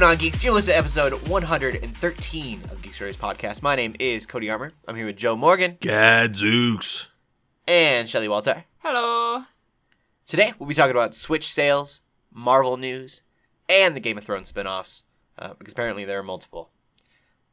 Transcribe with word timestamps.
going 0.00 0.10
on, 0.10 0.16
geeks? 0.16 0.42
You're 0.42 0.52
listening 0.52 0.74
to 0.74 0.78
episode 0.78 1.28
113 1.28 2.62
of 2.72 2.82
Geek 2.82 2.92
Stories 2.92 3.16
Podcast. 3.16 3.62
My 3.62 3.76
name 3.76 3.94
is 4.00 4.26
Cody 4.26 4.50
Armour. 4.50 4.72
I'm 4.88 4.96
here 4.96 5.06
with 5.06 5.14
Joe 5.14 5.36
Morgan 5.36 5.78
Gadzooks. 5.80 7.10
and 7.68 8.08
Shelly 8.08 8.26
Walter. 8.26 8.64
Hello. 8.78 9.44
Today, 10.26 10.52
we'll 10.58 10.68
be 10.68 10.74
talking 10.74 10.90
about 10.90 11.14
Switch 11.14 11.46
sales, 11.46 12.00
Marvel 12.32 12.76
news, 12.76 13.22
and 13.68 13.94
the 13.94 14.00
Game 14.00 14.18
of 14.18 14.24
Thrones 14.24 14.48
spin-offs, 14.48 15.04
uh, 15.38 15.54
because 15.60 15.74
apparently 15.74 16.04
there 16.04 16.18
are 16.18 16.24
multiple. 16.24 16.70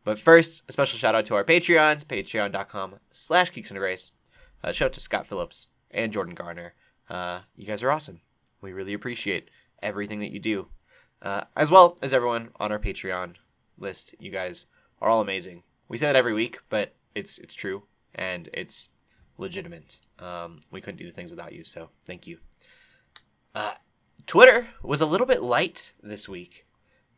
But 0.03 0.17
first, 0.17 0.63
a 0.67 0.71
special 0.71 0.97
shout 0.97 1.13
out 1.13 1.25
to 1.25 1.35
our 1.35 1.43
Patreons, 1.43 2.03
patreon.com 2.05 2.95
slash 3.11 3.51
geeks 3.51 3.69
under 3.69 3.81
grace. 3.81 4.13
Uh, 4.63 4.71
shout 4.71 4.87
out 4.87 4.93
to 4.93 4.99
Scott 4.99 5.27
Phillips 5.27 5.67
and 5.91 6.11
Jordan 6.11 6.33
Garner. 6.33 6.73
Uh, 7.07 7.41
you 7.55 7.67
guys 7.67 7.83
are 7.83 7.91
awesome. 7.91 8.21
We 8.61 8.73
really 8.73 8.93
appreciate 8.93 9.51
everything 9.83 10.17
that 10.21 10.31
you 10.31 10.39
do. 10.39 10.69
Uh, 11.21 11.43
as 11.55 11.69
well 11.69 11.97
as 12.01 12.13
everyone 12.13 12.49
on 12.59 12.71
our 12.71 12.79
Patreon 12.79 13.35
list. 13.77 14.15
You 14.19 14.31
guys 14.31 14.65
are 15.01 15.09
all 15.09 15.21
amazing. 15.21 15.63
We 15.87 15.97
say 15.97 16.07
that 16.07 16.15
every 16.15 16.33
week, 16.33 16.59
but 16.69 16.95
it's 17.13 17.37
it's 17.37 17.53
true 17.53 17.83
and 18.15 18.49
it's 18.53 18.89
legitimate. 19.37 19.99
Um, 20.19 20.59
we 20.71 20.81
couldn't 20.81 20.99
do 20.99 21.05
the 21.05 21.11
things 21.11 21.29
without 21.29 21.53
you, 21.53 21.63
so 21.63 21.89
thank 22.05 22.27
you. 22.27 22.39
Uh, 23.53 23.73
Twitter 24.25 24.69
was 24.81 25.01
a 25.01 25.05
little 25.05 25.27
bit 25.27 25.41
light 25.41 25.93
this 26.01 26.29
week, 26.29 26.65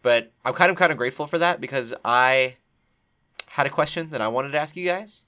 but 0.02 0.32
I'm 0.44 0.54
kind 0.54 0.72
of 0.72 0.78
kind 0.78 0.92
of 0.92 0.98
grateful 0.98 1.28
for 1.28 1.38
that 1.38 1.62
because 1.62 1.94
I 2.04 2.58
had 3.48 3.68
a 3.68 3.70
question 3.70 4.10
that 4.10 4.22
I 4.22 4.28
wanted 4.28 4.52
to 4.52 4.60
ask 4.60 4.76
you 4.76 4.86
guys. 4.86 5.24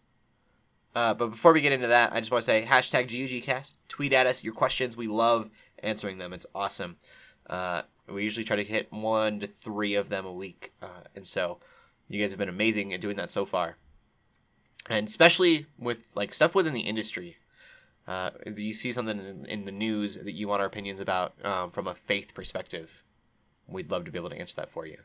Uh, 0.96 1.14
but 1.14 1.28
before 1.28 1.54
we 1.54 1.62
get 1.62 1.74
into 1.74 1.88
that, 1.88 2.14
I 2.14 2.20
just 2.20 2.32
want 2.32 2.44
to 2.44 2.46
say 2.46 2.64
hashtag 2.64 3.08
GUGcast. 3.08 3.76
Tweet 3.90 4.14
at 4.14 4.26
us 4.26 4.44
your 4.44 4.54
questions. 4.54 4.96
We 4.96 5.08
love 5.08 5.50
answering 5.84 6.18
them. 6.18 6.32
It's 6.32 6.46
awesome. 6.56 6.96
Uh, 7.48 7.84
we 8.08 8.24
usually 8.24 8.44
try 8.44 8.56
to 8.56 8.64
hit 8.64 8.92
one 8.92 9.40
to 9.40 9.48
three 9.48 9.96
of 9.96 10.10
them 10.10 10.26
a 10.26 10.32
week. 10.34 10.74
Uh, 10.82 11.02
and 11.16 11.26
so 11.26 11.60
you 12.08 12.20
guys 12.22 12.32
have 12.32 12.40
been 12.40 12.50
amazing 12.50 12.94
at 12.94 13.02
doing 13.02 13.16
that 13.18 13.32
so 13.32 13.46
far. 13.46 13.78
And 14.90 15.08
especially 15.08 15.66
with 15.80 16.08
like 16.16 16.34
stuff 16.34 16.54
within 16.56 16.74
the 16.74 16.82
industry. 16.82 17.38
Uh, 18.08 18.30
you 18.56 18.72
see 18.74 18.92
something 18.92 19.20
in, 19.20 19.46
in 19.48 19.66
the 19.66 19.72
news 19.72 20.16
that 20.18 20.34
you 20.34 20.48
want 20.48 20.62
our 20.62 20.68
opinions 20.68 21.02
about 21.02 21.34
um, 21.44 21.72
from 21.72 21.88
a 21.88 21.96
faith 21.96 22.36
perspective. 22.36 23.04
We'd 23.68 23.90
love 23.90 24.06
to 24.06 24.12
be 24.12 24.20
able 24.20 24.30
to 24.30 24.38
answer 24.38 24.56
that 24.58 24.70
for 24.70 24.86
you. 24.86 24.98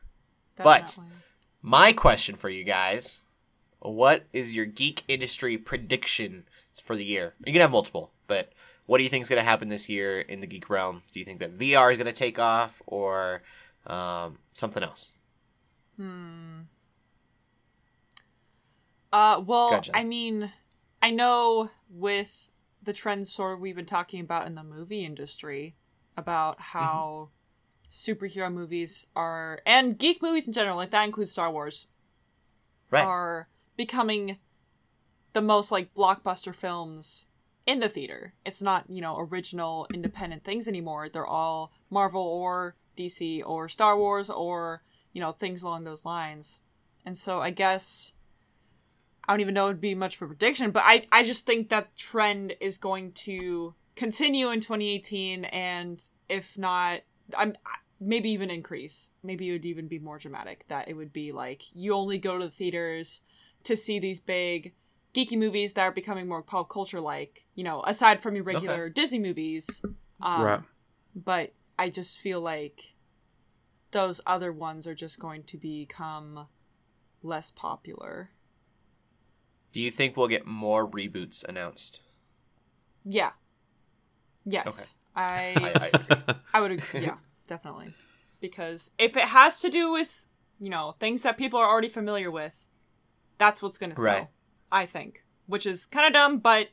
But- 0.64 0.82
My 1.62 1.92
question 1.94 2.34
for 2.36 2.48
you 2.50 2.64
guys 2.64 3.20
What 3.78 4.24
is 4.34 4.54
your 4.54 4.66
geek 4.66 5.04
industry 5.08 5.56
prediction 5.56 6.44
for 6.82 6.94
the 6.94 7.04
year? 7.04 7.34
You 7.46 7.52
can 7.54 7.62
have 7.62 7.70
multiple, 7.70 8.12
but 8.26 8.52
what 8.90 8.98
do 8.98 9.04
you 9.04 9.08
think 9.08 9.22
is 9.22 9.28
going 9.28 9.38
to 9.38 9.48
happen 9.48 9.68
this 9.68 9.88
year 9.88 10.18
in 10.18 10.40
the 10.40 10.48
geek 10.48 10.68
realm? 10.68 11.00
Do 11.12 11.20
you 11.20 11.24
think 11.24 11.38
that 11.38 11.54
VR 11.54 11.92
is 11.92 11.96
going 11.96 12.08
to 12.08 12.12
take 12.12 12.40
off 12.40 12.82
or 12.88 13.40
um, 13.86 14.38
something 14.52 14.82
else? 14.82 15.14
Hmm. 15.96 16.62
Uh, 19.12 19.40
well, 19.46 19.70
Gotcha. 19.70 19.96
I 19.96 20.02
mean, 20.02 20.50
I 21.00 21.12
know 21.12 21.70
with 21.88 22.48
the 22.82 22.92
trends 22.92 23.32
sort 23.32 23.54
of 23.54 23.60
we've 23.60 23.76
been 23.76 23.86
talking 23.86 24.18
about 24.22 24.48
in 24.48 24.56
the 24.56 24.64
movie 24.64 25.04
industry 25.04 25.76
about 26.16 26.60
how 26.60 27.28
superhero 27.88 28.52
movies 28.52 29.06
are 29.14 29.60
and 29.64 30.00
geek 30.00 30.20
movies 30.20 30.48
in 30.48 30.52
general, 30.52 30.76
like 30.76 30.90
that 30.90 31.04
includes 31.04 31.30
Star 31.30 31.52
Wars, 31.52 31.86
Right. 32.90 33.04
are 33.04 33.48
becoming 33.76 34.38
the 35.32 35.42
most 35.42 35.70
like 35.70 35.94
blockbuster 35.94 36.52
films 36.52 37.28
in 37.70 37.78
the 37.78 37.88
theater. 37.88 38.34
It's 38.44 38.60
not, 38.60 38.84
you 38.88 39.00
know, 39.00 39.16
original 39.16 39.86
independent 39.94 40.42
things 40.42 40.66
anymore. 40.66 41.08
They're 41.08 41.26
all 41.26 41.72
Marvel 41.88 42.22
or 42.22 42.74
DC 42.96 43.42
or 43.46 43.68
Star 43.68 43.96
Wars 43.96 44.28
or, 44.28 44.82
you 45.12 45.20
know, 45.20 45.30
things 45.30 45.62
along 45.62 45.84
those 45.84 46.04
lines. 46.04 46.58
And 47.06 47.16
so 47.16 47.40
I 47.40 47.50
guess 47.50 48.14
I 49.26 49.32
don't 49.32 49.40
even 49.40 49.54
know 49.54 49.66
it'd 49.66 49.80
be 49.80 49.94
much 49.94 50.16
of 50.16 50.22
a 50.22 50.26
prediction, 50.26 50.72
but 50.72 50.82
I 50.84 51.06
I 51.12 51.22
just 51.22 51.46
think 51.46 51.68
that 51.68 51.96
trend 51.96 52.54
is 52.60 52.76
going 52.76 53.12
to 53.12 53.74
continue 53.94 54.50
in 54.50 54.60
2018 54.60 55.44
and 55.44 56.02
if 56.28 56.58
not 56.58 57.02
I'm 57.38 57.54
maybe 58.00 58.30
even 58.30 58.50
increase. 58.50 59.10
Maybe 59.22 59.48
it 59.48 59.52
would 59.52 59.64
even 59.64 59.86
be 59.86 60.00
more 60.00 60.18
dramatic 60.18 60.66
that 60.66 60.88
it 60.88 60.94
would 60.94 61.12
be 61.12 61.30
like 61.30 61.62
you 61.72 61.94
only 61.94 62.18
go 62.18 62.36
to 62.36 62.46
the 62.46 62.50
theaters 62.50 63.20
to 63.62 63.76
see 63.76 64.00
these 64.00 64.18
big 64.18 64.74
geeky 65.14 65.36
movies 65.36 65.72
that 65.74 65.82
are 65.82 65.92
becoming 65.92 66.28
more 66.28 66.42
pop 66.42 66.68
culture 66.68 67.00
like, 67.00 67.46
you 67.54 67.64
know, 67.64 67.82
aside 67.86 68.22
from 68.22 68.34
your 68.34 68.44
regular 68.44 68.88
Disney 68.88 69.18
movies. 69.18 69.82
Um, 70.22 70.42
Right. 70.42 70.60
But 71.14 71.54
I 71.78 71.88
just 71.88 72.18
feel 72.18 72.40
like 72.40 72.94
those 73.90 74.20
other 74.26 74.52
ones 74.52 74.86
are 74.86 74.94
just 74.94 75.18
going 75.18 75.42
to 75.44 75.56
become 75.56 76.46
less 77.22 77.50
popular. 77.50 78.30
Do 79.72 79.80
you 79.80 79.90
think 79.90 80.16
we'll 80.16 80.28
get 80.28 80.46
more 80.46 80.88
reboots 80.88 81.44
announced? 81.44 82.00
Yeah. 83.04 83.30
Yes. 84.44 84.94
I 85.16 85.90
I, 85.96 86.00
I. 86.28 86.34
I 86.54 86.60
would 86.60 86.72
agree. 86.72 87.00
Yeah, 87.00 87.16
definitely. 87.48 87.94
Because 88.40 88.90
if 88.98 89.16
it 89.16 89.24
has 89.24 89.60
to 89.60 89.68
do 89.68 89.90
with, 89.90 90.26
you 90.60 90.70
know, 90.70 90.94
things 91.00 91.22
that 91.22 91.36
people 91.36 91.58
are 91.58 91.68
already 91.68 91.88
familiar 91.88 92.30
with, 92.30 92.68
that's 93.38 93.62
what's 93.62 93.78
going 93.78 93.90
to 93.90 93.96
sell. 93.96 94.04
Right. 94.04 94.28
I 94.72 94.86
think. 94.86 95.24
Which 95.46 95.66
is 95.66 95.86
kind 95.86 96.06
of 96.06 96.12
dumb, 96.12 96.38
but 96.38 96.68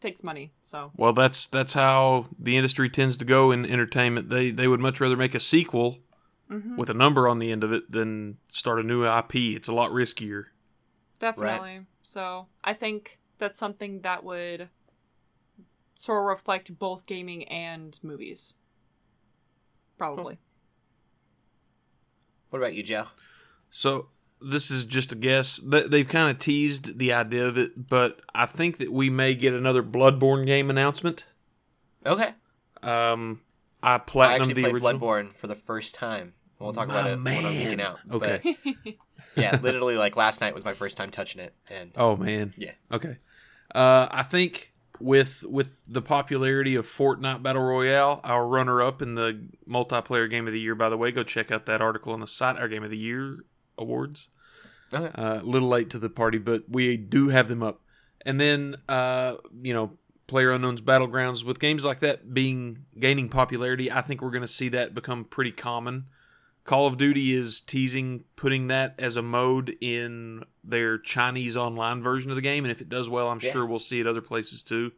takes 0.00 0.22
money. 0.22 0.52
So, 0.62 0.92
Well, 0.96 1.12
that's 1.12 1.46
that's 1.46 1.72
how 1.72 2.26
the 2.38 2.56
industry 2.56 2.90
tends 2.90 3.16
to 3.16 3.24
go 3.24 3.50
in 3.50 3.64
entertainment. 3.64 4.28
They 4.28 4.50
they 4.50 4.68
would 4.68 4.80
much 4.80 5.00
rather 5.00 5.16
make 5.16 5.34
a 5.34 5.40
sequel 5.40 6.00
mhm, 6.50 6.76
with 6.76 6.90
a 6.90 6.94
number 6.94 7.26
on 7.26 7.38
the 7.38 7.50
end 7.50 7.64
of 7.64 7.72
it 7.72 7.90
than 7.90 8.36
start 8.48 8.78
a 8.78 8.82
new 8.82 9.06
IP. 9.06 9.34
It's 9.56 9.68
a 9.68 9.72
lot 9.72 9.90
riskier. 9.90 10.44
definitely. 11.18 11.86
So, 12.02 12.48
I 12.62 12.74
think 12.74 13.18
that's 13.38 13.58
something 13.58 14.02
that 14.02 14.22
would 14.24 14.68
sort 15.94 16.18
of 16.20 16.26
reflect 16.26 16.78
both 16.78 17.06
gaming 17.06 17.44
and 17.48 17.98
movies. 18.02 18.54
Probably. 19.96 20.38
what 22.50 22.58
about 22.58 22.74
you, 22.74 22.82
Joe? 22.82 23.06
So 23.70 24.08
this 24.40 24.70
is 24.70 24.84
just 24.84 25.12
a 25.12 25.14
guess. 25.16 25.56
They- 25.64 25.86
They've 25.88 26.08
kind 26.08 26.30
of 26.30 26.38
teased 26.38 26.98
the 26.98 27.12
idea 27.12 27.46
of 27.46 27.56
it, 27.58 27.88
but 27.88 28.20
I 28.34 28.46
think 28.46 28.78
that 28.78 28.92
we 28.92 29.10
may 29.10 29.34
get 29.34 29.54
another 29.54 29.82
Bloodborne 29.82 30.46
game 30.46 30.70
announcement. 30.70 31.26
Okay. 32.06 32.30
Um, 32.82 33.40
I 33.82 33.94
I 33.96 34.34
actually 34.34 34.54
the 34.54 34.62
played 34.62 34.74
original. 34.74 34.98
Bloodborne 35.00 35.34
for 35.34 35.46
the 35.46 35.54
first 35.54 35.94
time. 35.94 36.34
We'll 36.58 36.72
talk 36.72 36.88
My 36.88 36.94
about 37.00 37.10
it 37.10 37.16
when 37.22 37.26
I'm 37.36 37.42
man. 37.42 37.78
geeking 37.78 37.80
out. 37.80 37.98
Okay. 38.10 38.56
But 38.64 38.94
yeah, 39.36 39.58
literally, 39.62 39.96
like 39.96 40.16
last 40.16 40.40
night 40.40 40.54
was 40.54 40.64
my 40.64 40.72
first 40.72 40.96
time 40.96 41.10
touching 41.10 41.40
it, 41.40 41.54
and 41.70 41.92
Oh 41.96 42.16
man. 42.16 42.54
Yeah. 42.56 42.72
Okay. 42.92 43.16
Uh, 43.74 44.08
I 44.10 44.22
think 44.22 44.72
with 45.00 45.42
with 45.48 45.82
the 45.88 46.00
popularity 46.02 46.74
of 46.76 46.86
Fortnite 46.86 47.42
Battle 47.42 47.62
Royale, 47.62 48.20
our 48.22 48.46
runner 48.46 48.80
up 48.82 49.02
in 49.02 49.14
the 49.16 49.48
multiplayer 49.68 50.30
game 50.30 50.46
of 50.46 50.52
the 50.52 50.60
year. 50.60 50.74
By 50.74 50.88
the 50.88 50.96
way, 50.96 51.10
go 51.10 51.22
check 51.24 51.50
out 51.50 51.66
that 51.66 51.82
article 51.82 52.12
on 52.12 52.20
the 52.20 52.26
site. 52.26 52.56
Our 52.56 52.68
game 52.68 52.84
of 52.84 52.90
the 52.90 52.96
year 52.98 53.38
awards. 53.78 54.28
Okay. 54.92 55.10
Uh, 55.14 55.40
a 55.40 55.44
little 55.44 55.68
late 55.68 55.90
to 55.90 55.98
the 55.98 56.08
party, 56.10 56.38
but 56.38 56.64
we 56.68 56.96
do 56.96 57.28
have 57.28 57.48
them 57.48 57.62
up. 57.62 57.80
And 58.26 58.40
then 58.40 58.76
uh, 58.88 59.36
you 59.62 59.72
know, 59.74 59.92
Player 60.26 60.50
Unknown's 60.50 60.80
Battlegrounds 60.80 61.44
with 61.44 61.58
games 61.60 61.84
like 61.84 62.00
that 62.00 62.32
being 62.32 62.84
gaining 62.98 63.28
popularity, 63.28 63.90
I 63.90 64.00
think 64.02 64.22
we're 64.22 64.30
going 64.30 64.42
to 64.42 64.48
see 64.48 64.68
that 64.70 64.94
become 64.94 65.24
pretty 65.24 65.50
common. 65.52 66.06
Call 66.64 66.86
of 66.86 66.96
Duty 66.96 67.34
is 67.34 67.60
teasing 67.60 68.24
putting 68.36 68.68
that 68.68 68.94
as 68.98 69.16
a 69.18 69.22
mode 69.22 69.76
in 69.82 70.44
their 70.62 70.96
Chinese 70.96 71.58
online 71.58 72.02
version 72.02 72.30
of 72.30 72.36
the 72.36 72.42
game, 72.42 72.64
and 72.64 72.72
if 72.72 72.80
it 72.80 72.88
does 72.88 73.06
well, 73.10 73.28
I'm 73.28 73.40
Yeah. 73.42 73.52
sure 73.52 73.66
we'll 73.66 73.78
see 73.78 74.00
it 74.00 74.06
other 74.06 74.22
places 74.22 74.62
too. 74.62 74.92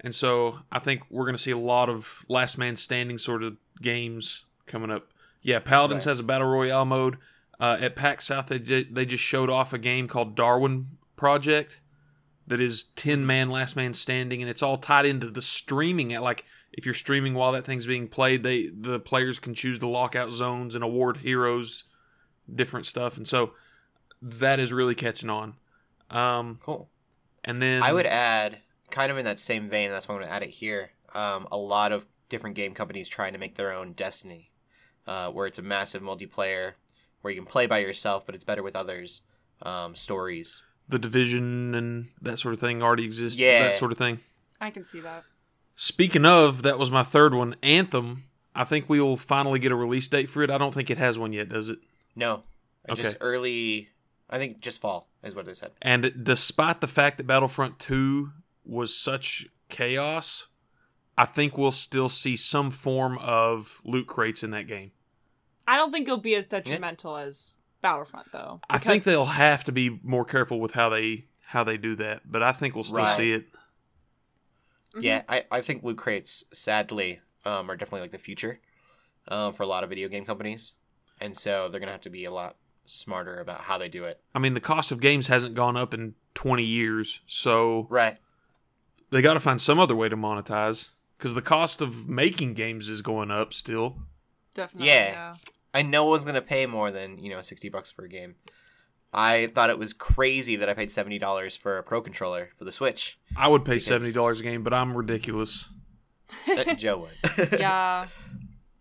And 0.00 0.14
so 0.14 0.58
I 0.70 0.80
think 0.80 1.02
we're 1.08 1.24
going 1.24 1.36
to 1.36 1.42
see 1.42 1.52
a 1.52 1.56
lot 1.58 1.88
of 1.88 2.26
last 2.28 2.58
man 2.58 2.76
standing 2.76 3.16
sort 3.16 3.42
of 3.42 3.56
games 3.80 4.44
coming 4.66 4.90
up. 4.90 5.06
Yeah, 5.40 5.58
Paladins 5.60 6.04
Right. 6.04 6.10
has 6.10 6.20
a 6.20 6.24
battle 6.24 6.48
royale 6.48 6.84
mode. 6.84 7.16
Uh, 7.60 7.76
at 7.80 7.96
PAX 7.96 8.26
South, 8.26 8.46
they 8.46 8.58
ju- 8.58 8.86
they 8.90 9.04
just 9.06 9.22
showed 9.22 9.50
off 9.50 9.72
a 9.72 9.78
game 9.78 10.08
called 10.08 10.34
Darwin 10.34 10.98
Project 11.16 11.80
that 12.46 12.60
is 12.60 12.84
ten 12.84 13.24
man 13.26 13.48
last 13.50 13.76
man 13.76 13.94
standing, 13.94 14.42
and 14.42 14.50
it's 14.50 14.62
all 14.62 14.76
tied 14.76 15.06
into 15.06 15.30
the 15.30 15.42
streaming. 15.42 16.12
At 16.12 16.22
like 16.22 16.44
if 16.72 16.84
you're 16.84 16.94
streaming 16.94 17.34
while 17.34 17.52
that 17.52 17.64
thing's 17.64 17.86
being 17.86 18.08
played, 18.08 18.42
they 18.42 18.68
the 18.68 18.98
players 18.98 19.38
can 19.38 19.54
choose 19.54 19.78
to 19.78 19.88
lock 19.88 20.16
out 20.16 20.30
zones 20.30 20.74
and 20.74 20.82
award 20.82 21.18
heroes 21.18 21.84
different 22.52 22.86
stuff, 22.86 23.16
and 23.16 23.26
so 23.26 23.52
that 24.20 24.60
is 24.60 24.72
really 24.72 24.94
catching 24.94 25.30
on. 25.30 25.54
Um, 26.10 26.58
cool. 26.62 26.90
and 27.42 27.60
then 27.60 27.82
I 27.82 27.92
would 27.92 28.06
add, 28.06 28.58
kind 28.90 29.10
of 29.10 29.18
in 29.18 29.24
that 29.24 29.38
same 29.38 29.68
vein, 29.68 29.90
that's 29.90 30.08
why 30.08 30.14
I'm 30.14 30.20
going 30.20 30.28
to 30.28 30.34
add 30.34 30.42
it 30.42 30.50
here. 30.50 30.92
Um, 31.14 31.46
a 31.50 31.56
lot 31.56 31.92
of 31.92 32.06
different 32.28 32.56
game 32.56 32.74
companies 32.74 33.08
trying 33.08 33.32
to 33.32 33.38
make 33.38 33.54
their 33.56 33.72
own 33.72 33.92
Destiny, 33.92 34.50
uh, 35.06 35.30
where 35.30 35.46
it's 35.46 35.58
a 35.58 35.62
massive 35.62 36.02
multiplayer, 36.02 36.74
where 37.24 37.32
you 37.32 37.40
can 37.40 37.50
play 37.50 37.66
by 37.66 37.78
yourself, 37.78 38.26
but 38.26 38.34
it's 38.34 38.44
better 38.44 38.62
with 38.62 38.76
others. 38.76 39.22
Um, 39.62 39.94
stories. 39.96 40.62
the 40.88 40.98
division 40.98 41.74
and 41.74 42.08
that 42.20 42.38
sort 42.38 42.52
of 42.52 42.60
thing 42.60 42.82
already 42.82 43.04
exists. 43.04 43.38
Yeah. 43.38 43.62
that 43.62 43.74
sort 43.74 43.92
of 43.92 43.96
thing. 43.98 44.20
I 44.60 44.68
can 44.70 44.84
see 44.84 45.00
that. 45.00 45.24
Speaking 45.74 46.26
of, 46.26 46.62
that 46.62 46.78
was 46.78 46.90
my 46.90 47.02
third 47.02 47.32
one. 47.34 47.56
Anthem 47.62 48.24
I 48.54 48.64
think 48.64 48.88
we 48.88 49.00
will 49.00 49.16
finally 49.16 49.58
get 49.58 49.72
a 49.72 49.76
release 49.76 50.06
date 50.06 50.28
for 50.28 50.42
it. 50.42 50.50
I 50.50 50.58
don't 50.58 50.72
think 50.74 50.90
it 50.90 50.98
has 50.98 51.18
one 51.18 51.32
yet, 51.32 51.48
does 51.48 51.68
it? 51.68 51.78
No, 52.14 52.44
Okay. 52.88 53.02
just 53.02 53.16
early. 53.20 53.88
I 54.30 54.38
think 54.38 54.60
just 54.60 54.80
fall 54.80 55.08
is 55.22 55.34
what 55.34 55.46
they 55.46 55.54
said. 55.54 55.72
And 55.82 56.12
despite 56.22 56.80
the 56.80 56.86
fact 56.86 57.16
that 57.18 57.26
Battlefront 57.26 57.78
2 57.78 58.30
was 58.64 58.94
such 58.96 59.46
chaos, 59.68 60.46
I 61.16 61.24
think 61.26 61.56
we'll 61.58 61.72
still 61.72 62.08
see 62.08 62.36
some 62.36 62.70
form 62.70 63.18
of 63.18 63.80
loot 63.84 64.06
crates 64.06 64.42
in 64.42 64.50
that 64.52 64.66
game. 64.66 64.92
I 65.66 65.76
don't 65.76 65.92
think 65.92 66.06
it'll 66.06 66.18
be 66.18 66.34
as 66.34 66.46
detrimental 66.46 67.16
as 67.16 67.54
Battlefront, 67.80 68.32
though. 68.32 68.60
I 68.68 68.78
think 68.78 69.04
they'll 69.04 69.24
have 69.26 69.64
to 69.64 69.72
be 69.72 70.00
more 70.02 70.24
careful 70.24 70.60
with 70.60 70.72
how 70.72 70.88
they 70.88 71.26
how 71.46 71.62
they 71.64 71.76
do 71.76 71.94
that, 71.96 72.22
but 72.30 72.42
I 72.42 72.52
think 72.52 72.74
we'll 72.74 72.82
still 72.84 72.98
Right. 73.04 73.16
see 73.16 73.32
it. 73.32 73.46
Mhm. 74.94 75.02
Yeah, 75.02 75.22
I, 75.28 75.44
I 75.50 75.60
think 75.60 75.82
loot 75.84 75.96
crates, 75.98 76.44
sadly, 76.52 77.20
um, 77.44 77.70
are 77.70 77.76
definitely 77.76 78.00
like 78.02 78.10
the 78.12 78.18
future 78.18 78.60
um, 79.28 79.52
for 79.52 79.62
a 79.62 79.66
lot 79.66 79.84
of 79.84 79.88
video 79.90 80.08
game 80.08 80.24
companies. 80.24 80.72
And 81.20 81.36
so 81.36 81.68
they're 81.68 81.80
going 81.80 81.86
to 81.88 81.92
have 81.92 82.00
to 82.02 82.10
be 82.10 82.24
a 82.24 82.30
lot 82.32 82.56
smarter 82.86 83.38
about 83.38 83.62
how 83.62 83.78
they 83.78 83.88
do 83.88 84.04
it. 84.04 84.20
I 84.34 84.38
mean, 84.38 84.54
the 84.54 84.60
cost 84.60 84.90
of 84.92 85.00
games 85.00 85.28
hasn't 85.28 85.54
gone 85.54 85.76
up 85.76 85.94
in 85.94 86.14
20 86.34 86.64
years, 86.64 87.20
so 87.26 87.86
Right. 87.88 88.18
they 89.10 89.22
got 89.22 89.34
to 89.34 89.40
find 89.40 89.60
some 89.60 89.78
other 89.78 89.94
way 89.94 90.08
to 90.08 90.16
monetize 90.16 90.88
because 91.16 91.34
the 91.34 91.42
cost 91.42 91.80
of 91.80 92.08
making 92.08 92.54
games 92.54 92.88
is 92.88 93.00
going 93.00 93.30
up 93.30 93.54
still. 93.54 94.02
Definitely. 94.54 94.88
Yeah. 94.88 95.10
Yeah. 95.10 95.34
I 95.72 95.82
know 95.82 96.04
one's 96.04 96.24
going 96.24 96.36
to 96.36 96.42
pay 96.42 96.66
more 96.66 96.90
than, 96.90 97.18
you 97.18 97.30
know, 97.30 97.42
60 97.42 97.68
bucks 97.68 97.90
for 97.90 98.04
a 98.04 98.08
game. 98.08 98.36
I 99.12 99.46
thought 99.48 99.70
it 99.70 99.78
was 99.78 99.92
crazy 99.92 100.56
that 100.56 100.68
I 100.68 100.74
paid 100.74 100.88
$70 100.88 101.58
for 101.58 101.78
a 101.78 101.82
Pro 101.82 102.00
controller 102.00 102.50
for 102.58 102.64
the 102.64 102.72
Switch. 102.72 103.18
I 103.36 103.46
would 103.48 103.64
pay 103.64 103.78
seventy 103.78 104.12
dollars 104.12 104.40
a 104.40 104.42
game, 104.42 104.62
but 104.64 104.74
I'm 104.74 104.96
ridiculous. 104.96 105.68
Uh, 106.48 106.74
Joe 106.74 107.06
would. 107.08 107.52
Yeah. 107.60 108.06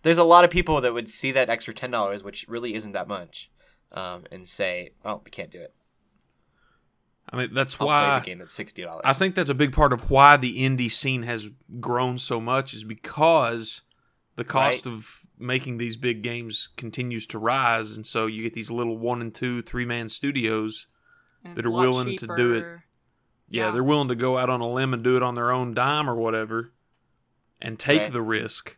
There's 0.01 0.17
a 0.17 0.23
lot 0.23 0.43
of 0.43 0.49
people 0.49 0.81
that 0.81 0.93
would 0.93 1.07
see 1.07 1.31
that 1.31 1.49
extra 1.49 1.73
$10, 1.73 2.23
which 2.23 2.45
really 2.49 2.73
isn't 2.73 2.91
that 2.93 3.07
much, 3.07 3.51
um, 3.91 4.25
and 4.31 4.47
say, 4.47 4.89
oh, 5.05 5.21
we 5.23 5.31
can't 5.31 5.51
do 5.51 5.59
it. 5.61 5.73
I 7.29 7.37
mean, 7.37 7.53
that's 7.53 7.75
I'll 7.75 7.87
play 7.87 7.93
why 7.95 8.19
the 8.19 8.25
game 8.25 8.37
that's 8.39 8.57
$60. 8.57 9.01
I 9.03 9.13
think 9.13 9.35
that's 9.35 9.49
a 9.49 9.55
big 9.55 9.71
part 9.71 9.93
of 9.93 10.11
why 10.11 10.35
the 10.37 10.57
indie 10.61 10.91
scene 10.91 11.23
has 11.23 11.49
grown 11.79 12.17
so 12.17 12.39
much 12.41 12.73
is 12.73 12.83
because 12.83 13.81
the 14.35 14.43
cost 14.43 14.85
Right. 14.85 14.93
of 14.93 15.19
making 15.37 15.77
these 15.77 15.97
big 15.97 16.21
games 16.21 16.69
continues 16.77 17.25
to 17.27 17.39
rise, 17.39 17.91
and 17.95 18.05
so 18.05 18.25
you 18.27 18.43
get 18.43 18.53
these 18.53 18.71
little 18.71 18.97
one 18.97 19.21
and 19.21 19.33
two, 19.33 19.61
three 19.61 19.85
man 19.85 20.09
studios. 20.09 20.87
That 21.43 21.65
are 21.65 21.69
a 21.69 21.71
lot 21.71 21.81
willing 21.81 22.17
to 22.19 22.27
do 22.37 22.53
it. 22.53 22.63
Yeah, 23.49 23.65
Yeah. 23.65 23.71
they're 23.71 23.83
willing 23.83 24.07
to 24.07 24.15
go 24.15 24.37
out 24.37 24.49
on 24.49 24.61
a 24.61 24.71
limb 24.71 24.93
and 24.93 25.03
do 25.03 25.17
it 25.17 25.23
on 25.23 25.35
their 25.35 25.51
own 25.51 25.73
dime 25.73 26.09
or 26.09 26.15
whatever, 26.15 26.71
and 27.61 27.77
take 27.77 28.03
Right. 28.03 28.11
the 28.13 28.21
risk. 28.21 28.77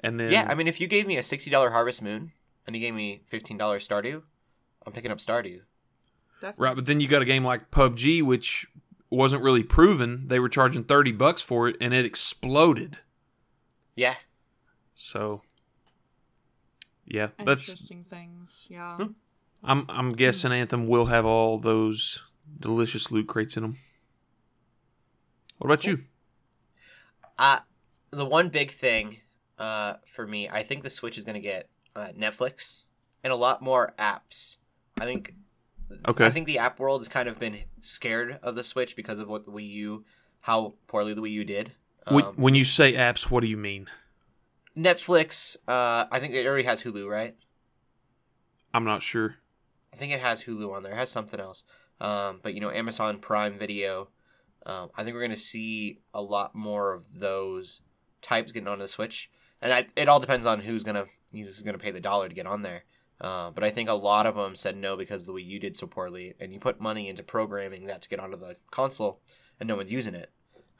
And 0.00 0.18
then 0.18 0.30
Yeah, 0.32 0.46
I 0.48 0.54
mean, 0.56 0.66
if 0.66 0.80
you 0.80 0.86
gave 0.88 1.06
me 1.06 1.16
a 1.16 1.22
$60 1.22 1.70
Harvest 1.70 2.02
Moon 2.02 2.32
and 2.66 2.74
you 2.74 2.80
gave 2.80 2.92
me 2.94 3.22
$15 3.30 3.80
Stardew, 3.86 4.22
I'm 4.84 4.92
picking 4.92 5.10
up 5.12 5.18
Stardew. 5.18 5.60
Definitely. 6.40 6.62
right, 6.64 6.74
but 6.76 6.84
then 6.86 7.00
you 7.00 7.08
got 7.08 7.22
a 7.22 7.24
game 7.24 7.44
like 7.44 7.70
PUBG, 7.70 8.22
which 8.22 8.66
wasn't 9.08 9.42
really 9.42 9.62
proven. 9.62 10.28
They 10.28 10.38
were 10.38 10.48
charging 10.50 10.84
thirty 10.84 11.12
bucks 11.12 11.40
for 11.40 11.66
it, 11.68 11.76
and 11.80 11.94
it 11.94 12.04
exploded. 12.04 12.98
Yeah. 13.94 14.16
So, 14.96 15.42
yeah, 17.04 17.28
that's 17.44 17.68
Interesting 17.68 18.02
things. 18.02 18.66
Yeah. 18.70 18.96
Hmm. 18.96 19.12
I'm 19.62 19.84
I'm 19.88 20.12
guessing 20.12 20.52
Anthem 20.52 20.86
will 20.86 21.06
have 21.06 21.24
all 21.24 21.58
those 21.58 22.22
delicious 22.58 23.10
loot 23.10 23.26
crates 23.26 23.56
in 23.56 23.62
them. 23.62 23.78
What 25.58 25.68
about 25.68 25.86
you? 25.86 26.00
Uh, 27.38 27.60
the 28.10 28.24
one 28.24 28.48
big 28.48 28.70
thing 28.70 29.18
uh, 29.58 29.94
for 30.04 30.26
me, 30.26 30.48
I 30.48 30.62
think 30.62 30.82
the 30.82 30.90
Switch 30.90 31.18
is 31.18 31.24
going 31.24 31.34
to 31.34 31.40
get 31.40 31.68
uh, 31.94 32.08
Netflix 32.18 32.82
and 33.22 33.32
a 33.32 33.36
lot 33.36 33.62
more 33.62 33.92
apps. 33.98 34.56
I 34.98 35.04
think. 35.04 35.34
Okay. 36.08 36.26
I 36.26 36.30
think 36.30 36.46
the 36.46 36.58
app 36.58 36.78
world 36.80 37.00
has 37.00 37.08
kind 37.08 37.28
of 37.28 37.38
been 37.38 37.58
scared 37.80 38.38
of 38.42 38.56
the 38.56 38.64
Switch 38.64 38.96
because 38.96 39.18
of 39.18 39.28
what 39.28 39.44
the 39.44 39.52
Wii 39.52 39.68
U, 39.70 40.04
how 40.40 40.74
poorly 40.86 41.14
the 41.14 41.22
Wii 41.22 41.30
U 41.30 41.44
did. 41.44 41.72
when, 42.08 42.24
Um, 42.24 42.34
when 42.36 42.54
you 42.54 42.64
say 42.64 42.94
apps, 42.94 43.30
what 43.30 43.40
do 43.40 43.46
you 43.46 43.56
mean? 43.56 43.88
Netflix, 44.76 45.56
uh, 45.66 46.06
I 46.10 46.18
think 46.18 46.34
it 46.34 46.46
already 46.46 46.64
has 46.64 46.82
Hulu, 46.82 47.08
right? 47.08 47.34
I'm 48.74 48.84
not 48.84 49.02
sure. 49.02 49.36
I 49.92 49.96
think 49.96 50.12
it 50.12 50.20
has 50.20 50.44
Hulu 50.44 50.74
on 50.74 50.82
there. 50.82 50.92
It 50.92 50.96
has 50.98 51.10
something 51.10 51.40
else. 51.40 51.64
Um, 52.00 52.40
but 52.42 52.54
you 52.54 52.60
know, 52.60 52.70
Amazon 52.70 53.18
Prime 53.18 53.54
Video. 53.54 54.10
Um, 54.66 54.90
I 54.96 55.02
think 55.02 55.14
we're 55.14 55.22
gonna 55.22 55.36
see 55.36 56.00
a 56.12 56.20
lot 56.20 56.54
more 56.54 56.92
of 56.92 57.20
those 57.20 57.80
types 58.20 58.52
getting 58.52 58.68
onto 58.68 58.82
the 58.82 58.88
Switch, 58.88 59.30
and 59.62 59.72
I, 59.72 59.86
it 59.96 60.08
all 60.08 60.20
depends 60.20 60.44
on 60.44 60.60
who's 60.60 60.82
gonna 60.82 61.06
who's 61.32 61.62
gonna 61.62 61.78
pay 61.78 61.90
the 61.90 62.00
dollar 62.00 62.28
to 62.28 62.34
get 62.34 62.46
on 62.46 62.62
there. 62.62 62.84
Uh, 63.18 63.50
but 63.50 63.64
I 63.64 63.70
think 63.70 63.88
a 63.88 63.94
lot 63.94 64.26
of 64.26 64.34
them 64.34 64.54
said 64.54 64.76
no 64.76 64.94
because 64.94 65.24
the 65.24 65.32
Wii 65.32 65.46
U 65.46 65.58
did 65.58 65.76
so 65.76 65.86
poorly, 65.86 66.34
and 66.38 66.52
you 66.52 66.60
put 66.60 66.80
money 66.80 67.08
into 67.08 67.22
programming 67.22 67.86
that 67.86 68.02
to 68.02 68.08
get 68.08 68.20
onto 68.20 68.36
the 68.36 68.56
console, 68.70 69.20
and 69.58 69.66
no 69.66 69.76
one's 69.76 69.92
using 69.92 70.14
it. 70.14 70.30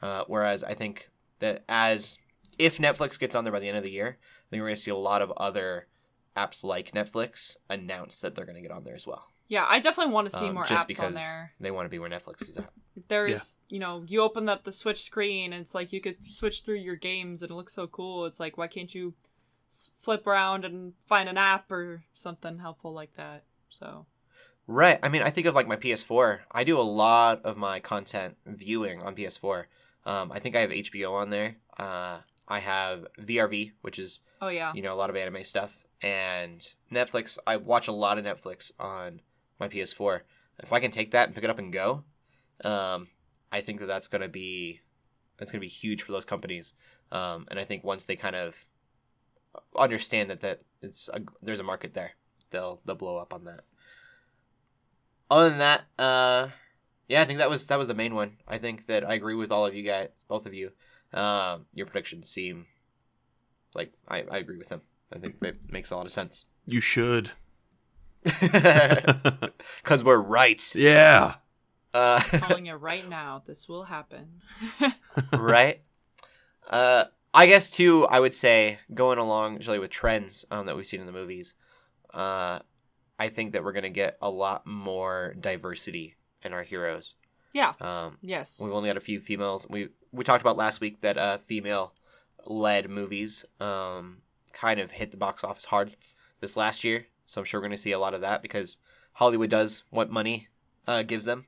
Uh, 0.01 0.23
whereas 0.27 0.63
I 0.63 0.73
think 0.75 1.09
that 1.39 1.63
as 1.67 2.19
if 2.59 2.77
Netflix 2.77 3.19
gets 3.19 3.35
on 3.35 3.43
there 3.43 3.53
by 3.53 3.59
the 3.59 3.67
end 3.67 3.77
of 3.77 3.83
the 3.83 3.91
year, 3.91 4.17
I 4.19 4.45
think 4.49 4.61
we're 4.61 4.67
gonna 4.67 4.75
see 4.77 4.91
a 4.91 4.95
lot 4.95 5.21
of 5.21 5.31
other 5.37 5.87
apps 6.35 6.63
like 6.63 6.91
Netflix 6.91 7.55
announce 7.69 8.21
that 8.21 8.35
they're 8.35 8.45
gonna 8.45 8.61
get 8.61 8.71
on 8.71 8.83
there 8.83 8.95
as 8.95 9.07
well 9.07 9.31
Yeah, 9.47 9.65
I 9.67 9.79
definitely 9.79 10.13
want 10.13 10.29
to 10.29 10.37
see 10.37 10.47
um, 10.49 10.55
more 10.55 10.63
just 10.65 10.85
apps 10.85 10.87
because 10.87 11.05
on 11.07 11.13
there. 11.13 11.53
they 11.59 11.71
want 11.71 11.85
to 11.85 11.89
be 11.89 11.99
where 11.99 12.09
Netflix 12.09 12.43
is 12.47 12.57
at. 12.57 12.71
There's, 13.07 13.57
you 13.69 13.79
know, 13.79 14.03
you 14.07 14.21
open 14.21 14.49
up 14.49 14.63
the 14.63 14.71
Switch 14.71 15.03
screen 15.03 15.53
and 15.53 15.61
it's 15.61 15.73
like 15.75 15.93
you 15.93 16.01
could 16.01 16.17
switch 16.27 16.61
through 16.63 16.77
your 16.77 16.95
games 16.95 17.41
and 17.43 17.51
it 17.51 17.53
looks 17.55 17.73
so 17.73 17.87
cool. 17.87 18.25
It's 18.25 18.39
like, 18.39 18.57
why 18.57 18.67
can't 18.67 18.93
you 18.93 19.13
flip 20.01 20.25
around 20.27 20.65
and 20.65 20.93
find 21.07 21.29
an 21.29 21.37
app 21.37 21.71
or 21.71 22.03
something 22.13 22.59
helpful 22.59 22.93
like 22.93 23.13
that? 23.15 23.43
So, 23.69 24.05
Right. 24.65 24.99
I 25.01 25.09
mean, 25.09 25.21
I 25.21 25.29
think 25.29 25.47
of 25.47 25.55
like 25.55 25.67
my 25.67 25.75
PS4. 25.77 26.39
I 26.51 26.63
do 26.63 26.79
a 26.79 26.81
lot 26.81 27.41
of 27.43 27.55
my 27.55 27.79
content 27.79 28.35
viewing 28.45 29.01
on 29.03 29.15
PS4. 29.15 29.65
Um, 30.05 30.31
I 30.31 30.39
think 30.39 30.55
I 30.55 30.59
have 30.61 30.71
HBO 30.71 31.13
on 31.13 31.29
there. 31.29 31.57
Uh, 31.77 32.19
I 32.47 32.59
have 32.59 33.07
VRV, 33.19 33.73
which 33.81 33.99
is 33.99 34.21
oh 34.41 34.47
yeah, 34.47 34.71
you 34.73 34.81
know 34.81 34.93
a 34.93 34.95
lot 34.95 35.09
of 35.09 35.15
anime 35.15 35.43
stuff, 35.43 35.85
and 36.01 36.61
Netflix. 36.91 37.37
I 37.45 37.57
watch 37.57 37.87
a 37.87 37.93
lot 37.93 38.17
of 38.17 38.25
Netflix 38.25 38.71
on 38.79 39.21
my 39.59 39.67
PS4. 39.67 40.21
If 40.59 40.73
I 40.73 40.79
can 40.79 40.91
take 40.91 41.11
that 41.11 41.27
and 41.27 41.35
pick 41.35 41.43
it 41.43 41.49
up 41.49 41.59
and 41.59 41.71
go, 41.71 42.03
um, 42.63 43.09
I 43.51 43.61
think 43.61 43.79
that 43.79 43.87
that's 43.87 44.07
gonna 44.07 44.29
be 44.29 44.81
that's 45.37 45.51
gonna 45.51 45.61
be 45.61 45.67
huge 45.67 46.01
for 46.01 46.11
those 46.11 46.25
companies. 46.25 46.73
Um, 47.11 47.45
and 47.49 47.59
I 47.59 47.63
think 47.63 47.83
once 47.83 48.05
they 48.05 48.15
kind 48.15 48.35
of 48.35 48.65
understand 49.77 50.29
that 50.29 50.41
that 50.41 50.61
it's 50.81 51.09
a, 51.13 51.21
there's 51.41 51.59
a 51.59 51.63
market 51.63 51.93
there, 51.93 52.13
they'll 52.49 52.81
they'll 52.85 52.95
blow 52.95 53.17
up 53.17 53.33
on 53.33 53.45
that. 53.45 53.61
Other 55.29 55.49
than 55.49 55.59
that, 55.59 55.85
uh, 55.99 56.47
yeah, 57.07 57.21
I 57.21 57.25
think 57.25 57.39
that 57.39 57.49
was 57.49 57.67
that 57.67 57.77
was 57.77 57.87
the 57.87 57.93
main 57.93 58.15
one. 58.15 58.37
I 58.47 58.57
think 58.57 58.85
that 58.87 59.07
I 59.07 59.13
agree 59.13 59.35
with 59.35 59.51
all 59.51 59.65
of 59.65 59.75
you 59.75 59.83
guys, 59.83 60.09
both 60.27 60.45
of 60.45 60.53
you. 60.53 60.71
Um, 61.13 61.65
your 61.73 61.85
predictions 61.85 62.29
seem 62.29 62.67
like 63.73 63.93
I, 64.07 64.23
I 64.29 64.37
agree 64.37 64.57
with 64.57 64.69
them. 64.69 64.81
I 65.13 65.19
think 65.19 65.39
that 65.39 65.71
makes 65.71 65.91
a 65.91 65.97
lot 65.97 66.05
of 66.05 66.11
sense. 66.11 66.45
You 66.69 66.81
should. 66.81 67.31
Because 68.23 70.03
we're 70.03 70.17
right. 70.21 70.61
yeah. 70.75 71.35
Uh, 71.93 72.19
calling 72.41 72.65
it 72.65 72.73
right 72.73 73.07
now. 73.07 73.41
This 73.45 73.69
will 73.69 73.83
happen. 73.83 74.41
right? 75.31 75.81
Uh, 76.69 77.05
I 77.33 77.47
guess, 77.47 77.71
too, 77.71 78.05
I 78.07 78.19
would 78.19 78.33
say, 78.33 78.79
going 78.93 79.17
along 79.17 79.57
usually 79.57 79.79
with 79.79 79.91
trends 79.91 80.43
um, 80.51 80.65
that 80.65 80.75
we've 80.75 80.85
seen 80.85 80.99
in 80.99 81.05
the 81.05 81.13
movies, 81.13 81.55
uh, 82.13 82.59
I 83.17 83.29
think 83.29 83.53
that 83.53 83.63
we're 83.63 83.71
going 83.71 83.83
to 83.83 83.89
get 83.89 84.17
a 84.21 84.29
lot 84.29 84.67
more 84.67 85.35
diversity 85.39 86.15
in 86.43 86.51
our 86.51 86.63
heroes. 86.63 87.15
Yeah. 87.53 87.73
Um, 87.79 88.17
Yes. 88.21 88.59
We've 88.61 88.73
only 88.73 88.87
had 88.87 88.97
a 88.97 89.01
few 89.01 89.19
females. 89.19 89.67
We 89.69 89.89
we 90.11 90.23
talked 90.23 90.41
about 90.41 90.57
last 90.57 90.81
week 90.81 91.01
that 91.01 91.17
uh, 91.17 91.37
female 91.37 91.93
led 92.45 92.89
movies 92.89 93.45
um, 93.59 94.21
kind 94.53 94.79
of 94.79 94.91
hit 94.91 95.11
the 95.11 95.17
box 95.17 95.43
office 95.43 95.65
hard 95.65 95.95
this 96.39 96.55
last 96.57 96.83
year. 96.83 97.07
So 97.25 97.41
I'm 97.41 97.45
sure 97.45 97.59
we're 97.59 97.67
going 97.67 97.71
to 97.71 97.77
see 97.77 97.91
a 97.91 97.99
lot 97.99 98.13
of 98.13 98.21
that 98.21 98.41
because 98.41 98.77
Hollywood 99.13 99.49
does 99.49 99.83
what 99.89 100.09
money 100.09 100.47
uh, 100.87 101.03
gives 101.03 101.25
them, 101.25 101.47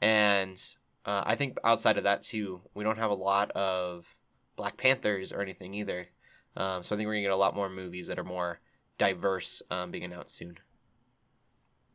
and 0.00 0.62
uh, 1.04 1.22
I 1.26 1.34
think 1.34 1.58
outside 1.64 1.96
of 1.96 2.04
that 2.04 2.22
too, 2.22 2.62
we 2.74 2.84
don't 2.84 2.98
have 2.98 3.10
a 3.10 3.14
lot 3.14 3.50
of 3.52 4.14
Black 4.56 4.76
Panthers 4.76 5.32
or 5.32 5.40
anything 5.40 5.74
either. 5.74 6.08
Um, 6.56 6.82
so 6.82 6.94
I 6.94 6.96
think 6.96 7.06
we're 7.06 7.14
gonna 7.14 7.22
get 7.22 7.32
a 7.32 7.36
lot 7.36 7.56
more 7.56 7.68
movies 7.68 8.06
that 8.06 8.18
are 8.18 8.24
more 8.24 8.60
diverse 8.98 9.62
um, 9.70 9.90
being 9.90 10.04
announced 10.04 10.36
soon. 10.36 10.58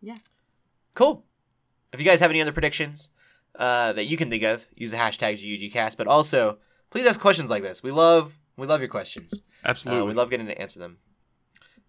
Yeah. 0.01 0.15
Cool. 0.94 1.24
If 1.94 2.00
you 2.00 2.06
guys 2.06 2.20
have 2.20 2.32
any 2.32 2.42
other 2.42 2.51
predictions 2.51 3.12
uh, 3.57 3.93
that 3.93 4.05
you 4.05 4.17
can 4.17 4.29
think 4.29 4.43
of, 4.43 4.65
use 4.75 4.91
the 4.91 4.97
hashtag 4.97 5.33
GUGcast. 5.35 5.97
But 5.97 6.07
also, 6.07 6.59
please 6.89 7.05
ask 7.05 7.19
questions 7.19 7.50
like 7.50 7.63
this. 7.63 7.83
We 7.83 7.91
love 7.91 8.38
we 8.57 8.67
love 8.67 8.79
your 8.79 8.89
questions. 8.89 9.41
Absolutely. 9.63 10.03
Uh, 10.03 10.05
we 10.05 10.13
love 10.13 10.29
getting 10.29 10.47
to 10.47 10.59
answer 10.62 10.79
them. 10.79 10.97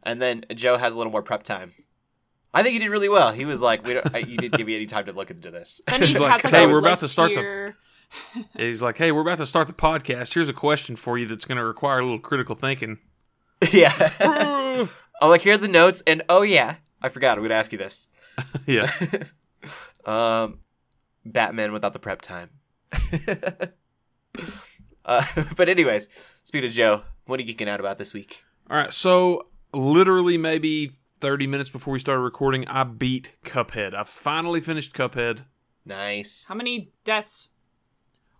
And 0.03 0.23
then 0.23 0.45
Joe 0.55 0.77
has 0.77 0.95
a 0.95 0.99
little 0.99 1.13
more 1.13 1.23
prep 1.23 1.43
time. 1.43 1.73
I 2.55 2.63
think 2.63 2.73
he 2.73 2.79
did 2.79 2.89
really 2.91 3.09
well. 3.09 3.33
He 3.33 3.45
was 3.45 3.61
like, 3.61 3.85
"We 3.85 3.95
don't, 3.95 4.15
I, 4.15 4.19
you 4.19 4.37
didn't 4.39 4.57
give 4.57 4.67
me 4.67 4.75
any 4.75 4.87
time 4.87 5.05
to 5.07 5.13
look 5.13 5.31
into 5.31 5.51
this." 5.51 5.81
Then 5.89 6.01
he 6.01 6.09
He's 6.09 6.21
like, 6.21 6.43
like, 6.45 6.53
"Hey, 6.53 6.67
we're 6.67 6.79
about 6.79 6.93
list 6.93 7.03
to 7.03 7.09
start 7.09 7.35
the- 7.35 7.41
here 7.41 7.77
He's 8.57 8.81
like, 8.81 8.97
"Hey, 8.97 9.13
we're 9.13 9.21
about 9.23 9.39
to 9.39 9.47
start 9.47 9.67
the 9.67 9.73
podcast. 9.73 10.33
Here's 10.33 10.49
a 10.49 10.55
question 10.55 10.97
for 10.97 11.19
you 11.19 11.27
that's 11.27 11.45
going 11.45 11.59
to 11.59 11.65
require 11.65 11.99
a 11.99 12.03
little 12.03 12.19
critical 12.19 12.55
thinking." 12.55 12.99
yeah. 13.73 13.93
I'm 15.21 15.31
like, 15.31 15.43
here 15.43 15.55
are 15.55 15.59
the 15.59 15.69
notes, 15.69 16.03
and 16.07 16.23
oh 16.29 16.43
yeah, 16.43 16.77
I 17.03 17.09
forgot. 17.09 17.37
I'm 17.37 17.45
gonna 17.45 17.55
ask 17.55 17.73
you 17.73 17.79
this. 17.79 18.07
yeah. 18.67 18.91
Um, 20.05 20.61
Batman 21.33 21.73
without 21.73 21.93
the 21.93 21.99
prep 21.99 22.23
time. 22.23 22.51
uh, 25.05 25.25
but 25.57 25.69
anyways, 25.69 26.09
speaking 26.45 26.69
of 26.69 26.75
Joe, 26.75 27.03
what 27.27 27.41
are 27.41 27.43
you 27.43 27.55
geeking 27.55 27.69
out 27.69 27.81
about 27.81 27.99
this 27.99 28.13
week? 28.13 28.43
All 28.71 28.77
right. 28.77 28.93
So 28.93 29.49
literally, 29.73 30.39
maybe 30.39 30.93
30 31.21 31.47
minutes 31.47 31.71
before 31.71 31.93
we 31.93 31.99
started 31.99 32.23
recording, 32.23 32.67
I 32.69 32.85
beat 32.85 33.33
Cuphead. 33.45 33.95
I 33.95 34.05
finally 34.05 34.61
finished 34.61 34.95
Cuphead. 34.95 35.45
Nice. 35.85 36.47
How 36.49 36.55
many 36.55 36.93
deaths? 37.05 37.51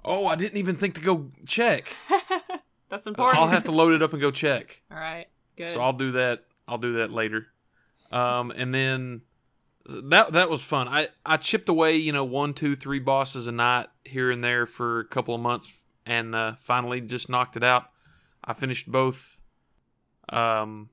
Oh, 0.05 0.27
I 0.27 0.37
didn't 0.37 0.59
even 0.59 0.77
think 0.77 0.95
to 0.95 1.01
go 1.01 1.33
check. 1.47 1.95
That's 2.89 3.07
important. 3.07 3.43
I'll 3.43 3.49
have 3.49 3.65
to 3.65 3.73
load 3.73 3.93
it 3.93 4.03
up 4.03 4.13
and 4.13 4.23
go 4.23 4.31
check. 4.31 4.83
All 4.91 4.97
right. 4.97 5.27
Good. 5.57 5.71
So 5.71 5.81
I'll 5.81 5.93
do 5.93 6.13
that. 6.13 6.45
I'll 6.69 6.79
do 6.79 6.95
that 6.95 7.11
later. 7.11 7.49
Um, 8.13 8.53
and 8.53 8.73
then 8.73 9.23
that 9.89 10.33
that 10.33 10.51
was 10.51 10.63
fun. 10.63 10.89
I 10.89 11.09
I 11.25 11.37
chipped 11.37 11.69
away, 11.69 11.97
you 11.97 12.13
know, 12.13 12.25
one, 12.25 12.55
two, 12.55 12.77
three 12.77 12.99
bosses 12.99 13.47
a 13.47 13.53
night 13.53 13.89
here 14.05 14.31
and 14.31 14.43
there 14.43 14.67
for 14.67 15.01
a 15.01 15.05
couple 15.05 15.35
of 15.35 15.41
months, 15.41 15.83
and 16.05 16.35
uh, 16.35 16.55
finally 16.59 17.01
just 17.01 17.29
knocked 17.29 17.57
it 17.57 17.65
out. 17.65 17.91
I 18.45 18.53
finished 18.55 18.91
both, 18.91 19.41
um, 20.29 20.91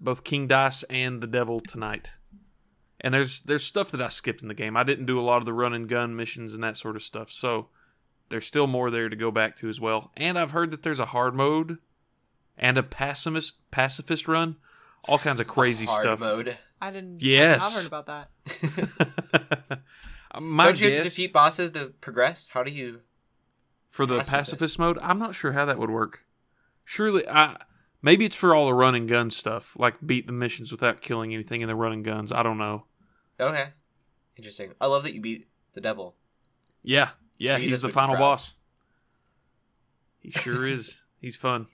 both 0.00 0.24
King 0.24 0.46
Dice 0.46 0.82
and 0.84 1.20
the 1.20 1.26
Devil 1.26 1.60
tonight. 1.60 2.12
And 3.00 3.12
there's 3.12 3.40
there's 3.40 3.64
stuff 3.64 3.90
that 3.90 4.00
I 4.00 4.08
skipped 4.08 4.40
in 4.42 4.48
the 4.48 4.54
game. 4.54 4.76
I 4.76 4.82
didn't 4.82 5.06
do 5.06 5.20
a 5.20 5.22
lot 5.22 5.38
of 5.38 5.44
the 5.44 5.52
run 5.52 5.74
and 5.74 5.88
gun 5.88 6.16
missions 6.16 6.54
and 6.54 6.62
that 6.64 6.78
sort 6.78 6.96
of 6.96 7.02
stuff. 7.02 7.30
So 7.30 7.68
there's 8.30 8.46
still 8.46 8.66
more 8.66 8.90
there 8.90 9.08
to 9.08 9.16
go 9.16 9.30
back 9.30 9.56
to 9.56 9.68
as 9.68 9.80
well. 9.80 10.10
And 10.16 10.38
I've 10.38 10.52
heard 10.52 10.70
that 10.70 10.82
there's 10.82 11.00
a 11.00 11.06
hard 11.06 11.34
mode 11.34 11.78
and 12.56 12.78
a 12.78 12.82
pacifist 12.82 13.54
pacifist 13.70 14.26
run, 14.26 14.56
all 15.04 15.18
kinds 15.18 15.40
of 15.40 15.46
crazy 15.46 15.84
Hard 15.86 16.02
stuff. 16.02 16.20
mode. 16.20 16.56
I 16.84 16.90
didn't. 16.90 17.22
Yes. 17.22 17.62
I've 17.62 17.82
heard 17.82 17.86
about 17.86 18.06
that. 18.06 19.80
My 20.40 20.66
Don't 20.66 20.80
you 20.80 20.88
have 20.88 20.98
to 20.98 21.04
defeat 21.04 21.32
bosses 21.32 21.70
to 21.72 21.94
progress? 22.00 22.48
How 22.48 22.62
do 22.62 22.70
you? 22.70 23.00
for 23.94 24.06
the 24.06 24.18
pacifist? 24.18 24.32
pacifist 24.32 24.78
mode, 24.80 24.98
I'm 25.00 25.20
not 25.20 25.36
sure 25.36 25.52
how 25.52 25.64
that 25.66 25.78
would 25.78 25.88
work. 25.88 26.24
Surely, 26.84 27.26
I 27.28 27.56
maybe 28.02 28.24
it's 28.24 28.34
for 28.34 28.52
all 28.52 28.66
the 28.66 28.74
run 28.74 28.96
and 28.96 29.08
gun 29.08 29.30
stuff, 29.30 29.76
like 29.78 30.04
beat 30.04 30.26
the 30.26 30.32
missions 30.32 30.72
without 30.72 31.00
killing 31.00 31.32
anything 31.32 31.60
in 31.60 31.68
the 31.68 31.76
run 31.76 31.92
and 31.92 32.04
guns. 32.04 32.32
I 32.32 32.42
don't 32.42 32.58
know. 32.58 32.86
Okay. 33.38 33.66
Interesting. 34.36 34.72
I 34.80 34.86
love 34.86 35.04
that 35.04 35.14
you 35.14 35.20
beat 35.20 35.46
the 35.74 35.80
devil. 35.80 36.16
Yeah, 36.82 37.10
yeah, 37.38 37.56
Jesus 37.56 37.70
he's 37.70 37.82
the 37.82 37.88
final 37.90 38.16
boss. 38.16 38.54
He 40.18 40.32
sure 40.32 40.66
is. 40.66 41.00
He's 41.20 41.36
fun. 41.36 41.68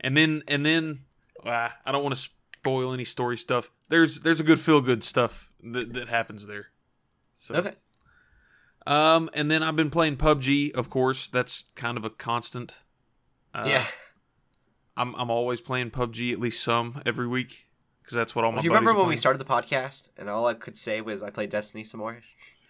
And 0.00 0.16
then 0.16 0.42
and 0.48 0.64
then 0.64 1.00
ah, 1.44 1.76
I 1.84 1.92
don't 1.92 2.02
want 2.02 2.14
to 2.14 2.30
spoil 2.64 2.92
any 2.94 3.04
story 3.04 3.36
stuff. 3.36 3.70
There's 3.90 4.20
there's 4.20 4.40
a 4.40 4.44
good 4.44 4.58
feel 4.58 4.80
good 4.80 5.04
stuff 5.04 5.52
that 5.62 5.92
that 5.92 6.08
happens 6.08 6.46
there. 6.46 6.68
So 7.36 7.54
Okay. 7.54 7.74
um 8.86 9.28
and 9.34 9.50
then 9.50 9.62
I've 9.62 9.76
been 9.76 9.90
playing 9.90 10.16
PUBG, 10.16 10.72
of 10.72 10.88
course. 10.88 11.28
That's 11.28 11.64
kind 11.74 11.98
of 11.98 12.04
a 12.04 12.10
constant. 12.10 12.76
Uh, 13.52 13.64
yeah. 13.68 13.84
I'm 14.96 15.14
I'm 15.16 15.30
always 15.30 15.60
playing 15.60 15.90
PUBG 15.90 16.32
at 16.32 16.40
least 16.40 16.64
some 16.64 17.02
every 17.04 17.26
week 17.28 17.66
because 18.02 18.16
that's 18.16 18.34
what 18.34 18.44
all 18.46 18.52
my. 18.52 18.60
Do 18.60 18.64
you 18.64 18.70
remember 18.70 18.92
are 18.92 18.98
when 18.98 19.08
we 19.08 19.16
started 19.16 19.38
the 19.38 19.44
podcast 19.44 20.08
and 20.16 20.30
all 20.30 20.46
I 20.46 20.54
could 20.54 20.76
say 20.78 21.02
was 21.02 21.22
I 21.22 21.28
played 21.30 21.50
Destiny 21.50 21.84
some 21.84 22.00
more? 22.00 22.20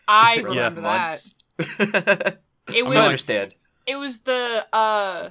I 0.08 0.36
For, 0.40 0.48
like, 0.50 0.56
remember 0.56 0.80
that. 0.80 2.38
It 2.74 2.84
was. 2.86 2.96
I 2.96 3.04
understand. 3.04 3.54
It 3.86 3.96
was 3.96 4.20
the 4.20 4.66
uh, 4.72 5.28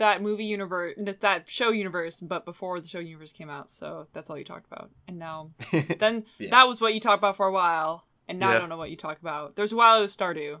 that 0.00 0.20
movie 0.20 0.44
universe, 0.44 0.94
that 1.20 1.48
show 1.48 1.70
universe, 1.70 2.20
but 2.20 2.44
before 2.44 2.80
the 2.80 2.88
show 2.88 2.98
universe 2.98 3.32
came 3.32 3.48
out. 3.48 3.70
So 3.70 4.08
that's 4.12 4.28
all 4.28 4.36
you 4.36 4.44
talked 4.44 4.66
about. 4.66 4.90
And 5.06 5.18
now, 5.18 5.52
then 5.98 6.24
Yeah. 6.38 6.50
that 6.50 6.66
was 6.68 6.80
what 6.80 6.92
you 6.92 7.00
talked 7.00 7.18
about 7.18 7.36
for 7.36 7.46
a 7.46 7.52
while, 7.52 8.06
and 8.28 8.38
now 8.38 8.50
I 8.50 8.58
don't 8.58 8.68
know 8.68 8.76
what 8.76 8.90
you 8.90 8.96
talk 8.96 9.20
about. 9.20 9.56
There's 9.56 9.72
a 9.72 9.76
while 9.76 9.98
it 9.98 10.02
was 10.02 10.16
Stardew. 10.16 10.60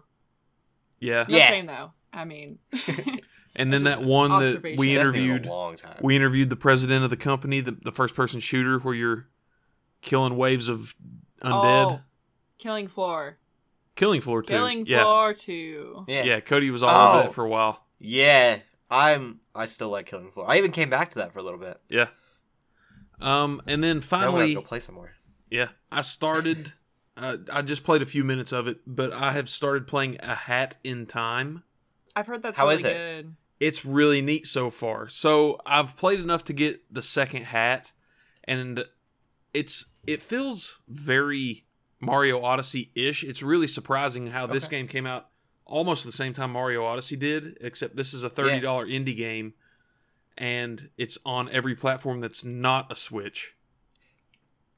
Yeah, 1.00 1.24
No 1.28 1.36
Yeah. 1.36 1.48
shame 1.48 1.66
though. 1.66 1.92
I 2.12 2.24
mean, 2.24 2.58
and 3.56 3.72
then 3.72 3.84
that 3.84 4.02
one 4.02 4.30
that 4.44 4.62
we 4.76 4.96
interviewed. 4.96 5.46
a 5.46 5.48
long 5.48 5.76
time. 5.76 5.96
We 6.02 6.16
interviewed 6.16 6.50
the 6.50 6.56
president 6.56 7.04
of 7.04 7.10
the 7.10 7.16
company, 7.16 7.60
the, 7.60 7.72
the 7.72 7.92
first 7.92 8.14
person 8.14 8.40
shooter, 8.40 8.78
where 8.78 8.94
you're 8.94 9.28
killing 10.02 10.36
waves 10.36 10.68
of 10.68 10.94
undead. 11.42 11.86
Oh, 11.92 12.00
Killing 12.58 12.88
Floor, 12.88 13.38
Killing 13.96 14.20
Floor 14.20 14.42
2. 14.42 14.48
Killing 14.48 14.86
yeah. 14.86 15.02
Floor 15.02 15.32
two. 15.34 16.04
yeah. 16.08 16.24
Yeah, 16.24 16.40
Cody 16.40 16.70
was 16.70 16.82
all 16.82 16.90
Oh. 16.90 17.14
over 17.18 17.22
that 17.28 17.32
for 17.34 17.44
a 17.44 17.48
while. 17.48 17.86
Yeah. 17.98 18.58
I'm. 18.90 19.40
I 19.54 19.66
still 19.66 19.88
like 19.90 20.06
Killing 20.06 20.30
Floor. 20.30 20.46
I 20.48 20.58
even 20.58 20.72
came 20.72 20.90
back 20.90 21.10
to 21.10 21.18
that 21.18 21.32
for 21.32 21.38
a 21.38 21.42
little 21.42 21.60
bit. 21.60 21.80
Yeah. 21.88 22.08
Um, 23.20 23.60
and 23.66 23.82
then 23.84 23.98
Now 23.98 24.16
I'm 24.16 24.20
gonna 24.20 24.32
finally, 24.32 24.54
go 24.54 24.62
play 24.62 24.80
some 24.80 24.94
more. 24.94 25.12
yeah, 25.50 25.68
I 25.90 26.00
started. 26.02 26.72
Uh, 27.16 27.36
I 27.52 27.60
just 27.60 27.84
played 27.84 28.00
a 28.00 28.06
few 28.06 28.24
minutes 28.24 28.50
of 28.50 28.66
it, 28.66 28.78
but 28.86 29.12
I 29.12 29.32
have 29.32 29.50
started 29.50 29.86
playing 29.86 30.16
A 30.22 30.34
Hat 30.34 30.76
in 30.82 31.04
Time. 31.04 31.64
I've 32.16 32.26
heard 32.26 32.42
that's 32.42 32.56
How 32.56 32.64
really 32.64 32.76
is 32.76 32.84
it? 32.86 32.92
good. 32.94 33.36
It's 33.58 33.84
really 33.84 34.22
neat 34.22 34.46
so 34.46 34.70
far. 34.70 35.06
So 35.08 35.60
I've 35.66 35.96
played 35.98 36.20
enough 36.20 36.44
to 36.44 36.54
get 36.54 36.80
the 36.90 37.02
second 37.02 37.44
hat, 37.46 37.92
and 38.44 38.86
it's 39.52 39.86
it 40.06 40.22
feels 40.22 40.78
very 40.88 41.66
Mario 42.00 42.40
Odyssey 42.42 42.90
ish. 42.94 43.22
It's 43.22 43.42
really 43.42 43.68
surprising 43.68 44.28
how 44.28 44.46
this 44.46 44.64
Okay. 44.64 44.78
game 44.78 44.88
came 44.88 45.04
out 45.06 45.28
almost 45.70 46.04
the 46.04 46.12
same 46.12 46.32
time 46.34 46.52
Mario 46.52 46.84
Odyssey 46.84 47.16
did, 47.16 47.56
except 47.60 47.96
this 47.96 48.12
is 48.12 48.22
a 48.24 48.28
thirty 48.30 48.60
dollar 48.60 48.86
indie 48.86 49.16
game, 49.16 49.54
and 50.36 50.90
it's 50.98 51.16
on 51.24 51.48
every 51.50 51.74
platform 51.74 52.20
that's 52.20 52.44
not 52.44 52.90
a 52.92 52.96
Switch. 52.96 53.54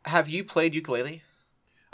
Have 0.07 0.29
you 0.29 0.45
played 0.45 0.75
Yooka-Laylee? 0.75 1.21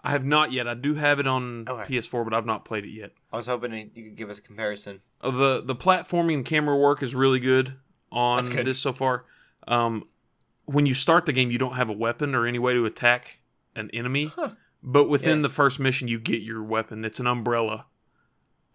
I 0.03 0.11
have 0.13 0.25
not 0.25 0.53
yet. 0.53 0.69
I 0.69 0.75
do 0.75 0.95
have 0.95 1.19
it 1.19 1.27
on 1.27 1.67
Okay. 1.69 1.95
PS4, 1.97 2.25
but 2.25 2.33
I've 2.33 2.47
not 2.47 2.65
played 2.65 2.85
it 2.85 2.91
yet. 2.91 3.11
I 3.33 3.37
was 3.37 3.47
hoping 3.47 3.73
you 3.95 4.05
could 4.05 4.17
give 4.17 4.31
us 4.31 4.39
a 4.39 4.43
comparison. 4.43 5.01
Uh, 5.21 5.31
the 5.31 5.63
the 5.65 5.75
platforming 5.77 6.35
and 6.35 6.45
camera 6.45 6.77
work 6.77 7.03
is 7.03 7.15
really 7.15 7.41
good 7.41 7.75
on 8.13 8.45
good. 8.47 8.67
this 8.67 8.79
so 8.79 8.93
far. 8.93 9.25
Um, 9.67 10.05
when 10.65 10.87
you 10.87 10.95
start 10.95 11.27
the 11.27 11.33
game, 11.33 11.51
you 11.51 11.59
don't 11.59 11.75
have 11.75 11.91
a 11.91 11.93
weapon 11.95 12.35
or 12.35 12.47
any 12.47 12.59
way 12.59 12.75
to 12.75 12.87
attack 12.87 13.41
an 13.75 13.91
enemy, 13.93 14.27
Huh. 14.35 14.51
but 14.83 15.09
within 15.09 15.39
Yeah. 15.39 15.43
the 15.43 15.49
first 15.51 15.79
mission, 15.81 16.09
you 16.09 16.19
get 16.19 16.43
your 16.43 16.63
weapon. 16.63 17.05
It's 17.05 17.21
an 17.21 17.27
umbrella, 17.27 17.87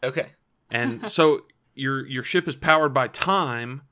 Okay. 0.03 0.27
and 0.69 1.09
so 1.09 1.41
your 1.75 2.05
your 2.05 2.23
ship 2.23 2.47
is 2.47 2.55
powered 2.55 2.93
by 2.93 3.07
time, 3.07 3.83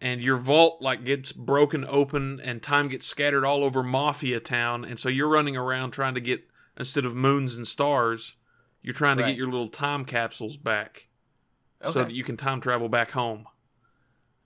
and 0.00 0.20
your 0.22 0.36
vault 0.36 0.80
like 0.82 1.04
gets 1.04 1.32
broken 1.32 1.84
open, 1.88 2.40
and 2.40 2.62
time 2.62 2.88
gets 2.88 3.06
scattered 3.06 3.44
all 3.44 3.64
over 3.64 3.82
Mafia 3.82 4.40
Town, 4.40 4.84
and 4.84 4.98
so 4.98 5.08
you're 5.08 5.28
running 5.28 5.56
around 5.56 5.90
trying 5.92 6.14
to 6.14 6.20
get 6.20 6.44
instead 6.76 7.04
of 7.06 7.14
moons 7.14 7.54
and 7.56 7.66
stars, 7.66 8.36
you're 8.82 8.92
trying 8.94 9.16
to 9.16 9.22
Right. 9.22 9.30
get 9.30 9.38
your 9.38 9.46
little 9.46 9.68
time 9.68 10.04
capsules 10.04 10.56
back 10.56 11.08
Okay. 11.82 11.92
so 11.92 12.04
that 12.04 12.12
you 12.12 12.24
can 12.24 12.36
time 12.36 12.60
travel 12.60 12.88
back 12.88 13.12
home. 13.12 13.46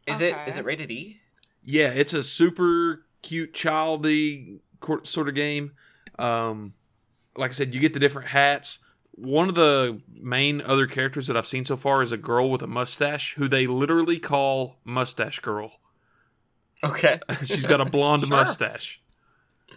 is 0.06 0.20
it 0.20 0.34
Okay. 0.34 0.44
is 0.46 0.56
it 0.56 0.64
rated 0.64 0.90
E? 0.90 1.20
Yeah, 1.62 1.88
it's 1.88 2.12
a 2.14 2.22
super 2.22 3.04
cute, 3.22 3.52
childy 3.52 4.60
sort 5.04 5.28
of 5.28 5.34
game. 5.34 5.72
Um, 6.18 6.74
like 7.36 7.50
I 7.50 7.54
said, 7.54 7.74
you 7.74 7.80
get 7.80 7.92
the 7.94 8.00
different 8.00 8.28
hats. 8.28 8.78
One 9.20 9.48
of 9.48 9.54
the 9.54 10.00
main 10.14 10.60
other 10.60 10.86
characters 10.86 11.26
that 11.26 11.36
I've 11.36 11.46
seen 11.46 11.64
so 11.64 11.76
far 11.76 12.02
is 12.02 12.12
a 12.12 12.16
girl 12.16 12.50
with 12.50 12.62
a 12.62 12.66
mustache, 12.66 13.34
who 13.34 13.48
they 13.48 13.66
literally 13.66 14.18
call 14.18 14.76
Mustache 14.84 15.40
Girl. 15.40 15.72
Okay. 16.84 17.18
She's 17.44 17.66
got 17.66 17.80
a 17.80 17.84
blonde 17.84 18.22
Sure. 18.22 18.36
mustache. 18.36 19.00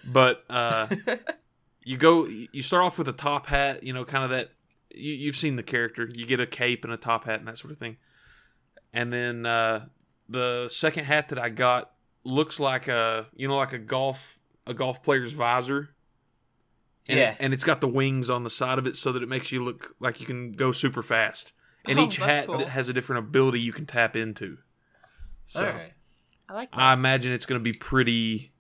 But 0.06 0.44
uh, 0.50 0.88
you 1.84 1.98
go, 1.98 2.26
you 2.28 2.62
start 2.62 2.84
off 2.84 2.98
with 2.98 3.08
a 3.08 3.14
top 3.14 3.48
hat, 3.48 3.84
you 3.84 3.94
know, 3.94 4.06
kind 4.06 4.24
of 4.24 4.30
that. 4.30 4.50
You, 4.94 5.14
you've 5.14 5.36
seen 5.36 5.56
the 5.56 5.64
character. 5.64 6.10
You 6.14 6.26
get 6.26 6.40
a 6.40 6.48
cape 6.48 6.84
and 6.84 6.94
a 6.94 6.98
top 6.98 7.26
hat 7.26 7.40
and 7.40 7.48
that 7.48 7.58
sort 7.58 7.72
of 7.72 7.80
thing. 7.80 7.98
And 8.94 9.12
then 9.12 9.46
uh, 9.46 9.86
the 10.30 10.70
second 10.70 11.06
hat 11.06 11.30
that 11.30 11.40
I 11.40 11.50
got 11.50 11.92
looks 12.24 12.60
like 12.60 12.88
a, 12.88 13.28
you 13.36 13.48
know, 13.48 13.58
like 13.58 13.74
a 13.74 13.80
golf 13.80 14.40
a 14.68 14.74
golf 14.76 15.02
player's 15.02 15.34
visor. 15.34 15.90
And 17.08 17.20
Yeah. 17.20 17.32
It, 17.32 17.38
and 17.40 17.54
it's 17.54 17.64
got 17.64 17.82
the 17.82 17.88
wings 17.88 18.30
on 18.30 18.44
the 18.44 18.50
side 18.50 18.78
of 18.80 18.86
it 18.88 18.96
so 18.98 19.12
that 19.12 19.24
it 19.24 19.30
makes 19.30 19.52
you 19.52 19.64
look 19.64 19.96
like 20.00 20.20
you 20.20 20.26
can 20.26 20.52
go 20.54 20.72
super 20.72 21.02
fast. 21.02 21.54
And 21.86 22.00
Oh, 22.00 22.06
each 22.06 22.18
hat 22.18 22.46
cool. 22.48 22.66
has 22.66 22.90
a 22.90 22.94
different 22.94 23.26
ability 23.26 23.60
you 23.60 23.74
can 23.74 23.86
tap 23.86 24.16
into. 24.16 24.58
So. 25.48 25.66
All 25.66 25.74
right. 25.74 25.94
I 26.48 26.54
like 26.54 26.72
that. 26.72 26.80
I 26.80 26.94
imagine 26.94 27.32
it's 27.34 27.46
going 27.46 27.60
to 27.60 27.64
be 27.64 27.74
pretty, 27.74 28.52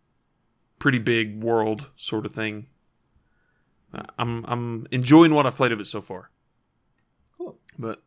pretty 0.79 0.97
big 0.99 1.43
world 1.43 1.89
sort 1.95 2.25
of 2.25 2.33
thing. 2.33 2.67
I'm 4.17 4.45
I'm 4.45 4.87
enjoying 4.91 5.33
what 5.33 5.45
I've 5.45 5.55
played 5.57 5.73
of 5.73 5.79
it 5.81 5.87
so 5.87 5.99
far. 5.99 6.31
Cool. 7.37 7.59
But 7.77 8.01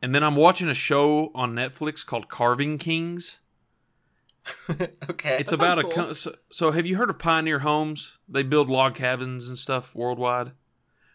and 0.00 0.14
then 0.14 0.22
I'm 0.22 0.36
watching 0.36 0.68
a 0.68 0.74
show 0.74 1.32
on 1.34 1.54
Netflix 1.54 2.06
called 2.06 2.28
Carver 2.28 2.76
Kings. 2.76 3.40
okay. 5.10 5.36
It's 5.38 5.52
about 5.52 5.78
a 5.78 5.82
co- 5.84 5.88
cool. 6.06 6.14
so, 6.14 6.34
so 6.50 6.70
have 6.72 6.86
you 6.86 6.96
heard 6.96 7.10
of 7.10 7.18
Pioneer 7.18 7.60
Homes? 7.60 8.18
They 8.28 8.42
build 8.42 8.68
log 8.68 8.94
cabins 8.94 9.48
and 9.48 9.56
stuff 9.58 9.94
worldwide. 9.94 10.52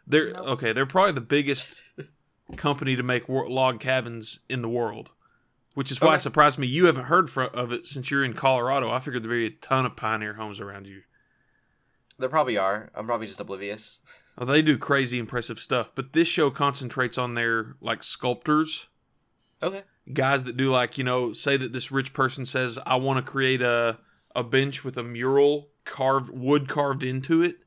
They're 0.05 0.31
Nope. 0.31 0.47
okay. 0.47 0.73
They're 0.73 0.85
probably 0.85 1.11
the 1.13 1.21
biggest 1.21 1.67
company 2.55 2.95
to 2.95 3.03
make 3.03 3.27
wor- 3.27 3.49
log 3.49 3.79
cabins 3.79 4.39
in 4.49 4.61
the 4.61 4.69
world, 4.69 5.09
which 5.73 5.91
is 5.91 5.99
why 5.99 6.07
Okay. 6.09 6.15
it 6.17 6.21
surprised 6.21 6.57
me 6.57 6.67
you 6.67 6.85
haven't 6.85 7.05
heard 7.05 7.29
fro- 7.29 7.47
of 7.47 7.71
it 7.73 7.87
since 7.87 8.09
you're 8.09 8.23
in 8.23 8.33
Colorado. 8.33 8.89
I 8.89 8.99
figured 8.99 9.23
there'd 9.23 9.31
be 9.31 9.45
a 9.47 9.49
ton 9.49 9.85
of 9.85 9.95
pioneer 9.97 10.35
homes 10.35 10.61
around 10.61 10.87
you. 10.87 11.01
There 12.19 12.29
probably 12.29 12.57
are. 12.57 12.89
I'm 12.95 13.05
probably 13.05 13.27
just 13.27 13.39
oblivious. 13.41 13.99
Oh, 14.37 14.45
they 14.45 14.61
do 14.61 14.77
crazy 14.77 15.19
impressive 15.19 15.59
stuff, 15.59 15.91
but 15.93 16.13
this 16.13 16.27
show 16.27 16.49
concentrates 16.49 17.17
on 17.17 17.33
their 17.35 17.75
like 17.81 18.03
sculptors, 18.03 18.87
Okay. 19.61 19.83
Guys 20.13 20.43
that 20.45 20.57
do 20.57 20.69
like 20.69 20.97
you 20.97 21.03
know, 21.03 21.33
say 21.33 21.57
that 21.57 21.73
this 21.73 21.91
rich 21.91 22.13
person 22.13 22.45
says, 22.45 22.77
"I 22.85 22.95
want 22.95 23.23
to 23.25 23.31
create 23.31 23.61
a 23.61 23.99
a 24.35 24.43
bench 24.43 24.83
with 24.83 24.97
a 24.97 25.03
mural 25.03 25.69
carved 25.85 26.29
wood 26.31 26.67
carved 26.67 27.03
into 27.03 27.41
it." 27.41 27.57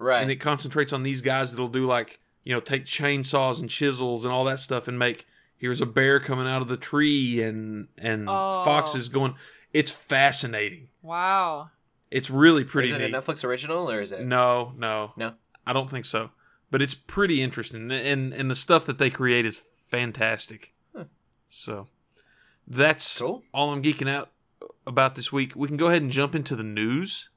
Right. 0.00 0.22
and 0.22 0.30
it 0.30 0.36
concentrates 0.36 0.92
on 0.92 1.02
these 1.02 1.20
guys 1.22 1.50
that'll 1.50 1.66
do 1.68 1.84
like 1.84 2.20
you 2.44 2.54
know 2.54 2.60
take 2.60 2.84
chainsaws 2.84 3.60
and 3.60 3.68
chisels 3.68 4.24
and 4.24 4.32
all 4.32 4.44
that 4.44 4.60
stuff 4.60 4.86
and 4.86 4.96
make 4.96 5.26
here's 5.56 5.80
a 5.80 5.86
bear 5.86 6.20
coming 6.20 6.46
out 6.46 6.62
of 6.62 6.68
the 6.68 6.76
tree 6.76 7.42
and 7.42 7.88
and 7.98 8.28
Oh. 8.28 8.62
foxes 8.64 9.08
going 9.08 9.34
it's 9.72 9.90
fascinating 9.90 10.90
Wow. 11.02 11.70
it's 12.12 12.30
really 12.30 12.62
pretty 12.62 12.90
is 12.90 12.94
it 12.94 12.98
neat 12.98 13.12
a 13.12 13.20
Netflix 13.20 13.42
original 13.44 13.90
or 13.90 14.00
is 14.00 14.12
it? 14.12 14.24
no 14.24 14.72
no 14.76 15.14
No. 15.16 15.34
i 15.66 15.72
don't 15.72 15.90
think 15.90 16.04
so 16.04 16.30
but 16.70 16.80
it's 16.80 16.94
pretty 16.94 17.42
interesting 17.42 17.90
and 17.90 18.32
and 18.32 18.48
the 18.48 18.54
stuff 18.54 18.84
that 18.86 18.98
they 18.98 19.10
create 19.10 19.44
is 19.44 19.62
fantastic 19.88 20.60
Huh. 20.60 20.77
So 21.48 21.86
that's 22.66 23.18
Cool. 23.18 23.42
all 23.52 23.72
i'm 23.72 23.82
geeking 23.82 24.08
out 24.08 24.30
about 24.86 25.14
this 25.14 25.32
week 25.32 25.52
we 25.56 25.68
can 25.68 25.76
go 25.76 25.88
ahead 25.88 26.02
and 26.02 26.10
jump 26.10 26.34
into 26.34 26.54
the 26.56 26.62
news 26.62 27.30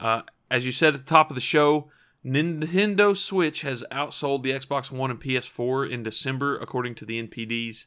uh, 0.00 0.22
as 0.50 0.66
you 0.66 0.72
said 0.72 0.94
at 0.94 1.00
the 1.00 1.06
top 1.10 1.30
of 1.30 1.34
the 1.34 1.40
show 1.40 1.90
Nintendo 2.24 3.16
Switch 3.16 3.62
has 3.62 3.84
outsold 3.92 4.42
the 4.42 4.50
Xbox 4.50 4.90
One 4.90 5.12
and 5.12 5.20
PS4 5.20 5.88
in 5.88 6.02
December, 6.02 6.58
according 6.58 6.96
to 6.96 7.04
the 7.04 7.22
NPDs, 7.22 7.86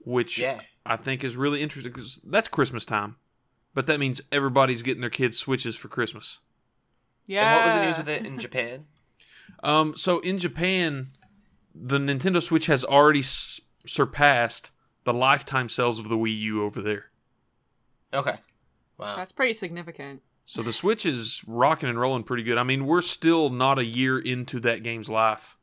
which 0.00 0.36
Yeah. 0.38 0.60
I 0.84 0.96
think 0.96 1.24
is 1.24 1.34
really 1.34 1.62
interesting 1.62 1.90
because 1.90 2.20
that's 2.24 2.46
Christmas 2.46 2.84
time. 2.84 3.16
But 3.72 3.86
that 3.86 4.00
means 4.00 4.20
everybody's 4.30 4.82
getting 4.82 5.00
their 5.00 5.08
kids 5.08 5.38
Switches 5.38 5.76
for 5.76 5.88
Christmas. 5.88 6.40
Yeah. 7.26 7.48
And 7.48 7.56
what 7.56 7.64
was 7.64 7.74
the 7.74 7.86
news 7.86 7.96
with 7.96 8.08
it 8.20 8.26
in 8.30 8.38
Japan? 8.38 8.84
Um, 9.62 9.96
so 9.96 10.18
in 10.20 10.36
Japan, 10.38 11.12
the 11.74 11.96
Nintendo 11.98 12.42
Switch 12.42 12.66
has 12.66 12.84
already 12.84 13.20
s- 13.20 13.62
surpassed 13.86 14.70
the 15.04 15.12
lifetime 15.12 15.68
sales 15.68 15.98
of 15.98 16.08
the 16.08 16.16
Wii 16.16 16.38
U 16.40 16.64
over 16.64 16.82
there. 16.82 17.06
Okay. 18.12 18.36
Wow. 18.98 19.16
That's 19.16 19.32
pretty 19.32 19.52
significant. 19.52 20.22
So 20.46 20.62
the 20.62 20.72
Switch 20.72 21.04
is 21.04 21.42
rocking 21.46 21.88
and 21.88 22.00
rolling 22.00 22.24
pretty 22.24 22.42
good. 22.42 22.56
I 22.58 22.62
mean, 22.62 22.86
we're 22.86 23.02
still 23.02 23.50
not 23.50 23.78
a 23.78 23.84
year 23.84 24.18
into 24.18 24.58
that 24.60 24.82
game's 24.82 25.10
life, 25.10 25.56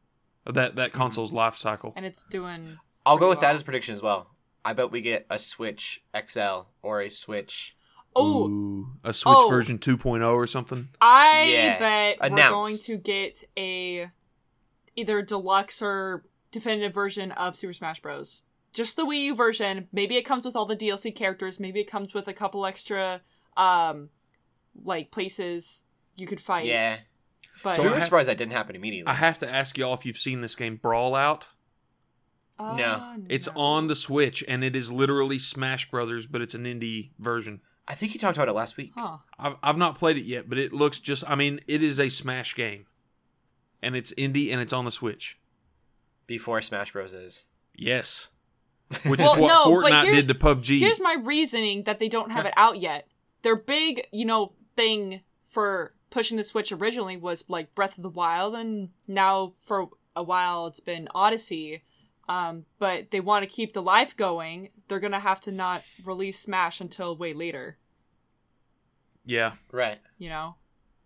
uh, 0.46 0.52
that 0.52 0.76
that 0.76 0.92
mm-hmm. 0.92 0.98
console's 1.00 1.34
life 1.34 1.56
cycle. 1.56 1.94
And 1.96 2.06
it's 2.06 2.24
doing. 2.24 2.78
I'll 3.06 3.18
go 3.18 3.30
pretty 3.30 3.30
with 3.30 3.42
that 3.42 3.56
as 3.56 3.62
a 3.62 3.66
prediction 3.66 3.94
as 3.94 4.02
well. 4.02 4.30
I 4.64 4.74
bet 4.74 4.92
we 4.92 5.02
get 5.02 5.26
a 5.30 5.38
Switch 5.38 6.04
XL 6.16 6.68
or 6.82 7.02
a 7.02 7.10
Switch. 7.10 7.76
Oh, 8.16 8.48
Ooh, 8.48 8.88
a 9.04 9.14
Switch 9.14 9.36
Oh. 9.36 9.50
version 9.50 9.78
2.0 9.78 10.34
or 10.34 10.48
something. 10.48 10.90
I 11.02 11.44
Yeah. 11.52 11.80
bet 11.80 12.32
we're 12.32 12.38
going 12.38 12.78
to 12.78 12.98
get 12.98 13.44
a 13.58 14.12
either 14.96 15.22
deluxe 15.22 15.82
or 15.82 16.24
definitive 16.56 16.94
version 16.94 17.32
of 17.34 17.56
Super 17.56 17.74
Smash 17.74 18.02
Bros. 18.02 18.42
Just 18.74 18.96
the 18.98 19.06
Wii 19.06 19.26
U 19.26 19.36
version. 19.36 19.88
Maybe 19.94 20.16
it 20.18 20.24
comes 20.24 20.44
with 20.44 20.56
all 20.56 20.66
the 20.66 20.76
DLC 20.76 21.14
characters. 21.16 21.60
Maybe 21.60 21.80
it 21.80 21.90
comes 21.90 22.14
with 22.14 22.28
a 22.28 22.34
couple 22.34 22.66
extra, 22.66 23.22
um, 23.56 24.10
like 24.84 25.12
places 25.12 25.86
you 26.16 26.26
could 26.28 26.42
fight. 26.42 26.66
Yeah. 26.66 26.98
but 27.64 27.76
So 27.76 27.82
I 27.84 27.86
we 27.86 27.90
were 27.92 27.96
ha- 28.00 28.02
surprised 28.02 28.28
that 28.30 28.38
didn't 28.38 28.54
happen 28.54 28.76
immediately. 28.76 29.10
I 29.10 29.16
have 29.16 29.40
to 29.40 29.50
ask 29.50 29.78
y'all 29.78 29.94
if 29.94 30.06
you've 30.06 30.18
seen 30.18 30.42
this 30.42 30.56
game 30.56 30.80
Brawlout. 30.84 31.44
Uh, 32.58 32.76
No. 32.76 33.16
It's 33.30 33.48
no. 33.48 33.62
on 33.62 33.88
the 33.88 33.96
Switch 33.96 34.44
and 34.48 34.64
it 34.64 34.76
is 34.76 34.92
literally 34.92 35.40
Smash 35.40 35.90
Brothers, 35.90 36.26
but 36.28 36.42
it's 36.42 36.56
an 36.56 36.64
indie 36.66 37.12
version. 37.20 37.62
I 37.88 37.94
think 37.94 38.14
you 38.14 38.20
talked 38.20 38.36
about 38.38 38.48
it 38.50 38.54
last 38.54 38.78
week. 38.78 38.92
Huh. 38.96 39.18
I've, 39.38 39.56
I've 39.62 39.78
not 39.78 39.98
played 39.98 40.18
it 40.18 40.26
yet, 40.26 40.50
but 40.50 40.58
it 40.58 40.74
looks 40.74 41.00
just. 41.00 41.24
I 41.30 41.36
mean, 41.36 41.60
it 41.68 41.84
is 41.84 42.00
a 42.00 42.10
Smash 42.10 42.56
game, 42.56 42.88
and 43.82 43.96
it's 43.96 44.12
indie 44.14 44.52
and 44.52 44.60
it's 44.60 44.74
on 44.74 44.86
the 44.86 44.92
Switch. 44.92 45.38
Before 46.28 46.62
Smash 46.62 46.92
Bros. 46.94 47.14
is. 47.14 47.46
Yes, 47.76 48.30
which 49.06 49.20
Well, 49.20 49.34
is 49.34 49.40
what 49.40 49.48
no, 49.48 49.82
but 49.82 49.92
Fortnite 49.92 50.14
did 50.14 50.28
to 50.28 50.34
PUBG. 50.36 50.80
Here's 50.80 51.02
my 51.02 51.18
reasoning 51.22 51.84
that 51.84 52.00
they 52.00 52.10
don't 52.10 52.32
have 52.32 52.46
it 52.46 52.54
out 52.56 52.80
yet. 52.80 53.08
Their 53.42 53.56
big, 53.56 54.08
you 54.12 54.26
know, 54.26 54.54
thing 54.76 55.22
for 55.48 55.94
pushing 56.10 56.38
the 56.38 56.44
Switch 56.44 56.72
originally 56.72 57.18
was 57.18 57.44
like 57.48 57.76
Breath 57.76 57.98
of 57.98 58.04
the 58.04 58.10
Wild, 58.10 58.56
and 58.56 58.90
now 59.08 59.54
for 59.60 59.90
a 60.16 60.24
while 60.24 60.68
it's 60.68 60.80
been 60.80 61.08
Odyssey. 61.14 61.84
Um, 62.28 62.66
but 62.80 63.12
they 63.12 63.20
want 63.20 63.44
to 63.44 63.50
keep 63.50 63.74
the 63.74 63.84
life 63.84 64.16
going. 64.18 64.70
They're 64.88 65.00
gonna 65.00 65.20
have 65.20 65.42
to 65.42 65.52
not 65.52 65.84
release 66.04 66.40
Smash 66.40 66.82
until 66.82 67.16
way 67.16 67.34
later. 67.34 67.78
yeah, 69.26 69.54
Right. 69.72 70.00
You 70.18 70.30
know, 70.30 70.56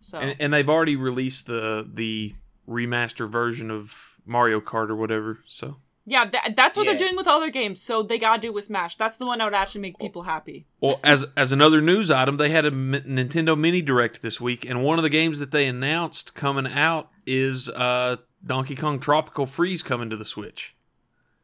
so 0.00 0.18
and, 0.18 0.36
and 0.40 0.54
they've 0.54 0.68
already 0.68 0.96
released 0.96 1.46
the 1.46 1.88
the 1.92 2.34
remaster 2.68 3.28
version 3.28 3.70
of 3.70 4.16
Mario 4.26 4.60
Kart 4.60 4.88
or 4.90 4.96
whatever. 4.96 5.40
So 5.46 5.76
yeah, 6.06 6.24
tha- 6.24 6.54
that's 6.56 6.76
what 6.76 6.86
Yeah. 6.86 6.92
they're 6.92 7.06
doing 7.06 7.16
with 7.16 7.26
other 7.28 7.50
games. 7.50 7.80
So 7.80 8.02
they 8.02 8.18
gotta 8.18 8.40
do 8.40 8.48
it 8.48 8.54
with 8.54 8.64
Smash. 8.64 8.96
That's 8.96 9.16
the 9.16 9.26
one 9.26 9.38
that 9.38 9.44
would 9.44 9.54
actually 9.54 9.82
make 9.82 9.98
people 9.98 10.22
happy. 10.22 10.66
Well, 10.80 10.98
as 11.04 11.26
as 11.36 11.52
another 11.52 11.80
news 11.80 12.10
item, 12.10 12.36
they 12.36 12.48
had 12.50 12.64
a 12.64 12.68
M- 12.68 12.92
Nintendo 13.06 13.56
Mini 13.58 13.82
Direct 13.82 14.22
this 14.22 14.40
week, 14.40 14.64
and 14.64 14.82
one 14.82 14.98
of 14.98 15.02
the 15.02 15.10
games 15.10 15.38
that 15.38 15.50
they 15.50 15.66
announced 15.66 16.34
coming 16.34 16.66
out 16.72 17.10
is 17.26 17.68
uh, 17.70 18.16
Donkey 18.44 18.74
Kong 18.74 18.98
Tropical 18.98 19.46
Freeze 19.46 19.82
coming 19.82 20.08
to 20.10 20.16
the 20.16 20.24
Switch, 20.24 20.74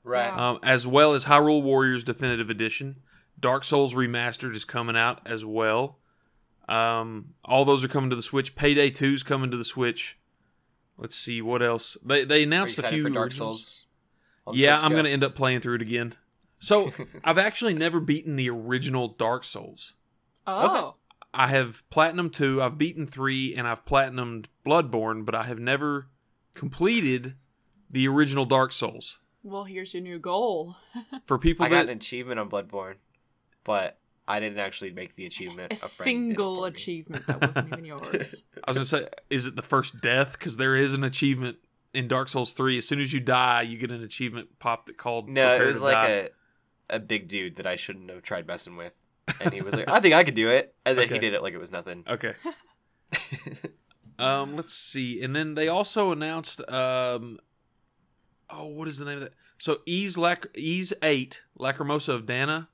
Right. 0.03 0.35
Wow. 0.35 0.53
um, 0.55 0.59
as 0.63 0.87
well 0.87 1.13
as 1.15 1.27
Hyrule 1.27 1.63
Warriors 1.63 2.03
Definitive 2.03 2.49
Edition. 2.51 2.97
Dark 3.39 3.65
Souls 3.65 3.93
Remastered 3.93 4.55
is 4.57 4.65
coming 4.65 4.97
out 4.97 5.21
as 5.27 5.45
well. 5.45 5.99
Um, 6.69 7.35
all 7.45 7.65
those 7.65 7.85
are 7.85 7.89
coming 7.89 8.11
to 8.11 8.17
the 8.17 8.23
Switch. 8.23 8.57
Payday 8.57 8.91
2 8.91 9.15
is 9.15 9.23
coming 9.23 9.51
to 9.51 9.57
the 9.57 9.65
Switch. 9.65 10.19
Let's 10.99 11.15
see 11.17 11.43
what 11.43 11.63
else 11.63 11.97
they 12.05 12.25
they 12.25 12.37
Are 12.37 12.39
you 12.39 12.47
announced 12.47 12.79
a 12.79 12.83
few 12.89 13.03
for 13.03 13.11
Dark. 13.11 13.33
Souls? 13.33 13.87
Yeah, 14.53 14.77
Switch, 14.77 14.85
I'm 14.85 14.91
Joe? 14.93 14.97
gonna 14.97 15.09
end 15.11 15.25
up 15.25 15.35
playing 15.35 15.61
through 15.61 15.77
it 15.77 15.83
again. 15.83 16.15
So 16.59 16.91
I've 17.25 17.39
actually 17.39 17.75
never 17.75 18.01
beaten 18.01 18.37
the 18.37 18.49
original 18.51 19.09
Dark 19.09 19.45
Souls. 19.45 19.95
Oh, 20.47 20.95
I 21.35 21.49
have 21.49 21.83
platinum 21.91 22.31
two, 22.31 22.63
I've 22.63 22.79
beaten 22.79 23.07
three, 23.07 23.55
and 23.55 23.67
I've 23.67 23.85
platinumed 23.85 24.47
Bloodborne, 24.65 25.27
but 25.27 25.35
I 25.35 25.43
have 25.43 25.59
never 25.59 26.09
completed 26.55 27.35
the 27.91 28.09
original 28.09 28.45
Dark 28.47 28.73
Souls. 28.73 29.19
well, 29.43 29.65
here's 29.65 29.93
your 29.93 30.03
new 30.03 30.19
goal: 30.19 30.77
For 31.27 31.39
people 31.39 31.67
I 31.67 31.69
got 31.69 31.85
an 31.85 31.91
achievement 31.91 32.41
on 32.41 32.49
Bloodborne, 32.49 32.97
but 33.65 33.99
I 34.29 34.41
didn't 34.41 34.59
actually 34.59 34.93
make 34.93 35.15
the 35.15 35.27
achievement. 35.27 35.73
a 35.73 35.77
friend 35.77 35.79
did 35.79 35.85
it 35.85 35.89
single 35.89 36.65
achievement 36.65 37.27
that 37.27 37.41
wasn't 37.41 37.73
even 37.73 37.85
yours. 37.85 38.45
I 38.65 38.71
was 38.71 38.77
gonna 38.77 38.85
say, 38.85 39.09
is 39.31 39.47
it 39.47 39.55
the 39.57 39.63
first 39.63 40.01
death? 40.01 40.33
Because 40.33 40.57
there 40.57 40.75
is 40.75 40.93
an 40.93 41.05
achievement 41.05 41.59
in 41.95 42.09
Dark 42.09 42.29
Souls 42.29 42.53
three. 42.53 42.77
As 42.79 42.89
soon 42.89 43.01
as 43.01 43.13
you 43.13 43.21
die, 43.21 43.63
you 43.63 43.79
get 43.79 43.91
an 43.91 44.03
achievement 44.03 44.59
pop 44.59 44.87
that 44.87 44.97
called. 44.97 45.29
No, 45.29 45.55
it 45.55 45.67
was 45.67 45.79
to 45.79 45.85
like 45.85 45.95
Die. 45.95 46.09
a 46.11 46.29
a 46.89 47.01
big 47.01 47.29
dude 47.29 47.57
that 47.57 47.67
I 47.67 47.77
shouldn't 47.77 48.11
have 48.11 48.23
tried 48.23 48.47
messing 48.47 48.77
with, 48.77 48.95
and 49.41 49.53
he 49.53 49.61
was 49.61 49.75
like, 49.75 49.89
"I 49.89 50.01
think 50.01 50.15
I 50.15 50.25
could 50.25 50.35
do 50.35 50.49
it," 50.49 50.75
and 50.85 50.97
then 50.99 51.09
he 51.09 51.19
did 51.19 51.35
it 51.35 51.43
like 51.43 51.55
it 51.55 51.59
was 51.59 51.71
nothing. 51.73 52.05
Okay. 52.09 52.35
Um, 54.19 54.57
let's 54.57 54.73
see, 54.73 55.21
and 55.23 55.37
then 55.37 55.55
they 55.57 55.69
also 55.69 56.11
announced, 56.11 56.63
um, 56.71 57.39
oh, 58.49 58.65
what 58.67 58.89
is 58.89 58.97
the 58.97 59.05
name 59.05 59.17
of 59.17 59.21
that? 59.21 59.35
So 59.59 59.81
Ys 59.85 60.17
Lac 60.17 60.47
Ys 60.57 60.95
Eight 61.03 61.43
Lacrimosa 61.59 62.15
of 62.15 62.25
Dana. 62.25 62.69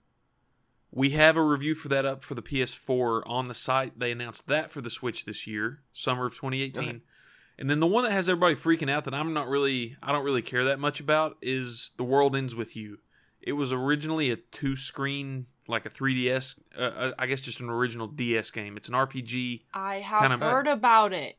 We 0.95 1.11
have 1.11 1.37
a 1.39 1.43
review 1.43 1.75
for 1.75 1.89
that 1.89 2.05
up 2.05 2.23
for 2.23 2.35
the 2.35 2.43
PS4 2.43 3.23
on 3.27 3.49
the 3.49 3.55
site. 3.55 3.99
They 3.99 4.13
announced 4.13 4.47
that 4.49 4.71
for 4.71 4.83
the 4.83 4.91
Switch 4.91 5.25
this 5.25 5.47
year, 5.47 5.81
summer 5.95 6.27
of 6.27 6.35
2018. 6.35 6.83
Okay. 6.89 7.01
And 7.59 7.71
then 7.71 7.81
the 7.81 7.87
one 7.87 8.05
that 8.05 8.13
has 8.13 8.29
everybody 8.29 8.55
freaking 8.55 8.91
out 8.91 9.05
that 9.05 9.15
I'm 9.15 9.33
not 9.33 9.49
really, 9.49 9.97
I 10.03 10.13
don't 10.13 10.25
really 10.25 10.43
care 10.43 10.65
that 10.65 10.79
much 10.79 11.01
about 11.01 11.37
is 11.41 11.93
The 11.97 12.05
World 12.05 12.37
Ends 12.37 12.55
with 12.55 12.77
You. 12.77 12.99
It 13.41 13.53
was 13.55 13.73
originally 13.73 14.31
a 14.31 14.37
two 14.37 14.77
screen, 14.77 15.47
like 15.67 15.87
a 15.87 15.91
3DS, 15.91 16.59
uh, 16.77 16.81
uh, 16.81 17.13
I 17.19 17.27
guess 17.27 17.41
just 17.41 17.61
an 17.61 17.71
original 17.71 18.07
DS 18.07 18.51
game. 18.51 18.77
It's 18.77 18.89
an 18.89 18.95
RPG. 18.95 19.63
I 19.73 19.97
have 19.97 20.19
Kind 20.21 20.33
of- 20.35 20.41
heard 20.41 20.67
about 20.67 21.13
it. 21.15 21.39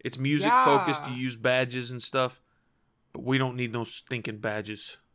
It's 0.00 0.18
music 0.18 0.48
Yeah. 0.48 0.64
focused. 0.64 1.02
You 1.08 1.14
use 1.14 1.36
badges 1.36 1.90
and 1.90 2.02
stuff, 2.02 2.40
but 3.12 3.22
we 3.22 3.38
don't 3.38 3.56
need 3.56 3.72
no 3.72 3.84
stinking 3.84 4.38
badges. 4.38 4.96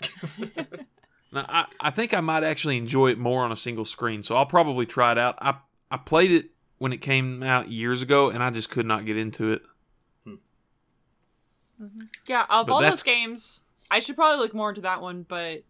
now, 1.32 1.44
I, 1.48 1.66
I 1.80 1.90
think 1.90 2.14
I 2.14 2.20
might 2.20 2.44
actually 2.44 2.76
enjoy 2.78 3.08
it 3.10 3.18
more 3.18 3.44
on 3.44 3.52
a 3.52 3.56
single 3.56 3.84
screen, 3.84 4.22
so 4.22 4.36
I'll 4.36 4.46
probably 4.46 4.86
try 4.86 5.12
it 5.12 5.18
out. 5.18 5.36
I 5.40 5.56
I 5.90 5.96
played 5.98 6.30
it 6.30 6.50
when 6.78 6.92
it 6.92 6.98
came 6.98 7.42
out 7.42 7.68
years 7.70 8.02
ago, 8.02 8.28
and 8.30 8.42
I 8.42 8.50
just 8.50 8.70
could 8.70 8.86
not 8.86 9.04
get 9.04 9.16
into 9.16 9.52
it. 9.52 9.62
Yeah, 12.26 12.42
of 12.48 12.66
But 12.66 12.72
all 12.72 12.80
that's- 12.80 12.92
those 12.92 13.02
games, 13.02 13.62
I 13.90 14.00
should 14.00 14.16
probably 14.16 14.38
look 14.42 14.54
more 14.54 14.70
into 14.70 14.80
that 14.82 15.02
one, 15.02 15.24
but 15.28 15.62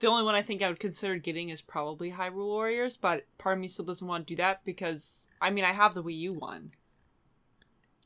the 0.00 0.08
only 0.08 0.24
one 0.24 0.34
I 0.34 0.42
think 0.42 0.60
I 0.60 0.68
would 0.68 0.80
consider 0.80 1.16
getting 1.18 1.48
is 1.50 1.62
probably 1.62 2.10
Hyrule 2.12 2.46
Warriors, 2.46 2.96
but 2.96 3.24
part 3.38 3.56
of 3.56 3.60
me 3.60 3.68
still 3.68 3.84
doesn't 3.84 4.06
want 4.06 4.26
to 4.26 4.32
do 4.34 4.36
that 4.42 4.64
because 4.64 5.28
I 5.40 5.50
mean 5.50 5.64
I 5.64 5.72
have 5.72 5.94
the 5.94 6.02
Wii 6.02 6.18
U 6.18 6.32
one. 6.34 6.72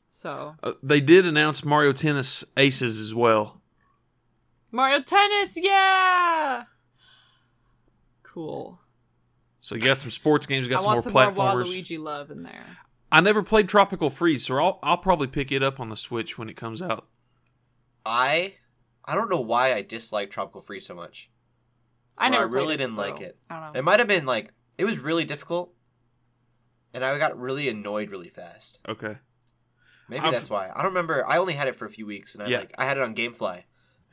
So 0.09 0.55
Uh, 0.61 0.73
they 0.83 0.99
did 1.01 1.25
announce 1.25 1.63
Mario 1.65 1.93
Tennis 1.93 2.43
Aces 2.57 2.99
as 2.99 3.15
well. 3.15 3.61
Mario 4.71 5.01
Tennis, 5.01 5.57
yeah. 5.57 6.65
Cool. 8.33 8.79
So 9.59 9.75
you 9.75 9.81
got 9.81 10.01
some 10.01 10.09
sports 10.11 10.47
games, 10.47 10.65
you 10.65 10.69
got 10.71 10.79
I 10.79 10.83
some 10.83 10.93
want 10.93 10.95
more 10.97 11.03
some 11.03 11.35
more 11.35 11.53
platformers. 11.55 11.65
Waluigi 11.67 11.99
love 11.99 12.31
in 12.31 12.43
there. 12.43 12.65
I 13.11 13.19
never 13.21 13.43
played 13.43 13.67
Tropical 13.67 14.09
Freeze, 14.09 14.45
so 14.45 14.55
I'll 14.57 14.79
I'll 14.81 14.97
probably 14.97 15.27
pick 15.27 15.51
it 15.51 15.61
up 15.61 15.79
on 15.79 15.89
the 15.89 15.97
Switch 15.97 16.37
when 16.37 16.47
it 16.49 16.55
comes 16.55 16.81
out. 16.81 17.07
I 18.05 18.55
I 19.05 19.15
don't 19.15 19.29
know 19.29 19.41
why 19.41 19.73
I 19.73 19.81
dislike 19.81 20.29
Tropical 20.31 20.61
Freeze 20.61 20.85
so 20.85 20.95
much. 20.95 21.29
I 22.17 22.25
Well, 22.25 22.27
I 22.27 22.31
never 22.39 22.49
played 22.49 22.55
really 22.61 22.73
it, 22.75 22.77
didn't 22.77 22.93
so 22.93 23.01
like 23.01 23.19
it. 23.21 23.37
I 23.49 23.59
don't 23.59 23.73
know. 23.73 23.79
It 23.79 23.83
might 23.83 23.99
have 23.99 24.07
been 24.07 24.25
like 24.25 24.53
it 24.77 24.85
was 24.85 24.97
really 24.99 25.25
difficult, 25.25 25.73
and 26.93 27.03
I 27.03 27.17
got 27.17 27.37
really 27.37 27.67
annoyed 27.69 28.09
really 28.09 28.29
fast. 28.29 28.79
Okay. 28.87 29.17
Maybe 30.07 30.25
I've- 30.25 30.31
that's 30.35 30.49
why. 30.49 30.69
I 30.73 30.77
don't 30.81 30.91
remember. 30.91 31.27
I 31.27 31.37
only 31.37 31.53
had 31.53 31.67
it 31.67 31.75
for 31.75 31.85
a 31.85 31.89
few 31.89 32.05
weeks, 32.05 32.33
and 32.33 32.43
I 32.43 32.47
Yeah. 32.47 32.59
like 32.59 32.73
I 32.77 32.85
had 32.85 32.97
it 32.97 33.03
on 33.03 33.13
GameFly, 33.15 33.63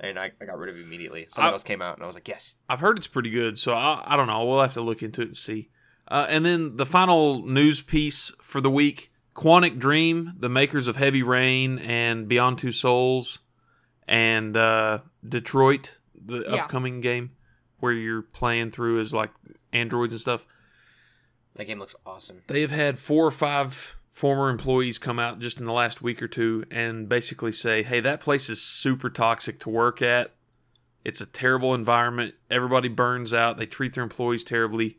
and 0.01 0.19
I, 0.19 0.31
I 0.41 0.45
got 0.45 0.59
rid 0.59 0.71
of 0.71 0.77
it 0.77 0.83
immediately. 0.83 1.27
Something 1.29 1.49
I- 1.49 1.53
else 1.53 1.65
came 1.65 1.83
out, 1.83 1.97
and 1.97 2.05
I 2.05 2.07
was 2.07 2.17
like, 2.17 2.29
yes. 2.29 2.55
I've 2.69 2.81
heard 2.81 2.99
it's 2.99 3.07
pretty 3.09 3.31
good, 3.31 3.59
so 3.59 3.75
I, 3.75 4.03
I 4.07 4.17
don't 4.17 4.27
know. 4.27 4.45
We'll 4.45 4.61
have 4.63 4.75
to 4.75 4.81
look 4.81 5.03
into 5.03 5.23
it 5.23 5.27
and 5.29 5.37
see. 5.37 5.71
Uh, 6.07 6.27
and 6.29 6.45
then 6.45 6.77
the 6.77 6.87
final 6.87 7.43
news 7.47 7.83
piece 7.83 8.33
for 8.41 8.61
the 8.61 8.71
week 8.71 9.13
Quantic 9.35 9.79
Dream, 9.79 10.33
the 10.39 10.49
makers 10.49 10.87
of 10.89 10.97
Heavy 10.97 11.23
Rain 11.23 11.79
and 11.79 12.27
Beyond 12.27 12.59
Two 12.59 12.73
Souls, 12.73 13.39
and 14.07 14.57
uh, 14.57 15.01
Detroit, 15.29 15.97
the 16.15 16.41
Yeah. 16.49 16.63
upcoming 16.65 17.01
game 17.01 17.33
where 17.81 17.93
you're 17.93 18.23
playing 18.23 18.71
through 18.71 19.01
as 19.01 19.13
like 19.13 19.31
androids 19.73 20.13
and 20.15 20.21
stuff. 20.21 20.47
That 21.55 21.67
game 21.67 21.79
looks 21.79 21.95
awesome. 22.07 22.43
They 22.47 22.63
have 22.63 22.71
had 22.71 22.99
four 22.99 23.27
or 23.27 23.31
five 23.31 23.95
former 24.19 24.49
employees 24.51 24.99
come 24.99 25.21
out 25.21 25.39
just 25.39 25.61
in 25.61 25.65
the 25.65 25.73
last 25.73 26.03
week 26.03 26.21
or 26.21 26.27
two 26.27 26.65
and 26.73 27.09
basically 27.09 27.53
say, 27.53 27.85
hey, 27.85 28.01
that 28.01 28.19
place 28.21 28.51
is 28.51 28.61
super 28.61 29.09
toxic 29.09 29.61
to 29.61 29.71
work 29.71 30.03
at. 30.03 30.35
It's 31.05 31.21
a 31.21 31.27
terrible 31.27 31.73
environment. 31.73 32.35
Everybody 32.51 32.89
burns 32.89 33.33
out. 33.33 33.59
They 33.59 33.65
treat 33.67 33.93
their 33.93 34.03
employees 34.03 34.43
terribly. 34.43 34.99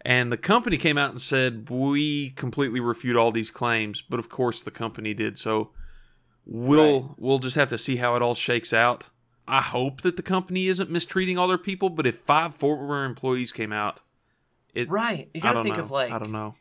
And 0.00 0.32
the 0.32 0.38
company 0.38 0.78
came 0.78 0.96
out 0.96 1.10
and 1.10 1.20
said, 1.20 1.68
we 1.68 2.30
completely 2.30 2.80
refute 2.80 3.14
all 3.14 3.30
these 3.30 3.50
claims. 3.50 4.00
But 4.00 4.18
of 4.18 4.30
course, 4.30 4.62
the 4.62 4.70
company 4.70 5.12
did. 5.12 5.38
So 5.38 5.72
we'll 6.46 7.00
Right. 7.02 7.10
we'll 7.18 7.38
just 7.40 7.56
have 7.56 7.68
to 7.68 7.78
see 7.78 7.96
how 7.96 8.16
it 8.16 8.22
all 8.22 8.34
shakes 8.34 8.72
out. 8.72 9.10
I 9.46 9.60
hope 9.60 10.00
that 10.00 10.16
the 10.16 10.22
company 10.22 10.68
isn't 10.68 10.90
mistreating 10.90 11.36
all 11.36 11.48
their 11.48 11.58
people. 11.58 11.90
But 11.90 12.06
if 12.06 12.16
five 12.16 12.54
former 12.54 13.04
employees 13.04 13.52
came 13.52 13.74
out, 13.74 14.00
it 14.74 14.88
Right. 14.88 15.28
You 15.34 15.42
gotta 15.42 15.62
think 15.62 15.76
know. 15.76 15.82
of 15.82 15.90
like 15.90 16.10
I 16.10 16.18
don't 16.18 16.32
know. 16.32 16.54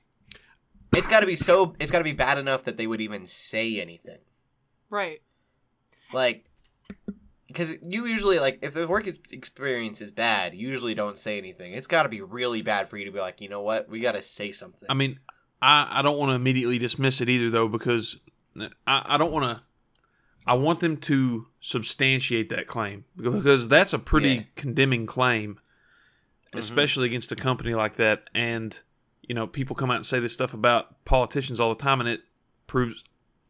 It's 0.95 1.07
got 1.07 1.19
to 1.21 1.25
be 1.25 1.35
so. 1.35 1.75
It's 1.79 1.91
got 1.91 1.99
to 1.99 2.03
be 2.03 2.13
bad 2.13 2.37
enough 2.37 2.63
that 2.65 2.77
they 2.77 2.87
would 2.87 3.01
even 3.01 3.25
say 3.27 3.79
anything. 3.79 4.19
right. 4.89 5.21
Like, 6.11 6.45
because 7.47 7.77
you 7.83 8.05
usually 8.07 8.39
like 8.39 8.59
if 8.63 8.73
the 8.73 8.87
work 8.87 9.05
experience 9.31 10.01
is 10.01 10.11
bad, 10.11 10.55
you 10.55 10.67
usually 10.67 10.95
don't 10.95 11.17
say 11.19 11.37
anything. 11.37 11.73
It's 11.73 11.85
got 11.87 12.03
to 12.03 12.09
be 12.09 12.21
really 12.21 12.63
bad 12.63 12.89
for 12.89 12.97
you 12.97 13.05
to 13.05 13.11
be 13.11 13.19
like, 13.19 13.41
you 13.41 13.47
know 13.49 13.61
what, 13.61 13.87
we 13.89 13.99
got 13.99 14.13
to 14.13 14.23
say 14.23 14.51
something. 14.51 14.87
I 14.89 14.95
mean, 14.95 15.19
I, 15.61 15.99
I 15.99 16.01
don't 16.01 16.17
want 16.17 16.31
to 16.31 16.33
immediately 16.35 16.79
dismiss 16.79 17.21
it 17.21 17.29
either, 17.29 17.51
though, 17.51 17.67
because 17.67 18.17
I, 18.87 19.03
I 19.05 19.17
don't 19.17 19.31
want 19.31 19.57
to. 19.57 19.63
I 20.47 20.53
want 20.55 20.79
them 20.79 20.97
to 20.97 21.47
substantiate 21.59 22.49
that 22.49 22.65
claim 22.65 23.05
because 23.15 23.67
that's 23.67 23.93
a 23.93 23.99
pretty 23.99 24.29
Yeah. 24.29 24.41
condemning 24.55 25.05
claim, 25.05 25.59
Mhm. 26.53 26.57
especially 26.59 27.05
against 27.05 27.31
a 27.31 27.35
company 27.35 27.75
like 27.75 27.97
that. 27.97 28.23
And 28.33 28.79
you 29.29 29.35
know, 29.35 29.47
people 29.47 29.75
come 29.75 29.91
out 29.91 29.97
and 29.97 30.05
say 30.05 30.19
this 30.19 30.33
stuff 30.33 30.53
about 30.53 31.05
politicians 31.05 31.59
all 31.59 31.69
the 31.69 31.81
time, 31.81 32.01
and 32.01 32.09
it 32.09 32.21
proves 32.67 33.03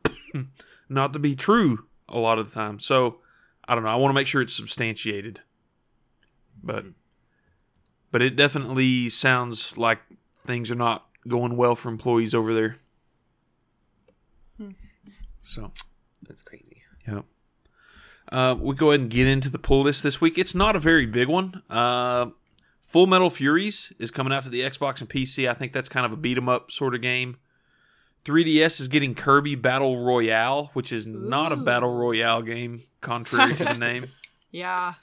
not 0.90 1.14
to 1.14 1.20
be 1.20 1.36
true 1.36 1.86
a 2.10 2.20
lot 2.20 2.38
of 2.38 2.50
the 2.52 2.54
time. 2.54 2.80
So 2.80 3.20
I 3.68 3.74
don't 3.74 3.84
know. 3.86 3.90
I 3.90 3.96
want 3.96 4.12
to 4.12 4.14
make 4.16 4.28
sure 4.28 4.42
it's 4.42 4.54
substantiated, 4.56 5.40
but 6.62 6.86
but 8.12 8.22
it 8.22 8.36
definitely 8.36 9.10
sounds 9.10 9.78
like 9.78 10.00
things 10.38 10.70
are 10.70 10.76
not 10.76 11.08
going 11.28 11.56
well 11.56 11.76
for 11.76 11.88
employees 11.90 12.34
over 12.34 12.54
there. 12.54 12.78
Hmm. 14.58 14.72
So 15.42 15.72
That's 16.28 16.44
crazy. 16.44 16.82
yeah. 17.08 17.22
Uh, 18.32 18.56
we 18.60 18.76
go 18.76 18.90
ahead 18.92 19.00
and 19.00 19.10
get 19.10 19.28
into 19.28 19.50
the 19.50 19.58
pull 19.58 19.82
list 19.84 20.04
this 20.04 20.20
week. 20.20 20.38
It's 20.38 20.54
not 20.54 20.76
a 20.76 20.80
very 20.80 21.06
big 21.06 21.28
one. 21.28 21.64
Uh, 21.70 22.28
Full 22.90 23.06
Metal 23.06 23.30
Furies 23.30 23.94
is 24.00 24.10
coming 24.10 24.34
out 24.34 24.42
to 24.44 24.50
the 24.50 24.62
Xbox 24.62 25.00
and 25.00 25.08
PC. 25.08 25.48
I 25.48 25.54
think 25.54 25.74
that's 25.74 25.88
kind 25.90 26.08
of 26.08 26.12
a 26.12 26.18
beat 26.18 26.38
'em 26.38 26.50
up 26.50 26.72
sort 26.72 26.96
of 26.96 27.02
game. 27.02 27.38
3DS 28.26 28.80
is 28.80 28.88
getting 28.88 29.14
Kirby 29.14 29.54
Battle 29.54 30.04
Royale, 30.04 30.72
which 30.74 30.92
is 30.92 31.06
not 31.06 31.52
a 31.52 31.56
battle 31.56 31.94
royale 31.94 32.42
game, 32.42 32.82
contrary 33.00 33.54
to 33.54 33.64
the 33.64 33.74
name. 33.78 34.08
Yeah. 34.52 34.96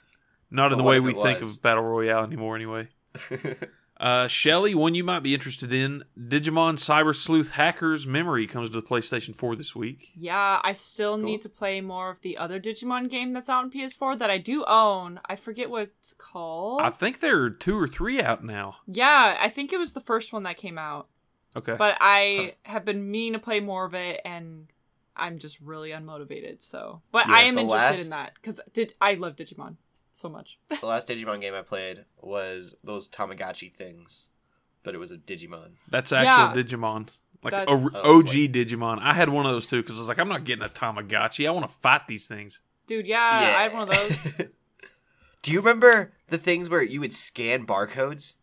Not 0.51 0.73
in 0.73 0.77
But 0.77 0.83
the 0.83 0.89
way 0.89 0.99
we 0.99 1.13
think 1.13 1.39
was? 1.39 1.55
of 1.55 1.63
battle 1.63 1.83
royale 1.85 2.23
anymore, 2.25 2.55
anyway. 2.57 2.89
Uh, 3.99 4.27
Shelly, 4.27 4.75
one 4.75 4.93
you 4.93 5.03
might 5.03 5.21
be 5.23 5.33
interested 5.33 5.73
in, 5.73 6.03
Digimon 6.17 6.75
Cyber 6.75 7.15
Sleuth 7.15 7.51
Hacker's 7.51 8.05
Memory 8.05 8.45
comes 8.45 8.69
to 8.69 8.75
the 8.79 8.85
PlayStation 8.87 9.35
4 9.35 9.55
this 9.55 9.75
week. 9.75 10.09
Yeah, 10.15 10.59
I 10.63 10.73
still 10.73 11.15
Cool. 11.17 11.25
need 11.25 11.41
to 11.41 11.49
play 11.49 11.81
more 11.81 12.11
of 12.11 12.21
the 12.21 12.37
other 12.37 12.59
Digimon 12.59 13.09
game 13.09 13.33
that's 13.33 13.49
out 13.49 13.63
on 13.63 13.71
PS4 13.71 14.19
that 14.19 14.29
I 14.29 14.37
do 14.37 14.63
own. 14.67 15.19
I 15.25 15.35
forget 15.35 15.71
what 15.71 15.81
it's 15.99 16.13
called. 16.13 16.81
I 16.81 16.91
think 16.91 17.19
there 17.21 17.41
are 17.41 17.49
two 17.49 17.75
or 17.79 17.87
three 17.87 18.21
out 18.21 18.43
now. 18.43 18.75
yeah, 18.85 19.35
I 19.41 19.49
think 19.49 19.73
it 19.73 19.79
was 19.79 19.93
the 19.93 20.01
first 20.01 20.31
one 20.31 20.43
that 20.43 20.57
came 20.57 20.77
out. 20.77 21.07
Okay. 21.55 21.75
But 21.75 21.97
I 21.99 22.53
have 22.63 22.85
been 22.85 23.09
meaning 23.09 23.33
to 23.33 23.39
play 23.39 23.59
more 23.61 23.85
of 23.85 23.95
it 23.95 24.21
and 24.23 24.67
I'm 25.15 25.39
just 25.39 25.59
really 25.59 25.89
unmotivated. 25.89 26.61
So, 26.61 27.01
but 27.11 27.25
Yeah, 27.27 27.33
I 27.33 27.41
am 27.41 27.57
interested 27.57 27.71
last- 27.89 28.03
in 28.03 28.09
that 28.11 28.39
cuz 28.43 28.61
did 28.73 28.93
I 29.01 29.15
love 29.15 29.35
Digimon 29.35 29.77
so 30.17 30.29
much. 30.29 30.59
the 30.69 30.85
last 30.85 31.07
Digimon 31.07 31.41
game 31.41 31.53
I 31.53 31.61
played 31.61 32.05
was 32.21 32.75
those 32.83 33.07
Tamagotchi 33.07 33.71
things, 33.71 34.27
but 34.83 34.93
it 34.95 34.97
was 34.97 35.11
a 35.11 35.17
Digimon. 35.17 35.71
That's 35.89 36.11
actual 36.11 36.55
Yeah. 36.57 36.63
Digimon. 36.63 37.09
Like 37.43 37.53
a, 37.53 37.57
That's- 37.57 37.95
Oh, 38.03 38.19
OG 38.19 38.29
Digimon. 38.51 38.99
I 39.01 39.13
had 39.13 39.29
one 39.29 39.45
of 39.45 39.51
those 39.51 39.67
too 39.67 39.81
because 39.81 39.97
I 39.97 39.99
was 39.99 40.09
like, 40.09 40.19
I'm 40.19 40.29
not 40.29 40.43
getting 40.43 40.65
a 40.65 40.69
Tamagotchi. 40.69 41.47
I 41.47 41.51
want 41.51 41.67
to 41.69 41.73
fight 41.75 42.07
these 42.07 42.27
things. 42.27 42.59
Dude, 42.87 43.05
yeah, 43.05 43.41
yeah, 43.41 43.57
I 43.57 43.63
had 43.63 43.73
one 43.73 43.83
of 43.83 43.89
those. 43.89 44.33
Do 45.41 45.51
you 45.51 45.59
remember 45.59 46.13
the 46.27 46.37
things 46.37 46.69
where 46.69 46.81
you 46.81 46.99
would 47.01 47.13
scan 47.13 47.65
barcodes? 47.65 48.33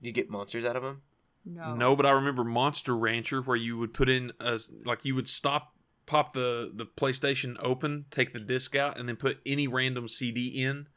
You 0.00 0.12
get 0.12 0.30
monsters 0.30 0.64
out 0.64 0.76
of 0.76 0.82
them. 0.82 1.02
No. 1.44 1.74
No, 1.74 1.96
but 1.96 2.06
I 2.06 2.10
remember 2.10 2.44
Monster 2.44 2.96
Rancher 2.96 3.40
where 3.42 3.56
you 3.56 3.76
would 3.78 3.94
put 3.94 4.08
in 4.08 4.32
a 4.40 4.60
like 4.84 5.04
you 5.04 5.14
would 5.14 5.28
stop 5.28 5.74
pop 6.06 6.32
the 6.32 6.70
the 6.74 6.86
PlayStation 6.86 7.56
open, 7.60 8.06
take 8.10 8.32
the 8.32 8.38
disc 8.40 8.74
out, 8.76 8.98
and 8.98 9.08
then 9.08 9.16
put 9.16 9.38
any 9.46 9.66
random 9.68 10.08
CD 10.08 10.46
in, 10.48 10.88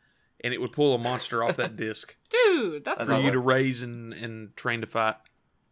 and 0.44 0.54
it 0.54 0.62
would 0.62 0.72
pull 0.72 0.96
a 0.96 0.98
monster 0.98 1.44
off 1.44 1.56
that 1.58 1.76
disc 1.76 2.16
Dude, 2.30 2.84
that's 2.86 3.00
That's 3.00 3.10
for 3.10 3.16
cool. 3.18 3.26
you 3.26 3.32
to 3.32 3.40
raise 3.40 3.84
and 3.84 4.14
and 4.14 4.56
train 4.56 4.82
to 4.82 4.88
fight. 4.88 5.16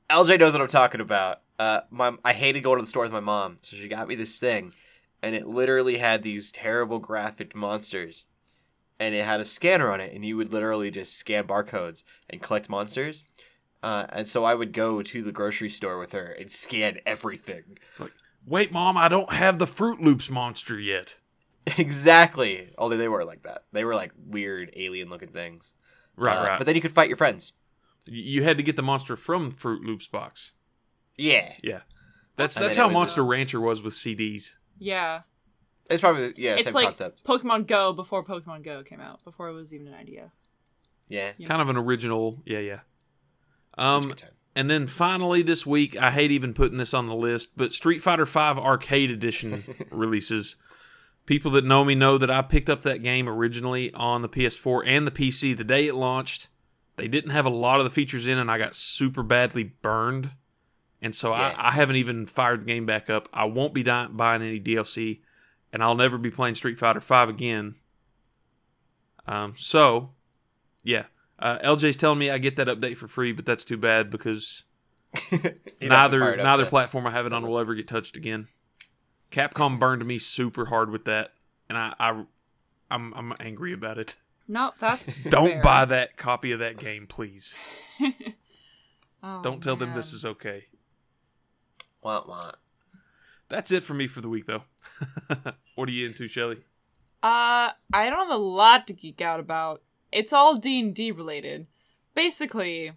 LJ 0.10 0.40
knows 0.40 0.54
what 0.54 0.62
I'm 0.62 0.68
talking 0.68 1.02
about. 1.02 1.42
Uh, 1.58 1.82
my 1.90 2.14
I 2.24 2.34
hated 2.34 2.62
going 2.62 2.78
to 2.80 2.84
the 2.84 2.90
store 2.90 3.04
with 3.04 3.12
my 3.12 3.20
mom, 3.20 3.58
so 3.62 3.76
she 3.76 3.88
got 3.88 4.08
me 4.08 4.16
this 4.16 4.38
thing, 4.38 4.74
and 5.22 5.36
it 5.36 5.48
literally 5.48 5.98
had 5.98 6.24
these 6.24 6.52
terrible 6.52 7.00
graphic 7.00 7.56
monsters, 7.56 8.26
and 9.00 9.14
it 9.14 9.26
had 9.26 9.40
a 9.40 9.46
scanner 9.46 9.92
on 9.92 10.00
it, 10.02 10.14
and 10.14 10.24
you 10.26 10.38
would 10.38 10.52
literally 10.54 10.90
just 10.92 11.16
scan 11.18 11.46
barcodes 11.46 12.04
and 12.30 12.42
collect 12.42 12.70
monsters. 12.70 13.24
Uh, 13.82 14.06
and 14.10 14.28
so 14.28 14.44
I 14.44 14.56
would 14.56 14.74
go 14.74 15.02
to 15.02 15.24
the 15.24 15.32
grocery 15.32 15.70
store 15.70 15.98
with 16.00 16.12
her 16.12 16.26
and 16.26 16.52
scan 16.52 17.00
everything. 17.06 17.78
Wait, 18.46 18.72
mom, 18.74 18.98
I 18.98 19.08
don't 19.08 19.32
have 19.32 19.58
the 19.60 19.66
Froot 19.66 20.02
Loops 20.02 20.30
monster 20.30 20.78
yet. 20.80 21.16
Exactly. 21.78 22.72
Although 22.78 22.98
they 22.98 23.08
were 23.08 23.26
like 23.26 23.44
that. 23.44 23.64
They 23.72 23.84
were 23.86 23.96
like 23.96 24.12
weird 24.18 24.72
alien 24.76 25.10
looking 25.10 25.30
things. 25.30 25.74
Right, 26.16 26.38
Uh, 26.38 26.48
right. 26.48 26.58
But 26.58 26.66
then 26.68 26.76
you 26.76 26.82
could 26.82 26.92
fight 26.92 27.08
your 27.10 27.18
friends. 27.18 27.54
You 28.08 28.44
had 28.44 28.58
to 28.58 28.64
get 28.64 28.76
the 28.76 28.82
monster 28.82 29.16
from 29.16 29.52
Froot 29.52 29.86
Loops 29.86 30.08
box. 30.08 30.54
Yeah. 31.18 31.54
Yeah, 31.62 31.82
that's 32.38 32.56
And 32.56 32.66
that's 32.66 32.78
how 32.78 32.90
Monster 32.90 33.22
this- 33.22 33.30
Rancher 33.30 33.60
was 33.62 33.82
with 33.82 33.94
CDs. 33.94 34.56
Yeah. 34.78 35.22
It's 35.90 36.00
probably 36.02 36.32
yeah, 36.38 36.54
it's 36.54 36.66
same 36.66 36.74
like 36.74 36.86
concept. 36.86 37.24
Pokemon 37.26 37.68
Go 37.68 37.94
before 37.94 38.24
Pokemon 38.24 38.64
Go 38.64 38.84
came 38.84 39.02
out, 39.02 39.24
before 39.24 39.50
it 39.50 39.54
was 39.54 39.74
even 39.74 39.88
an 39.88 39.96
idea. 39.96 40.32
Yeah. 41.08 41.32
Yeah. 41.38 41.48
Kind 41.48 41.62
of 41.62 41.70
an 41.70 41.78
original. 41.78 42.42
Yeah, 42.46 42.60
yeah. 42.60 42.80
Um. 43.78 44.14
And 44.56 44.70
then 44.70 44.88
finally 44.88 45.42
this 45.42 45.66
week, 45.66 45.96
I 45.98 46.12
hate 46.12 46.32
even 46.32 46.54
putting 46.54 46.78
this 46.78 46.94
on 46.94 47.08
the 47.08 47.16
list, 47.16 47.50
but 47.56 47.74
Street 47.74 48.02
Fighter 48.02 48.26
V 48.26 48.40
Arcade 48.40 49.10
Edition 49.12 49.64
releases. 49.92 50.56
People 51.30 51.52
that 51.52 51.64
know 51.64 51.86
me 51.86 51.94
know 51.94 52.18
that 52.18 52.32
I 52.32 52.42
picked 52.42 52.72
up 52.72 52.82
that 52.82 53.04
game 53.04 53.30
originally 53.30 53.94
on 53.94 54.24
the 54.24 54.28
PS4 54.28 54.82
and 54.84 55.06
the 55.06 55.12
PC 55.12 55.56
the 55.56 55.64
day 55.64 55.86
it 55.86 55.94
launched. 55.94 56.48
They 56.96 57.08
didn't 57.08 57.30
have 57.30 57.46
a 57.46 57.52
lot 57.52 57.78
of 57.80 57.84
the 57.84 57.92
features 57.92 58.26
in, 58.26 58.40
and 58.40 58.50
I 58.50 58.58
got 58.58 58.76
super 58.76 59.22
badly 59.22 59.62
burned. 59.64 60.32
And 61.04 61.16
so 61.16 61.30
Yeah. 61.30 61.54
I, 61.56 61.68
I 61.68 61.72
haven't 61.74 61.98
even 61.98 62.26
fired 62.26 62.62
the 62.62 62.66
game 62.66 62.88
back 62.88 63.12
up. 63.12 63.30
I 63.32 63.46
won't 63.46 63.76
be 63.76 63.84
di- 63.84 64.08
buying 64.10 64.42
any 64.42 64.60
DLC, 64.60 65.20
and 65.72 65.84
I'll 65.84 65.94
never 65.94 66.18
be 66.18 66.32
playing 66.32 66.56
Street 66.56 66.80
Fighter 66.80 67.00
V 67.00 67.14
again. 67.32 67.76
Um, 69.28 69.54
so, 69.56 70.10
yeah. 70.84 71.04
Uh, 71.38 71.60
LJ's 71.60 71.96
telling 71.96 72.18
me 72.18 72.32
I 72.32 72.40
get 72.40 72.56
that 72.56 72.66
update 72.66 72.98
for 72.98 73.08
free, 73.08 73.34
but 73.34 73.46
that's 73.46 73.64
too 73.64 73.78
bad 73.78 74.10
because 74.10 74.64
You'd 75.32 75.42
have 75.44 76.10
to 76.10 76.20
fire 76.20 76.38
neither 76.38 76.38
neither 76.38 76.66
platform 76.66 77.06
I 77.06 77.12
have 77.12 77.28
it 77.28 77.34
on 77.34 77.46
will 77.48 77.60
ever 77.60 77.76
get 77.76 77.88
touched 77.88 78.18
again. 78.18 78.48
Capcom 79.32 79.80
burned 79.80 80.06
me 80.06 80.20
super 80.20 80.66
hard 80.66 80.90
with 80.90 81.06
that, 81.06 81.34
and 81.68 81.78
I, 81.78 81.94
I 82.00 82.24
I'm 82.90 83.14
I'm 83.14 83.34
angry 83.40 83.74
about 83.74 83.98
it. 83.98 84.16
No, 84.48 84.72
that's 84.80 85.24
Don't 85.30 85.52
fair. 85.54 85.62
buy 85.62 85.86
that 85.86 86.18
copy 86.18 86.52
of 86.52 86.60
that 86.60 86.78
game, 86.78 87.08
please. 87.08 87.54
Oh, 89.22 89.42
Don't 89.42 89.62
tell 89.62 89.76
them 89.76 89.94
this 89.96 90.14
is 90.14 90.24
okay. 90.24 90.68
Want 92.02 92.30
want. 92.30 92.56
That's 93.50 93.70
it 93.70 93.84
for 93.84 93.94
me 93.94 94.08
for 94.08 94.22
the 94.22 94.30
week, 94.30 94.46
though. 94.46 94.64
what 95.76 95.90
are 95.90 95.92
you 95.92 96.08
into, 96.08 96.30
Shelly? 96.30 96.60
Uh, 97.22 97.72
I 97.94 98.10
don't 98.10 98.20
have 98.20 98.30
a 98.30 98.38
lot 98.38 98.88
to 98.88 98.94
geek 98.94 99.20
out 99.20 99.42
about. 99.42 99.82
It's 100.14 100.32
all 100.32 100.56
D 100.56 100.80
and 100.80 100.96
D 100.96 101.12
related. 101.12 101.68
Basically, 102.16 102.94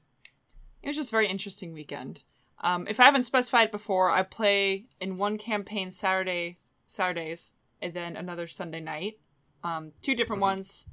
it 0.81 0.87
was 0.87 0.95
just 0.95 1.11
a 1.11 1.17
very 1.17 1.27
interesting 1.27 1.73
weekend. 1.73 2.23
Um, 2.63 2.87
if 2.89 3.01
I 3.01 3.05
haven't 3.05 3.25
specified 3.25 3.71
before, 3.71 4.11
I 4.11 4.23
play 4.23 4.85
in 5.01 5.17
one 5.17 5.39
campaign 5.39 5.91
Saturday 5.91 6.59
Saturdays 6.87 7.55
and 7.81 7.95
then 7.95 8.17
another 8.17 8.47
Sunday 8.47 8.81
night. 8.81 9.19
Um, 9.65 9.93
two 10.03 10.15
different 10.15 10.43
ones. 10.43 10.87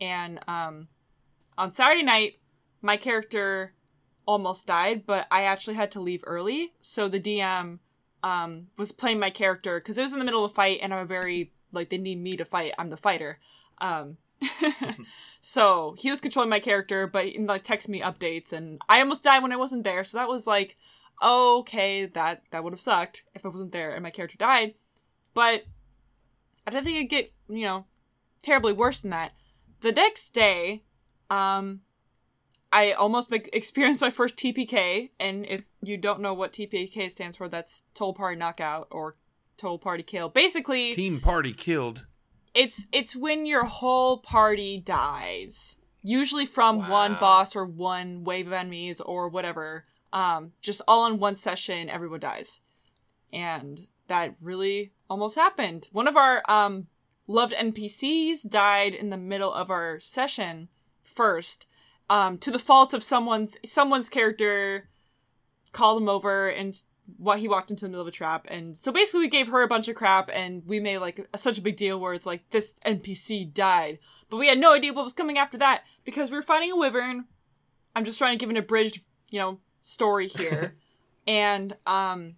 And 0.00 0.38
um, 0.46 0.88
on 1.56 1.70
Saturday 1.70 2.02
night, 2.02 2.38
my 2.82 2.96
character 2.96 3.74
almost 4.26 4.66
died, 4.66 5.04
but 5.06 5.26
I 5.30 5.44
actually 5.44 5.74
had 5.74 5.90
to 5.92 6.00
leave 6.00 6.22
early. 6.26 6.74
So 6.80 7.08
the 7.08 7.20
DM 7.20 7.78
um, 8.22 8.66
was 8.76 8.92
playing 8.92 9.18
my 9.18 9.30
character 9.30 9.80
because 9.80 9.98
it 9.98 10.02
was 10.02 10.12
in 10.12 10.18
the 10.18 10.24
middle 10.24 10.44
of 10.44 10.50
a 10.50 10.54
fight, 10.54 10.80
and 10.82 10.92
I'm 10.92 11.00
a 11.00 11.06
very 11.06 11.52
like 11.72 11.90
they 11.90 11.98
need 11.98 12.20
me 12.20 12.36
to 12.36 12.44
fight. 12.44 12.72
I'm 12.78 12.90
the 12.90 12.96
fighter. 12.96 13.38
Um, 13.80 14.18
so 15.40 15.94
he 15.98 16.10
was 16.10 16.20
controlling 16.20 16.50
my 16.50 16.60
character, 16.60 17.06
but 17.06 17.26
he, 17.26 17.38
like 17.38 17.62
text 17.62 17.88
me 17.88 18.00
updates, 18.00 18.52
and 18.52 18.80
I 18.88 19.00
almost 19.00 19.24
died 19.24 19.42
when 19.42 19.52
I 19.52 19.56
wasn't 19.56 19.84
there. 19.84 20.04
So 20.04 20.18
that 20.18 20.28
was 20.28 20.46
like, 20.46 20.76
okay, 21.22 22.06
that 22.06 22.42
that 22.50 22.64
would 22.64 22.72
have 22.72 22.80
sucked 22.80 23.24
if 23.34 23.44
I 23.44 23.48
wasn't 23.48 23.72
there 23.72 23.92
and 23.94 24.02
my 24.02 24.10
character 24.10 24.36
died. 24.38 24.74
But 25.34 25.64
I 26.66 26.70
didn't 26.70 26.84
think 26.84 26.96
it'd 26.96 27.10
get 27.10 27.32
you 27.48 27.64
know 27.64 27.86
terribly 28.42 28.72
worse 28.72 29.00
than 29.00 29.10
that. 29.10 29.32
The 29.80 29.92
next 29.92 30.30
day, 30.30 30.82
um, 31.30 31.80
I 32.72 32.92
almost 32.92 33.32
experienced 33.52 34.00
my 34.00 34.10
first 34.10 34.36
TPK, 34.36 35.10
and 35.20 35.46
if 35.46 35.62
you 35.82 35.96
don't 35.96 36.20
know 36.20 36.34
what 36.34 36.52
TPK 36.52 37.10
stands 37.10 37.36
for, 37.36 37.48
that's 37.48 37.84
Total 37.94 38.14
Party 38.14 38.36
Knockout 38.36 38.88
or 38.90 39.16
Total 39.56 39.78
Party 39.78 40.02
Kill. 40.02 40.28
Basically, 40.28 40.92
Team 40.92 41.20
Party 41.20 41.52
killed. 41.52 42.06
it's 42.54 42.86
it's 42.92 43.14
when 43.14 43.46
your 43.46 43.64
whole 43.64 44.18
party 44.18 44.78
dies 44.78 45.76
usually 46.02 46.46
from 46.46 46.88
one 46.88 47.14
boss 47.14 47.56
or 47.56 47.64
one 47.66 48.24
wave 48.24 48.46
of 48.46 48.52
enemies 48.52 49.00
or 49.00 49.28
whatever 49.28 49.84
um 50.12 50.52
just 50.60 50.82
all 50.88 51.06
in 51.06 51.18
one 51.18 51.34
session 51.34 51.88
everyone 51.88 52.20
dies. 52.20 52.60
And 53.32 53.80
that 54.08 54.34
really 54.40 54.92
almost 55.08 55.36
happened. 55.36 55.88
One 55.92 56.08
of 56.08 56.16
our 56.16 56.42
um 56.48 56.88
loved 57.26 57.54
npcs 57.54 58.48
died 58.48 58.94
in 58.94 59.10
the 59.10 59.16
middle 59.16 59.52
of 59.52 59.70
our 59.70 60.00
session 60.00 60.68
first 61.04 61.66
um 62.08 62.38
to 62.38 62.50
the 62.50 62.58
fault 62.58 62.94
of 62.94 63.04
someone's 63.04 63.58
someone's 63.64 64.08
character 64.08 64.88
called 65.72 66.00
him 66.00 66.08
over 66.08 66.48
and 66.48 66.82
what 67.16 67.38
he 67.38 67.48
walked 67.48 67.70
into 67.70 67.84
the 67.84 67.88
middle 67.88 68.02
of 68.02 68.08
a 68.08 68.12
trap. 68.12 68.46
And 68.48 68.76
so 68.76 68.92
basically 68.92 69.20
we 69.20 69.28
gave 69.28 69.48
her 69.48 69.62
a 69.62 69.68
bunch 69.68 69.88
of 69.88 69.96
crap 69.96 70.28
and 70.32 70.62
we 70.66 70.78
made 70.78 70.98
like 70.98 71.26
such 71.36 71.56
a 71.56 71.62
big 71.62 71.76
deal 71.76 71.98
where 71.98 72.14
it's 72.14 72.26
like 72.26 72.48
this 72.50 72.74
npc 72.84 73.52
died. 73.54 73.98
But 74.28 74.36
we 74.36 74.48
had 74.48 74.58
no 74.58 74.74
idea 74.74 74.92
what 74.92 75.04
was 75.04 75.14
coming 75.14 75.38
after 75.38 75.56
that 75.58 75.84
because 76.04 76.30
we 76.30 76.36
were 76.36 76.42
fighting 76.42 76.70
a 76.70 76.76
wyvern. 76.76 77.24
I'm 77.96 78.04
just 78.04 78.18
trying 78.18 78.38
to 78.38 78.42
give 78.42 78.50
an 78.50 78.56
abridged 78.56 79.00
you 79.30 79.38
know 79.40 79.58
story 79.80 80.28
here 80.28 80.74
and 81.26 81.76
um 81.86 82.34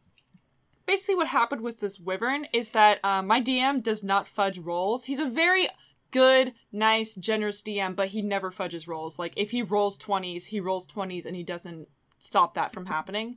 basically 0.86 1.14
what 1.14 1.28
happened 1.28 1.60
with 1.60 1.80
this 1.80 2.00
wyvern 2.00 2.46
is 2.52 2.70
that 2.70 3.04
um, 3.04 3.26
my 3.26 3.40
dm 3.40 3.82
does 3.82 4.02
not 4.02 4.28
fudge 4.28 4.58
rolls 4.58 5.04
he's 5.04 5.20
a 5.20 5.28
very 5.28 5.68
good 6.10 6.52
nice 6.72 7.14
generous 7.14 7.62
dm 7.62 7.94
but 7.94 8.08
he 8.08 8.20
never 8.22 8.50
fudges 8.50 8.88
rolls 8.88 9.18
like 9.18 9.32
if 9.36 9.50
he 9.52 9.62
rolls 9.62 9.98
20s 9.98 10.46
he 10.46 10.60
rolls 10.60 10.86
20s 10.86 11.24
and 11.24 11.36
he 11.36 11.42
doesn't 11.42 11.88
stop 12.18 12.54
that 12.54 12.72
from 12.72 12.86
happening 12.86 13.36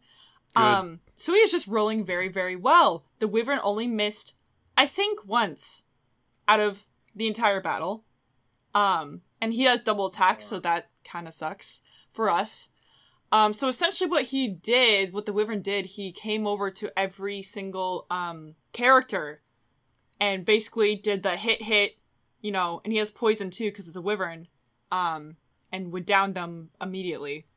Good. 0.56 0.62
um, 0.62 1.00
so 1.16 1.34
he 1.34 1.39
is 1.39 1.52
just 1.52 1.68
rolling 1.68 2.06
very, 2.06 2.28
very 2.28 2.56
well. 2.56 3.06
The 3.20 3.28
Wyvern 3.28 3.60
only 3.63 3.88
missed, 3.88 4.36
I 4.78 4.86
think, 4.86 5.26
once 5.26 5.84
out 6.48 6.60
of 6.60 6.86
the 7.16 7.28
entire 7.28 7.62
battle. 7.62 8.06
Um, 8.76 9.22
and 9.42 9.54
he 9.54 9.63
has 9.63 9.82
double 9.82 10.08
attack, 10.08 10.42
so 10.42 10.60
that 10.60 10.89
kind 11.04 11.28
of 11.28 11.34
sucks 11.34 11.82
for 12.12 12.30
us. 12.30 12.70
Um, 13.34 13.52
so 13.52 13.67
essentially, 13.67 14.08
what 14.08 14.26
he 14.26 14.48
did, 14.48 15.12
what 15.12 15.26
the 15.26 15.34
Wyvern 15.34 15.63
did, 15.63 15.86
he 15.88 16.12
came 16.12 16.46
over 16.46 16.69
to 16.69 16.93
every 16.98 17.41
single 17.41 18.06
um 18.12 18.54
character, 18.74 19.41
and 20.22 20.46
basically 20.46 20.96
did 20.96 21.24
the 21.24 21.36
hit 21.36 21.63
hit, 21.63 21.98
you 22.41 22.52
know, 22.52 22.80
and 22.84 22.93
he 22.93 23.00
has 23.00 23.10
poison 23.10 23.50
too 23.50 23.72
because 23.72 23.88
it's 23.88 23.98
a 23.98 24.02
Wyvern, 24.02 24.48
um, 24.91 25.38
and 25.72 25.91
would 25.91 26.06
down 26.06 26.34
them 26.34 26.69
immediately. 26.80 27.48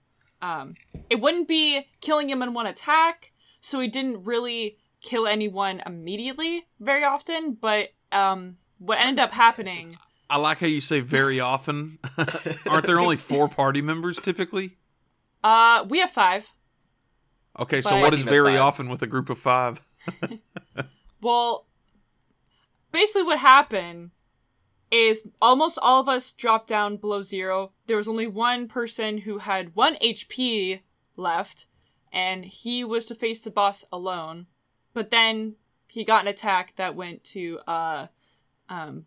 Um, 0.41 0.77
it 1.11 1.21
wouldn't 1.21 1.47
be 1.47 1.87
killing 2.01 2.31
him 2.31 2.43
in 2.43 2.55
one 2.55 2.67
attack, 2.67 3.33
so 3.61 3.79
he 3.79 3.87
didn't 3.87 4.25
really 4.25 4.79
kill 5.03 5.27
anyone 5.27 5.83
immediately 5.85 6.65
very 6.81 7.05
often. 7.05 7.53
But 7.53 7.91
um, 8.13 8.57
what 8.79 8.99
ended 8.99 9.19
up 9.19 9.33
happening, 9.33 9.99
I 10.31 10.39
like 10.39 10.61
how 10.61 10.69
you 10.69 10.81
say 10.81 11.01
very 11.01 11.39
often. 11.39 11.99
Aren't 12.67 12.87
there 12.87 12.99
only 12.99 13.17
four 13.17 13.47
party 13.47 13.83
members 13.83 14.19
typically? 14.19 14.79
Uh, 15.45 15.85
we 15.89 16.01
have 16.01 16.11
five. 16.11 16.51
Okay, 17.59 17.81
so 17.83 17.91
But- 17.91 18.01
what 18.01 18.03
My 18.03 18.09
is 18.09 18.17
team 18.17 18.27
has 18.27 18.35
very 18.37 18.53
five. 18.53 18.61
often 18.61 18.89
with 18.89 19.03
a 19.03 19.07
group 19.07 19.29
of 19.31 19.39
five? 19.39 19.83
Well, 21.23 21.67
basically, 22.93 23.23
what 23.25 23.39
happened 23.41 24.11
is 24.91 25.29
almost 25.41 25.79
all 25.81 26.01
of 26.01 26.09
us 26.09 26.33
dropped 26.33 26.69
down 26.69 26.99
below 26.99 27.23
zero. 27.23 27.73
There 27.87 27.97
was 27.97 28.07
only 28.07 28.27
one 28.27 28.69
person 28.69 29.19
who 29.19 29.39
had 29.39 29.75
one 29.75 29.97
HP 29.97 30.81
left, 31.17 31.67
and 32.13 32.45
he 32.45 32.85
was 32.85 33.07
to 33.07 33.15
face 33.15 33.41
the 33.41 33.51
boss 33.51 33.85
alone. 33.91 34.47
But 34.93 35.11
then 35.11 35.57
he 35.89 36.05
got 36.05 36.23
an 36.23 36.29
attack 36.29 36.77
that 36.77 36.95
went 36.95 37.25
to 37.25 37.59
uh, 37.67 38.07
um, 38.69 39.07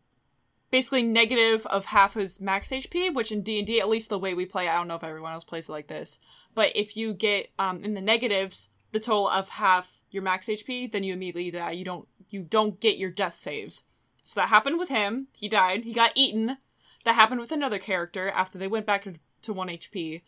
basically 0.71 1.03
negative 1.03 1.65
of 1.67 1.85
half 1.85 2.13
his 2.13 2.39
max 2.39 2.69
HP, 2.69 3.13
which 3.13 3.31
in 3.31 3.41
D 3.41 3.57
and 3.57 3.67
D, 3.67 3.79
at 3.79 3.89
least 3.89 4.09
the 4.09 4.19
way 4.19 4.33
we 4.33 4.45
play, 4.45 4.67
I 4.67 4.75
don't 4.75 4.87
know 4.87 4.95
if 4.95 5.03
everyone 5.03 5.33
else 5.33 5.43
plays 5.43 5.69
it 5.69 5.71
like 5.71 5.87
this, 5.87 6.19
but 6.53 6.71
if 6.75 6.95
you 6.95 7.13
get 7.13 7.49
um 7.57 7.83
in 7.83 7.93
the 7.93 8.01
negatives 8.01 8.69
the 8.91 8.99
total 8.99 9.29
of 9.29 9.49
half 9.49 10.01
your 10.09 10.23
max 10.23 10.47
HP, 10.47 10.91
then 10.91 11.03
you 11.03 11.13
immediately 11.13 11.51
die. 11.51 11.71
You 11.71 11.85
don't 11.85 12.07
you 12.29 12.41
don't 12.41 12.79
get 12.79 12.97
your 12.97 13.11
death 13.11 13.35
saves. 13.35 13.83
So 14.23 14.39
that 14.39 14.49
happened 14.49 14.77
with 14.77 14.89
him. 14.89 15.27
He 15.35 15.47
died. 15.47 15.83
He 15.83 15.93
got 15.93 16.11
eaten. 16.15 16.57
That 17.05 17.15
happened 17.15 17.41
with 17.41 17.51
another 17.51 17.79
character 17.79 18.29
after 18.29 18.57
they 18.57 18.67
went 18.67 18.85
back 18.85 19.07
to 19.41 19.53
1 19.53 19.67
HP. 19.69 20.21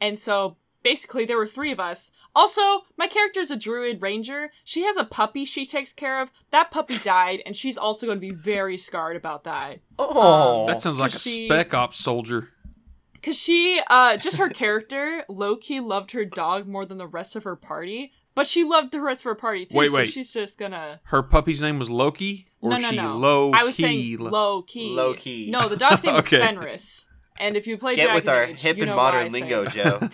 And 0.00 0.18
so 0.18 0.56
basically 0.88 1.26
there 1.26 1.36
were 1.36 1.46
three 1.46 1.70
of 1.70 1.78
us. 1.78 2.12
Also, 2.34 2.60
my 2.96 3.06
character 3.06 3.40
is 3.40 3.50
a 3.50 3.56
druid 3.56 4.00
ranger. 4.00 4.50
She 4.64 4.84
has 4.84 4.96
a 4.96 5.04
puppy 5.04 5.44
she 5.44 5.66
takes 5.66 5.92
care 5.92 6.22
of. 6.22 6.30
That 6.50 6.70
puppy 6.70 6.96
died, 6.98 7.42
and 7.44 7.54
she's 7.54 7.76
also 7.76 8.06
going 8.06 8.16
to 8.16 8.20
be 8.20 8.30
very 8.34 8.78
scarred 8.78 9.14
about 9.16 9.44
that. 9.44 9.80
Oh, 9.98 10.66
That 10.66 10.80
sounds 10.80 10.98
like 10.98 11.12
a 11.14 11.18
she- 11.18 11.44
spec 11.46 11.74
ops 11.74 11.98
soldier. 11.98 12.48
Cause 13.22 13.36
she, 13.36 13.80
uh, 13.90 14.16
just 14.16 14.36
her 14.38 14.48
character, 14.48 15.24
Loki 15.28 15.80
loved 15.80 16.12
her 16.12 16.24
dog 16.24 16.66
more 16.68 16.86
than 16.86 16.98
the 16.98 17.06
rest 17.06 17.34
of 17.36 17.42
her 17.44 17.56
party, 17.56 18.12
but 18.36 18.46
she 18.46 18.62
loved 18.64 18.92
the 18.92 19.00
rest 19.00 19.20
of 19.22 19.24
her 19.24 19.34
party 19.34 19.66
too. 19.66 19.76
Wait, 19.76 19.90
so 19.90 19.96
wait. 19.96 20.08
she's 20.08 20.32
just 20.32 20.56
gonna. 20.56 21.00
Her 21.02 21.22
puppy's 21.24 21.60
name 21.60 21.78
was 21.80 21.90
Loki, 21.90 22.46
or 22.60 22.70
no, 22.70 22.78
no, 22.78 22.90
she 22.90 22.96
no. 22.96 23.16
low 23.18 23.50
I 23.52 23.64
was 23.64 23.76
key? 23.76 23.82
saying 23.82 24.18
low 24.20 24.62
key. 24.62 24.94
Low 24.94 25.14
key. 25.14 25.50
No, 25.50 25.68
the 25.68 25.76
dog's 25.76 26.04
name 26.04 26.14
Okay. 26.22 26.36
is 26.36 26.42
Fenris. 26.44 27.06
And 27.38 27.56
if 27.56 27.66
you 27.66 27.78
play 27.78 27.94
Get 27.94 28.04
Dragon 28.04 28.14
with 28.16 28.28
our 28.28 28.44
Age, 28.44 28.60
hip 28.60 28.76
you 28.76 28.82
and 28.82 28.90
know 28.90 28.96
why 28.96 29.12
modern 29.12 29.32
lingo, 29.32 29.64
Joe. 29.66 30.00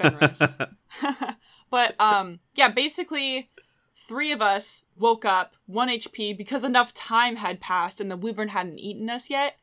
But 1.74 2.00
um, 2.00 2.38
yeah, 2.54 2.68
basically, 2.68 3.50
three 3.96 4.30
of 4.30 4.40
us 4.40 4.84
woke 4.96 5.24
up 5.24 5.56
one 5.66 5.88
HP 5.88 6.38
because 6.38 6.62
enough 6.62 6.94
time 6.94 7.34
had 7.34 7.60
passed 7.60 8.00
and 8.00 8.08
the 8.08 8.16
wyvern 8.16 8.46
hadn't 8.50 8.78
eaten 8.78 9.10
us 9.10 9.28
yet. 9.28 9.56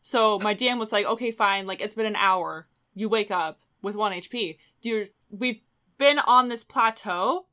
So 0.00 0.38
my 0.38 0.54
DM 0.54 0.78
was 0.78 0.92
like, 0.92 1.04
"Okay, 1.04 1.30
fine. 1.30 1.66
Like 1.66 1.82
it's 1.82 1.92
been 1.92 2.06
an 2.06 2.16
hour. 2.16 2.68
You 2.94 3.10
wake 3.10 3.30
up 3.30 3.60
with 3.82 3.96
one 3.96 4.12
HP. 4.12 4.56
Dude, 4.80 5.10
we've 5.28 5.60
been 5.98 6.18
on 6.20 6.48
this 6.48 6.64
plateau, 6.64 7.48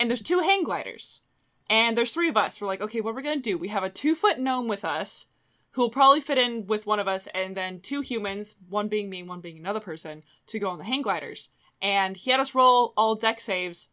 and 0.00 0.08
there's 0.08 0.22
two 0.22 0.38
hang 0.38 0.64
gliders, 0.64 1.20
and 1.68 1.94
there's 1.94 2.14
three 2.14 2.30
of 2.30 2.38
us. 2.38 2.58
We're 2.58 2.68
like, 2.68 2.80
okay, 2.80 3.02
what 3.02 3.14
we're 3.14 3.20
gonna 3.20 3.36
do? 3.36 3.58
We 3.58 3.68
have 3.68 3.84
a 3.84 3.90
two 3.90 4.14
foot 4.14 4.38
gnome 4.38 4.66
with 4.66 4.82
us." 4.82 5.26
Who 5.72 5.82
will 5.82 5.90
probably 5.90 6.20
fit 6.20 6.38
in 6.38 6.66
with 6.66 6.86
one 6.86 7.00
of 7.00 7.08
us, 7.08 7.28
and 7.34 7.56
then 7.56 7.80
two 7.80 8.00
humans, 8.00 8.56
one 8.68 8.88
being 8.88 9.08
me, 9.08 9.22
one 9.22 9.40
being 9.40 9.58
another 9.58 9.80
person, 9.80 10.22
to 10.46 10.58
go 10.58 10.70
on 10.70 10.78
the 10.78 10.84
hang 10.84 11.02
gliders 11.02 11.48
and 11.82 12.16
he 12.16 12.30
had 12.30 12.40
us 12.40 12.54
roll 12.54 12.94
all 12.96 13.16
Dex 13.16 13.42
saves. 13.42 13.88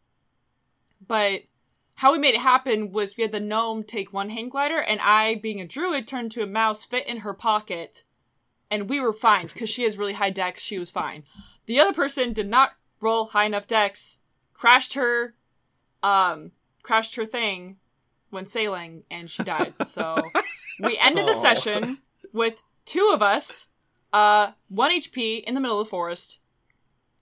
But 1.06 1.42
how 1.96 2.12
we 2.12 2.18
made 2.18 2.34
it 2.34 2.40
happen 2.40 2.92
was 2.92 3.16
we 3.16 3.22
had 3.22 3.32
the 3.32 3.40
gnome 3.40 3.82
take 3.82 4.12
one 4.12 4.30
hang 4.30 4.48
glider, 4.48 4.80
and 4.80 5.00
I, 5.00 5.34
being 5.34 5.60
a 5.60 5.66
druid, 5.66 6.06
turned 6.06 6.30
to 6.32 6.42
a 6.42 6.46
mouse, 6.46 6.84
fit 6.84 7.06
in 7.06 7.18
her 7.18 7.34
pocket, 7.34 8.04
and 8.70 8.88
we 8.88 9.00
were 9.00 9.12
fine 9.12 9.48
because 9.48 9.68
she 9.68 9.82
has 9.82 9.98
really 9.98 10.12
high 10.14 10.30
Dex. 10.30 10.62
She 10.62 10.78
was 10.78 10.90
fine. 10.90 11.24
The 11.66 11.80
other 11.80 11.92
person 11.92 12.32
did 12.32 12.48
not 12.48 12.74
roll 13.00 13.26
high 13.26 13.44
enough 13.44 13.66
Dex, 13.66 14.20
crashed 14.54 14.94
her, 14.94 15.34
um, 16.02 16.52
crashed 16.82 17.16
her 17.16 17.26
thing, 17.26 17.78
went 18.30 18.48
sailing 18.50 19.04
and 19.10 19.30
she 19.30 19.42
died. 19.42 19.74
So 19.86 20.16
we 20.80 20.96
ended 20.98 21.26
the 21.26 21.32
Aw. 21.32 21.42
session 21.42 21.98
with 22.32 22.62
two 22.86 23.10
of 23.12 23.22
us, 23.22 23.68
uh, 24.12 24.52
one 24.68 24.90
HP 24.90 25.42
in 25.44 25.54
the 25.54 25.60
middle 25.60 25.80
of 25.80 25.86
the 25.86 25.90
forest. 25.90 26.40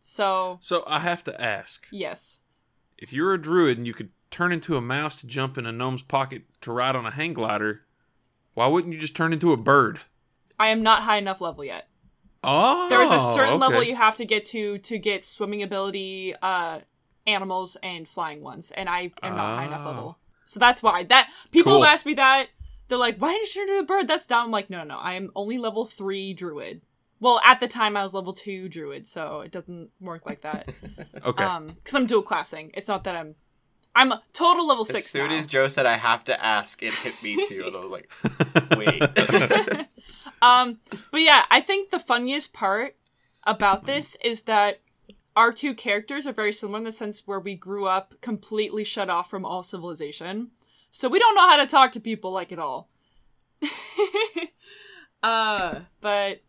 So 0.00 0.58
So 0.60 0.84
I 0.86 1.00
have 1.00 1.24
to 1.24 1.40
ask 1.40 1.86
yes, 1.90 2.40
if 2.96 3.12
you're 3.12 3.34
a 3.34 3.40
druid 3.40 3.78
and 3.78 3.86
you 3.86 3.94
could 3.94 4.10
turn 4.30 4.52
into 4.52 4.76
a 4.76 4.80
mouse 4.80 5.16
to 5.16 5.26
jump 5.26 5.56
in 5.58 5.66
a 5.66 5.72
gnome's 5.72 6.02
pocket 6.02 6.42
to 6.62 6.72
ride 6.72 6.94
on 6.96 7.06
a 7.06 7.10
hang 7.10 7.32
glider, 7.34 7.82
why 8.54 8.66
wouldn't 8.66 8.92
you 8.92 9.00
just 9.00 9.14
turn 9.16 9.32
into 9.32 9.52
a 9.52 9.56
bird? 9.56 10.00
I 10.58 10.68
am 10.68 10.82
not 10.82 11.02
high 11.04 11.18
enough 11.18 11.40
level 11.40 11.64
yet. 11.64 11.88
Oh, 12.44 12.88
There 12.88 13.02
is 13.02 13.10
a 13.10 13.20
certain 13.20 13.54
okay. 13.54 13.60
level 13.66 13.82
you 13.82 13.96
have 13.96 14.14
to 14.16 14.24
get 14.24 14.44
to 14.46 14.78
to 14.78 14.98
get 14.98 15.24
swimming 15.24 15.62
ability, 15.62 16.34
uh, 16.40 16.80
animals 17.26 17.76
and 17.82 18.08
flying 18.08 18.40
ones, 18.42 18.70
and 18.70 18.88
I 18.88 19.12
am 19.22 19.36
not 19.36 19.56
high 19.58 19.66
enough 19.66 19.80
Ah. 19.82 19.88
level. 19.88 20.18
So 20.48 20.58
that's 20.58 20.82
why 20.82 21.02
that 21.04 21.30
people 21.50 21.72
Cool. 21.72 21.82
have 21.82 21.92
asked 21.94 22.06
me 22.06 22.14
that. 22.14 22.46
They're 22.88 22.96
like, 22.98 23.18
"Why 23.18 23.32
didn't 23.32 23.54
you 23.54 23.66
do 23.66 23.78
a 23.80 23.84
bird?" 23.84 24.08
That's 24.08 24.26
dumb. 24.26 24.46
I'm 24.46 24.50
like, 24.50 24.70
no, 24.70 24.78
no, 24.78 24.84
no. 24.84 24.96
I 24.98 25.12
am 25.14 25.30
only 25.36 25.58
level 25.58 25.84
three 25.84 26.32
druid. 26.32 26.80
Well, 27.20 27.38
at 27.44 27.60
the 27.60 27.68
time 27.68 27.96
I 27.96 28.02
was 28.02 28.14
level 28.14 28.32
two 28.32 28.68
druid, 28.68 29.06
so 29.06 29.40
it 29.42 29.50
doesn't 29.52 29.90
work 30.00 30.24
like 30.26 30.40
that. 30.42 30.72
Okay. 31.24 31.44
Um, 31.44 31.66
because 31.66 31.94
I'm 31.94 32.06
dual 32.06 32.22
classing. 32.22 32.70
It's 32.74 32.88
not 32.88 33.04
that 33.04 33.14
I'm, 33.16 33.34
I'm 33.94 34.12
a 34.12 34.22
total 34.32 34.66
level 34.68 34.82
As 34.82 34.88
six 34.88 35.06
soon 35.06 35.28
now. 35.28 35.34
as 35.36 35.46
Joe 35.46 35.66
said 35.68 35.84
I 35.84 35.96
have 35.96 36.24
to 36.24 36.44
ask, 36.44 36.80
it 36.82 36.94
hit 36.94 37.20
me 37.22 37.36
too. 37.48 37.64
And 37.66 37.76
I 37.76 37.80
was 37.80 37.88
like, 37.88 38.10
wait. 38.76 39.88
Um, 40.40 40.78
but 41.10 41.20
yeah, 41.20 41.44
I 41.50 41.60
think 41.60 41.90
the 41.90 41.98
funniest 41.98 42.52
part 42.54 42.94
about 43.44 43.86
this 43.86 44.16
is 44.24 44.42
that 44.42 44.80
our 45.38 45.52
two 45.52 45.72
characters 45.72 46.26
are 46.26 46.32
very 46.32 46.52
similar 46.52 46.78
in 46.78 46.84
the 46.84 46.90
sense 46.90 47.24
where 47.24 47.38
we 47.38 47.54
grew 47.54 47.86
up 47.86 48.12
completely 48.20 48.82
shut 48.82 49.08
off 49.08 49.30
from 49.30 49.44
all 49.44 49.62
civilization. 49.62 50.50
So 50.90 51.08
we 51.08 51.20
don't 51.20 51.36
know 51.36 51.48
how 51.48 51.58
to 51.58 51.66
talk 51.70 51.92
to 51.92 52.00
people 52.00 52.32
like 52.32 52.50
at 52.50 52.58
all. 52.58 52.88
uh, 55.22 55.82
but 56.00 56.42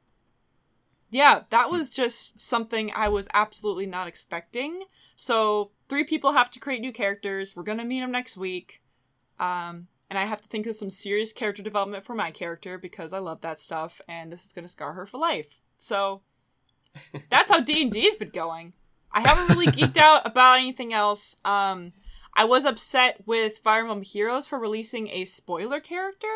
yeah, 1.12 1.42
that 1.52 1.70
was 1.70 1.92
just 1.92 2.42
something 2.42 2.92
I 2.96 3.10
was 3.10 3.28
absolutely 3.32 3.86
not 3.86 4.08
expecting. 4.08 4.86
So 5.16 5.70
three 5.88 6.04
people 6.04 6.32
have 6.32 6.50
to 6.50 6.60
create 6.60 6.82
new 6.82 6.92
characters. 6.92 7.56
We're 7.56 7.62
gonna 7.62 7.86
meet 7.86 8.00
them 8.00 8.12
next 8.12 8.38
week. 8.38 8.82
Um, 9.40 9.88
and 10.10 10.18
I 10.18 10.26
have 10.26 10.42
to 10.42 10.48
think 10.48 10.66
of 10.66 10.76
some 10.76 10.90
serious 10.90 11.32
character 11.32 11.62
development 11.62 12.06
for 12.06 12.16
my 12.16 12.32
character 12.32 12.80
because 12.80 13.14
I 13.14 13.20
love 13.20 13.42
that 13.42 13.60
stuff, 13.60 14.02
and 14.08 14.32
this 14.32 14.48
is 14.48 14.54
gonna 14.54 14.68
scar 14.68 14.94
her 14.94 15.06
for 15.06 15.20
life. 15.20 15.60
So 15.78 16.24
that's 17.30 17.50
how 17.50 17.62
D 17.62 17.82
and 17.84 17.92
D's 17.92 18.16
been 18.16 18.30
going. 18.30 18.74
I 19.12 19.22
haven't 19.22 19.56
really 19.56 19.72
geeked 19.72 19.98
out 19.98 20.26
about 20.26 20.60
anything 20.60 20.94
else. 20.94 21.36
Um, 21.44 21.94
I 22.36 22.46
was 22.46 22.66
upset 22.66 23.24
with 23.26 23.58
Fire 23.60 23.82
Emblem 23.82 24.04
Heroes 24.04 24.48
for 24.48 24.60
releasing 24.60 25.10
a 25.10 25.26
spoiler 25.26 25.80
character. 25.80 26.28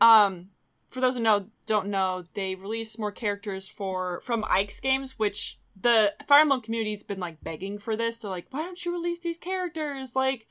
Um, 0.00 0.48
for 0.88 1.00
those 1.00 1.16
who 1.16 1.22
know 1.22 1.46
don't 1.66 1.88
know, 1.88 2.24
they 2.34 2.54
released 2.54 2.98
more 2.98 3.12
characters 3.12 3.68
for 3.68 4.20
from 4.22 4.44
Ike's 4.48 4.80
games, 4.80 5.18
which 5.18 5.58
the 5.78 6.14
Fire 6.26 6.40
Emblem 6.40 6.62
community's 6.62 7.02
been 7.02 7.20
like 7.20 7.44
begging 7.44 7.78
for 7.78 7.96
this. 7.96 8.18
They're 8.18 8.30
like, 8.30 8.46
why 8.50 8.62
don't 8.62 8.84
you 8.84 8.92
release 8.92 9.20
these 9.20 9.38
characters? 9.38 10.16
Like, 10.16 10.46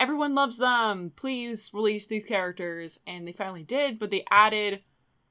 everyone 0.00 0.34
loves 0.34 0.58
them. 0.58 1.12
Please 1.14 1.70
release 1.72 2.06
these 2.06 2.24
characters. 2.24 2.98
And 3.06 3.26
they 3.26 3.32
finally 3.32 3.62
did, 3.62 3.98
but 3.98 4.10
they 4.10 4.24
added 4.30 4.82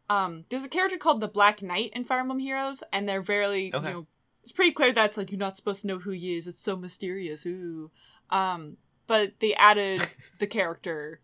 um 0.09 0.45
there's 0.49 0.63
a 0.63 0.69
character 0.69 0.97
called 0.97 1.21
the 1.21 1.27
Black 1.27 1.61
Knight 1.61 1.91
in 1.93 2.03
Fire 2.05 2.19
Emblem 2.19 2.39
Heroes, 2.39 2.83
and 2.93 3.07
they're 3.07 3.21
very 3.21 3.71
Okay. 3.73 3.87
you 3.87 3.93
know 3.93 4.07
it's 4.43 4.51
pretty 4.51 4.71
clear 4.71 4.93
that 4.93 5.05
it's 5.05 5.17
like 5.17 5.31
you're 5.31 5.39
not 5.39 5.57
supposed 5.57 5.81
to 5.81 5.87
know 5.87 5.99
who 5.99 6.11
he 6.11 6.37
is. 6.37 6.47
It's 6.47 6.61
so 6.61 6.75
mysterious. 6.75 7.45
Ooh. 7.45 7.91
Um 8.29 8.77
but 9.07 9.33
they 9.39 9.53
added 9.55 10.05
the 10.39 10.47
character 10.47 11.19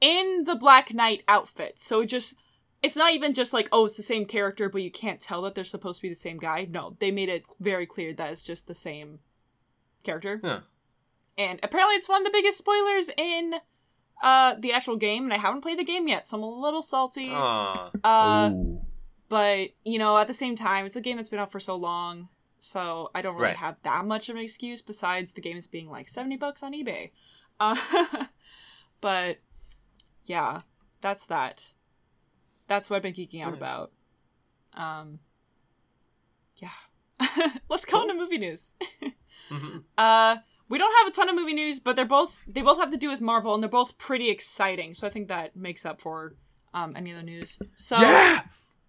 in 0.00 0.44
the 0.44 0.56
Black 0.56 0.92
Knight 0.92 1.22
outfit. 1.28 1.78
So 1.78 2.00
it 2.00 2.06
just 2.06 2.34
it's 2.82 2.96
not 2.96 3.12
even 3.12 3.32
just 3.32 3.52
like, 3.52 3.68
oh, 3.70 3.84
it's 3.86 3.96
the 3.96 4.02
same 4.02 4.24
character, 4.26 4.68
but 4.68 4.82
you 4.82 4.90
can't 4.90 5.20
tell 5.20 5.42
that 5.42 5.54
they're 5.54 5.62
supposed 5.62 5.98
to 6.00 6.02
be 6.02 6.08
the 6.08 6.14
same 6.16 6.38
guy. 6.38 6.66
No, 6.68 6.96
they 6.98 7.12
made 7.12 7.28
it 7.28 7.44
very 7.60 7.86
clear 7.86 8.12
that 8.14 8.32
it's 8.32 8.42
just 8.42 8.66
the 8.66 8.74
same 8.74 9.20
character. 10.02 10.40
Yeah. 10.42 10.60
And 11.38 11.60
apparently 11.62 11.94
it's 11.94 12.08
one 12.08 12.22
of 12.22 12.24
the 12.26 12.36
biggest 12.36 12.58
spoilers 12.58 13.08
in 13.16 13.54
uh 14.22 14.54
the 14.58 14.72
actual 14.72 14.96
game, 14.96 15.24
and 15.24 15.32
I 15.34 15.38
haven't 15.38 15.60
played 15.60 15.78
the 15.78 15.84
game 15.84 16.08
yet, 16.08 16.26
so 16.26 16.36
I'm 16.38 16.42
a 16.42 16.48
little 16.48 16.80
salty. 16.82 17.28
Aw. 17.30 17.90
Uh 18.04 18.50
Ooh. 18.54 18.80
but 19.28 19.70
you 19.84 19.98
know, 19.98 20.16
at 20.16 20.26
the 20.28 20.34
same 20.34 20.56
time, 20.56 20.86
it's 20.86 20.96
a 20.96 21.00
game 21.00 21.16
that's 21.16 21.28
been 21.28 21.40
out 21.40 21.52
for 21.52 21.60
so 21.60 21.76
long, 21.76 22.28
so 22.60 23.10
I 23.14 23.20
don't 23.22 23.34
really 23.34 23.48
Right. 23.48 23.56
have 23.56 23.76
that 23.82 24.04
much 24.06 24.28
of 24.28 24.36
an 24.36 24.42
excuse 24.42 24.80
besides 24.82 25.32
the 25.32 25.40
game's 25.40 25.66
being 25.66 25.90
like 25.90 26.08
70 26.08 26.36
bucks 26.36 26.62
on 26.62 26.72
eBay. 26.72 27.10
Uh 27.60 27.76
but 29.00 29.38
yeah, 30.24 30.60
that's 31.00 31.26
that. 31.26 31.72
That's 32.68 32.88
what 32.88 32.96
I've 32.96 33.02
been 33.02 33.12
geeking 33.14 33.42
out 33.42 33.48
Okay. 33.54 33.58
about. 33.58 33.92
Um 34.74 35.18
yeah. 36.56 36.70
Let's 37.68 37.84
go 37.84 38.02
into 38.02 38.14
movie 38.14 38.38
news. 38.38 38.72
Mhm. 39.50 39.82
Uh, 39.98 40.36
we 40.72 40.78
don't 40.78 40.94
have 41.00 41.06
a 41.06 41.10
ton 41.10 41.28
of 41.28 41.34
movie 41.34 41.52
news, 41.52 41.80
but 41.80 41.96
they're 41.96 42.06
both 42.06 42.40
they 42.46 42.62
both 42.62 42.78
have 42.78 42.90
to 42.92 42.96
do 42.96 43.10
with 43.10 43.20
Marvel, 43.20 43.52
and 43.52 43.62
they're 43.62 43.68
both 43.68 43.98
pretty 43.98 44.30
exciting. 44.30 44.94
So 44.94 45.06
I 45.06 45.10
think 45.10 45.28
that 45.28 45.54
makes 45.54 45.84
up 45.84 46.00
for 46.00 46.34
um 46.72 46.96
any 46.96 47.12
other 47.12 47.22
news. 47.22 47.60
So 47.76 47.98
yeah. 48.00 48.44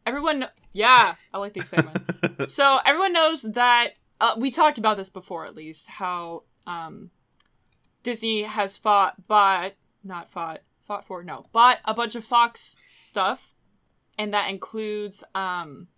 everyone, 0.06 0.48
yeah, 0.72 1.16
I 1.34 1.38
like 1.40 1.52
the 1.52 1.60
excitement. 1.60 2.50
so 2.50 2.80
everyone 2.86 3.12
knows 3.12 3.42
that 3.42 3.96
uh, 4.22 4.36
we 4.38 4.50
talked 4.50 4.78
about 4.78 4.96
this 4.96 5.10
before, 5.10 5.46
at 5.46 5.56
least 5.56 5.90
how 5.90 6.44
um 6.66 7.12
Disney 8.02 8.44
has 8.44 8.78
fought, 8.78 9.28
but 9.28 9.76
not 10.06 10.32
fought, 10.32 10.62
fought 10.84 11.04
for, 11.04 11.22
no, 11.22 11.48
bought 11.52 11.80
a 11.84 11.94
bunch 11.94 12.16
of 12.16 12.24
Fox 12.24 12.78
stuff, 13.02 13.54
and 14.18 14.34
that 14.34 14.50
includes 14.50 15.22
um 15.36 15.90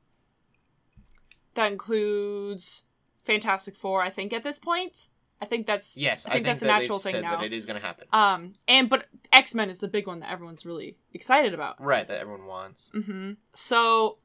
that 1.54 1.72
includes 1.72 2.86
Fantastic 3.24 3.76
Four. 3.76 4.02
I 4.02 4.10
think 4.10 4.34
at 4.34 4.44
this 4.44 4.58
point, 4.58 5.10
I 5.42 5.46
think 5.46 5.68
that's 5.68 5.98
Yes, 5.98 6.26
I 6.26 6.34
think, 6.34 6.46
that's 6.46 6.62
a 6.62 6.66
natural 6.66 6.98
thing 7.00 7.12
said 7.14 7.22
now. 7.24 7.38
that 7.38 7.44
it 7.46 7.54
is 7.54 7.66
going 7.66 7.80
to 7.80 7.86
happen. 7.86 8.08
Um, 8.14 8.54
and 8.68 8.90
but 8.90 9.08
X 9.34 9.54
Men 9.54 9.70
is 9.70 9.80
the 9.80 9.88
big 9.88 10.08
one 10.08 10.20
that 10.22 10.32
everyone's 10.32 10.66
really 10.66 10.98
excited 11.14 11.54
about. 11.54 11.80
right, 11.82 12.08
that 12.08 12.22
everyone 12.22 12.46
wants. 12.46 12.90
hmm 12.94 13.34
So 13.54 14.18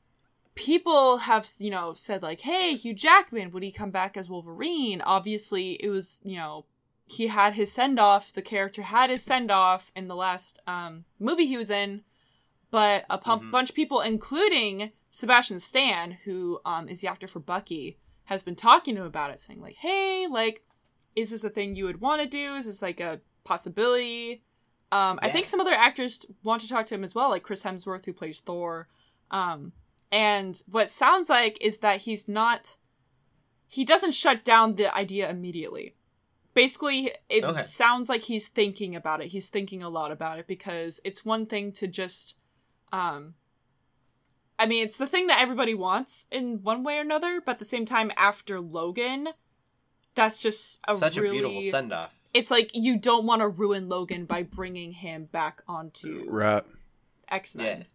people 0.55 1.19
have, 1.19 1.49
you 1.59 1.71
know, 1.71 1.95
said 1.95 2.23
like, 2.23 2.41
"Hey, 2.43 2.75
Hugh 2.75 2.95
Jackman, 2.95 3.51
would 3.51 3.63
he 3.63 3.71
come 3.73 3.91
back 3.91 4.17
as 4.17 4.29
Wolverine?" 4.29 5.01
Obviously, 5.03 5.73
it 5.83 5.89
was, 5.89 6.21
you 6.25 6.37
know, 6.37 6.67
he 7.07 7.27
had 7.29 7.55
his 7.55 7.73
send 7.73 7.99
off. 7.99 8.33
The 8.33 8.43
character 8.43 8.83
had 8.83 9.11
his 9.11 9.23
send 9.23 9.51
off 9.51 9.91
in 9.97 10.09
the 10.09 10.17
last 10.17 10.61
um, 10.67 11.05
movie 11.19 11.47
he 11.47 11.57
was 11.57 11.71
in, 11.71 12.03
but 12.71 13.05
a 13.11 13.19
Mhm. 13.19 13.51
bunch 13.51 13.69
of 13.71 13.75
people, 13.77 14.01
including 14.01 14.93
Sebastian 15.11 15.59
Stan, 15.61 16.13
who 16.25 16.61
um, 16.65 16.89
is 16.89 17.01
the 17.01 17.09
actor 17.09 17.27
for 17.27 17.41
Bucky, 17.41 17.99
has 18.27 18.43
been 18.45 18.55
talking 18.55 18.95
to 18.95 19.01
him 19.01 19.07
about 19.09 19.31
it, 19.31 19.41
saying 19.41 19.61
like, 19.61 19.77
"Hey, 19.77 20.27
like, 20.31 20.63
is 21.17 21.31
this 21.31 21.45
a 21.45 21.51
thing 21.51 21.77
you 21.77 21.85
would 21.85 22.01
want 22.01 22.21
to 22.21 22.27
do? 22.27 22.55
Is 22.55 22.67
this 22.67 22.83
like 22.83 23.01
a 23.01 23.21
possibility?" 23.45 24.43
Um, 24.93 25.21
I 25.23 25.29
think 25.29 25.47
some 25.47 25.61
other 25.61 25.71
actors 25.73 26.27
want 26.43 26.63
to 26.63 26.69
talk 26.69 26.87
to 26.87 26.95
him 26.97 27.05
as 27.05 27.15
well, 27.15 27.31
like 27.31 27.45
Chris 27.45 27.63
Hemsworth, 27.63 28.05
who 28.07 28.13
plays 28.13 28.41
Thor. 28.41 28.89
Um, 29.31 29.73
and 30.11 30.61
what 30.69 30.91
sounds 30.91 31.29
like 31.29 31.57
is 31.61 31.79
that 31.79 32.01
he's 32.01 32.27
not, 32.27 32.77
he 33.69 33.85
doesn't 33.85 34.15
shut 34.15 34.45
down 34.45 34.75
the 34.75 34.93
idea 34.93 35.31
immediately. 35.31 35.95
Basically, 36.55 37.13
it 37.29 37.45
Okay. 37.45 37.65
sounds 37.65 38.09
like 38.09 38.23
he's 38.23 38.49
thinking 38.49 38.97
about 38.97 39.23
it. 39.23 39.29
He's 39.29 39.49
thinking 39.49 39.85
a 39.85 39.89
lot 39.89 40.11
about 40.11 40.41
it 40.41 40.49
because 40.49 40.99
it's 41.05 41.25
one 41.25 41.47
thing 41.47 41.71
to 41.75 41.87
just, 41.87 42.35
um, 42.93 43.35
I 44.59 44.67
mean, 44.67 44.83
it's 44.85 44.99
the 44.99 45.07
thing 45.07 45.29
that 45.29 45.41
everybody 45.41 45.75
wants 45.75 46.27
in 46.33 46.65
one 46.65 46.83
way 46.83 46.99
or 46.99 47.03
another, 47.03 47.41
but 47.41 47.53
at 47.53 47.59
the 47.61 47.65
same 47.65 47.87
time, 47.87 48.11
after 48.17 48.61
Logan, 48.61 49.29
that's 50.15 50.41
just 50.43 50.81
a 50.89 50.95
Such 50.95 51.17
really, 51.17 51.39
a 51.39 51.41
beautiful 51.41 51.63
send 51.63 51.93
off. 51.93 52.15
it's 52.35 52.51
like 52.51 52.71
you 52.75 52.99
don't 52.99 53.27
want 53.27 53.41
to 53.41 53.49
ruin 53.49 53.89
Logan 53.89 54.25
by 54.25 54.43
bringing 54.43 54.93
him 54.93 55.25
back 55.27 55.63
onto 55.69 56.27
Right. 56.29 56.65
X 57.29 57.55
Men. 57.55 57.87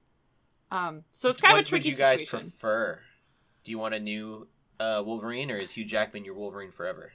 Yeah. 0.72 0.88
Um, 0.88 1.04
so 1.12 1.30
it's 1.30 1.40
kind 1.40 1.54
what 1.54 1.62
of 1.62 1.66
a 1.68 1.70
tricky 1.70 1.90
would 1.90 1.94
you 1.94 2.00
guys 2.00 2.20
situation. 2.20 2.50
prefer? 2.50 3.00
Do 3.64 3.72
you 3.72 3.78
want 3.80 3.94
a 3.96 4.00
new 4.00 4.48
uh, 4.80 5.02
Wolverine, 5.06 5.52
or 5.52 5.58
is 5.58 5.72
Hugh 5.72 5.86
Jackman 5.86 6.26
your 6.26 6.34
Wolverine 6.36 6.72
forever? 6.72 7.14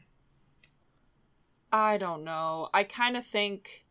I 1.73 1.99
don't 1.99 2.25
know. 2.25 2.69
I 2.75 2.85
kind 2.85 3.17
of 3.17 3.25
think 3.25 3.85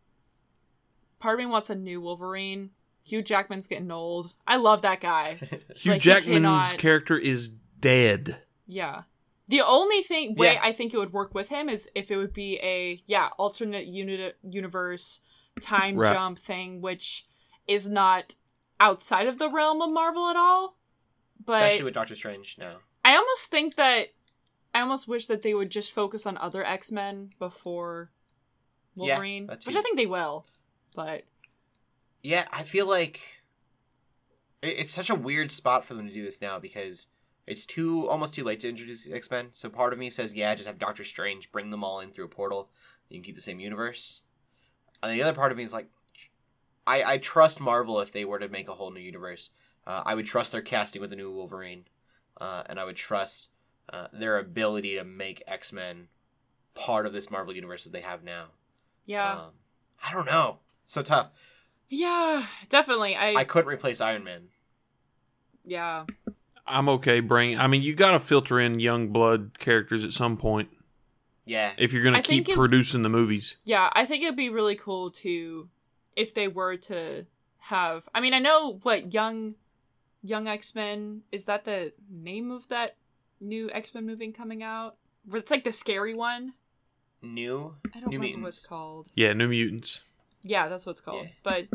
part 1.20 1.36
of 1.36 1.40
me 1.40 1.46
wants 1.46 1.70
a 1.70 1.76
new 1.76 2.02
Wolverine. 2.02 2.72
Hugh 3.04 3.22
Jackman's 3.22 3.68
getting 3.68 3.92
old. 3.92 4.34
I 4.46 4.58
love 4.58 4.82
that 4.84 5.02
guy. 5.02 5.40
Hugh 5.76 5.94
Like, 5.94 6.02
Jackman's 6.02 6.36
cannot- 6.38 6.78
character 6.78 7.18
is 7.18 7.50
dead. 7.50 8.42
Yeah. 8.68 9.04
The 9.50 9.62
only 9.62 10.02
thing 10.04 10.36
way 10.36 10.54
Yeah. 10.54 10.62
I 10.64 10.72
think 10.72 10.94
it 10.94 10.98
would 10.98 11.12
work 11.12 11.34
with 11.34 11.50
him 11.50 11.68
is 11.70 11.90
if 11.96 12.10
it 12.12 12.16
would 12.18 12.34
be 12.34 12.58
a 12.62 13.04
yeah 13.08 13.30
alternate 13.38 13.86
unit 13.88 14.38
universe 14.44 15.22
time 15.62 15.98
Right. 15.98 16.14
jump 16.14 16.40
thing, 16.40 16.82
which 16.82 17.28
is 17.68 17.90
not 17.90 18.36
outside 18.80 19.28
of 19.28 19.38
the 19.40 19.50
realm 19.50 19.82
of 19.82 19.90
Marvel 19.92 20.28
at 20.30 20.38
all. 20.38 20.78
But 21.44 21.64
Especially 21.64 21.86
with 21.86 21.94
Doctor 21.96 22.16
Strange 22.16 22.58
now. 22.58 22.78
I 23.04 23.16
almost 23.16 23.50
think 23.50 23.76
that 23.76 24.14
I 24.74 24.82
almost 24.82 25.08
wish 25.08 25.26
that 25.26 25.42
they 25.42 25.54
would 25.56 25.72
just 25.72 25.92
focus 25.92 26.26
on 26.28 26.38
other 26.38 26.64
X 26.64 26.92
Men 26.92 27.32
before 27.40 28.12
Wolverine, 28.96 29.48
that 29.48 29.66
which. 29.66 29.76
I 29.76 29.82
think 29.82 29.98
they 29.98 30.06
will. 30.06 30.46
but 30.96 31.24
Yeah, 32.22 32.48
I 32.52 32.64
feel 32.64 32.88
like 32.88 33.42
it's 34.62 34.92
such 34.92 35.10
a 35.10 35.16
weird 35.16 35.52
spot 35.52 35.86
for 35.86 35.94
them 35.96 36.08
to 36.08 36.14
do 36.14 36.24
this 36.24 36.42
now 36.42 36.60
because 36.60 37.08
it's 37.50 37.66
too 37.66 38.08
almost 38.10 38.34
too 38.34 38.44
late 38.44 38.60
to 38.62 38.70
introduce 38.70 39.10
X 39.12 39.30
Men. 39.30 39.50
So 39.54 39.70
part 39.70 39.92
of 39.92 40.00
me 40.00 40.10
says, 40.10 40.36
yeah, 40.36 40.56
just 40.56 40.68
have 40.68 40.80
Doctor 40.80 41.04
Strange 41.04 41.52
bring 41.52 41.70
them 41.70 41.84
all 41.84 42.00
in 42.00 42.12
through 42.12 42.26
a 42.26 42.30
portal. 42.30 42.70
You 43.10 43.18
can 43.18 43.24
keep 43.24 43.36
the 43.36 43.42
same 43.42 43.60
universe. 43.60 44.22
And 45.04 45.12
the 45.14 45.24
other 45.24 45.34
part 45.34 45.52
of 45.52 45.58
me 45.58 45.64
is 45.64 45.74
like, 45.74 45.90
I 46.88 47.04
I 47.04 47.18
trust 47.18 47.60
Marvel 47.60 48.00
if 48.00 48.12
they 48.12 48.24
were 48.26 48.40
to 48.40 48.48
make 48.50 48.68
a 48.70 48.74
whole 48.74 48.92
new 48.92 49.00
universe. 49.02 49.50
Uh, 49.88 50.04
I 50.06 50.16
would 50.16 50.26
trust 50.26 50.52
their 50.52 50.62
casting 50.62 51.02
with 51.02 51.10
the 51.10 51.16
new 51.16 51.32
Wolverine, 51.32 51.86
uh, 52.40 52.64
and 52.68 52.80
I 52.80 52.86
would 52.86 52.96
trust 52.98 53.50
uh, 53.92 54.08
their 54.14 54.38
ability 54.38 54.96
to 54.96 55.04
make 55.04 55.42
X 55.48 55.74
Men 55.74 56.08
part 56.76 57.06
of 57.06 57.14
this 57.14 57.32
Marvel 57.32 57.54
universe 57.56 57.84
that 57.84 57.94
they 57.94 58.02
have 58.02 58.24
now. 58.24 58.46
yeah, 59.06 59.34
Um, 59.34 59.52
I 60.04 60.14
don't 60.14 60.26
know. 60.28 60.60
So 60.86 61.02
tough. 61.02 61.32
yeah, 61.90 62.46
definitely. 62.70 63.16
I, 63.16 63.34
I 63.34 63.44
couldn't 63.44 63.72
replace 63.72 64.00
Iron 64.02 64.24
Man. 64.24 64.50
yeah, 65.66 66.06
I'm 66.70 66.88
okay 66.90 67.20
bring 67.20 67.58
I 67.60 67.68
mean 67.68 67.82
you 67.82 67.94
got 67.96 68.12
to 68.12 68.20
filter 68.20 68.60
in 68.60 68.80
young 68.80 69.10
blood 69.10 69.58
characters 69.60 70.06
at 70.06 70.14
some 70.14 70.38
point 70.38 70.70
Yeah. 71.46 71.72
if 71.78 71.92
you're 71.94 72.04
going 72.04 72.16
to 72.16 72.22
keep 72.22 72.48
it- 72.48 72.56
producing 72.56 73.02
the 73.02 73.10
movies. 73.10 73.58
yeah. 73.66 73.90
I 73.94 74.06
think 74.06 74.24
it'd 74.24 74.36
be 74.36 74.50
really 74.50 74.76
cool 74.76 75.10
to 75.12 75.70
if 76.16 76.34
they 76.34 76.48
were 76.48 76.76
to 76.78 77.26
have. 77.60 78.08
I 78.14 78.22
mean, 78.22 78.34
I 78.34 78.40
know 78.40 78.80
what 78.84 79.14
young 79.14 79.56
young 80.22 80.48
X 80.48 80.76
Men 80.76 81.22
is 81.32 81.46
that 81.46 81.66
the 81.66 81.94
name 82.10 82.52
of 82.52 82.68
that 82.70 82.96
new 83.42 83.70
X 83.72 83.94
Men 83.94 84.06
movie 84.06 84.32
coming 84.32 84.62
out? 84.64 84.96
Where 85.26 85.40
it's 85.40 85.52
like 85.52 85.64
the 85.64 85.72
scary 85.72 86.14
one. 86.14 86.54
New. 87.22 87.76
I 87.94 88.00
don't 88.00 88.10
New 88.12 88.18
remember 88.20 88.44
what 88.44 88.48
it's 88.50 88.64
Mutants. 88.64 88.66
called. 88.66 89.08
Yeah, 89.16 89.34
New 89.34 89.50
Mutants. 89.50 90.02
Yeah, 90.44 90.68
that's 90.70 90.86
what 90.86 90.92
it's 90.92 91.02
called. 91.02 91.24
Yeah. 91.24 91.30
But 91.44 91.68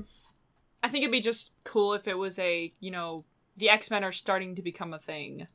I 0.82 0.88
think 0.88 1.02
it'd 1.02 1.12
be 1.12 1.20
just 1.20 1.52
cool 1.64 1.92
if 1.94 2.08
it 2.08 2.16
was 2.16 2.38
a, 2.38 2.72
you 2.80 2.90
know, 2.90 3.24
the 3.56 3.68
X 3.68 3.90
Men 3.90 4.04
are 4.04 4.12
starting 4.12 4.54
to 4.56 4.62
become 4.62 4.92
a 4.92 4.98
thing. 4.98 5.46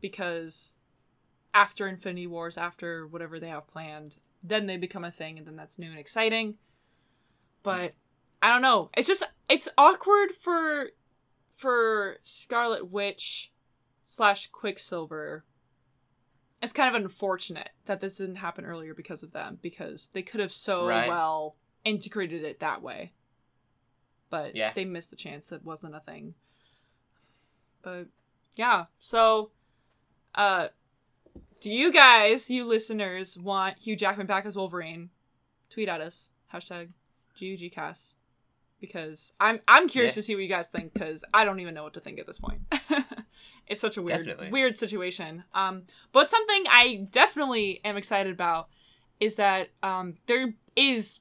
Because 0.00 0.76
after 1.54 1.86
Infinity 1.86 2.26
Wars, 2.26 2.58
after 2.58 3.06
whatever 3.06 3.38
they 3.38 3.48
have 3.48 3.68
planned, 3.68 4.16
then 4.42 4.66
they 4.66 4.76
become 4.76 5.04
a 5.04 5.10
thing 5.10 5.38
and 5.38 5.46
then 5.46 5.56
that's 5.56 5.78
new 5.78 5.90
and 5.90 5.98
exciting. 5.98 6.56
But 7.62 7.94
I 8.40 8.48
don't 8.50 8.62
know. 8.62 8.90
It's 8.96 9.06
just 9.06 9.22
it's 9.48 9.68
awkward 9.78 10.32
for 10.32 10.88
for 11.54 12.16
Scarlet 12.24 12.90
Witch 12.90 13.52
slash 14.02 14.48
Quicksilver. 14.48 15.44
It's 16.60 16.72
kind 16.72 16.94
of 16.94 17.00
unfortunate 17.00 17.70
that 17.86 18.00
this 18.00 18.18
didn't 18.18 18.36
happen 18.36 18.64
earlier 18.64 18.94
because 18.94 19.22
of 19.22 19.32
them, 19.32 19.58
because 19.62 20.08
they 20.08 20.22
could 20.22 20.40
have 20.40 20.52
so 20.52 20.86
Right. 20.86 21.08
well 21.08 21.56
integrated 21.84 22.44
it 22.44 22.60
that 22.60 22.82
way. 22.82 23.12
But 24.30 24.56
Yeah. 24.56 24.72
they 24.72 24.84
missed 24.84 25.10
the 25.10 25.16
chance 25.16 25.48
that 25.48 25.64
wasn't 25.64 25.94
a 25.96 26.00
thing. 26.00 26.34
But 27.82 28.06
yeah, 28.56 28.86
so 28.98 29.50
uh 30.34 30.68
do 31.60 31.72
you 31.72 31.92
guys, 31.92 32.50
you 32.50 32.64
listeners, 32.64 33.38
want 33.38 33.78
Hugh 33.78 33.94
Jackman 33.96 34.26
back 34.26 34.46
as 34.46 34.56
Wolverine? 34.56 35.10
Tweet 35.70 35.88
at 35.88 36.00
us. 36.00 36.30
Hashtag 36.52 36.90
GUGcast. 37.40 38.14
Because 38.80 39.32
I'm 39.38 39.60
I'm 39.68 39.88
curious 39.88 40.12
Yeah. 40.16 40.20
to 40.20 40.22
see 40.22 40.34
what 40.34 40.42
you 40.42 40.48
guys 40.48 40.68
think 40.68 40.92
because 40.92 41.24
I 41.32 41.44
don't 41.44 41.60
even 41.60 41.74
know 41.74 41.84
what 41.84 41.94
to 41.94 42.00
think 42.00 42.18
at 42.18 42.26
this 42.26 42.40
point. 42.40 42.60
it's 43.68 43.80
such 43.80 43.96
a 43.96 44.02
weird 44.02 44.26
Definitely. 44.26 44.50
weird 44.50 44.76
situation. 44.76 45.44
Um 45.54 45.84
but 46.12 46.30
something 46.30 46.64
I 46.68 47.06
definitely 47.10 47.80
am 47.84 47.96
excited 47.96 48.32
about 48.32 48.68
is 49.20 49.36
that 49.36 49.68
um 49.84 50.14
there 50.26 50.54
is 50.74 51.20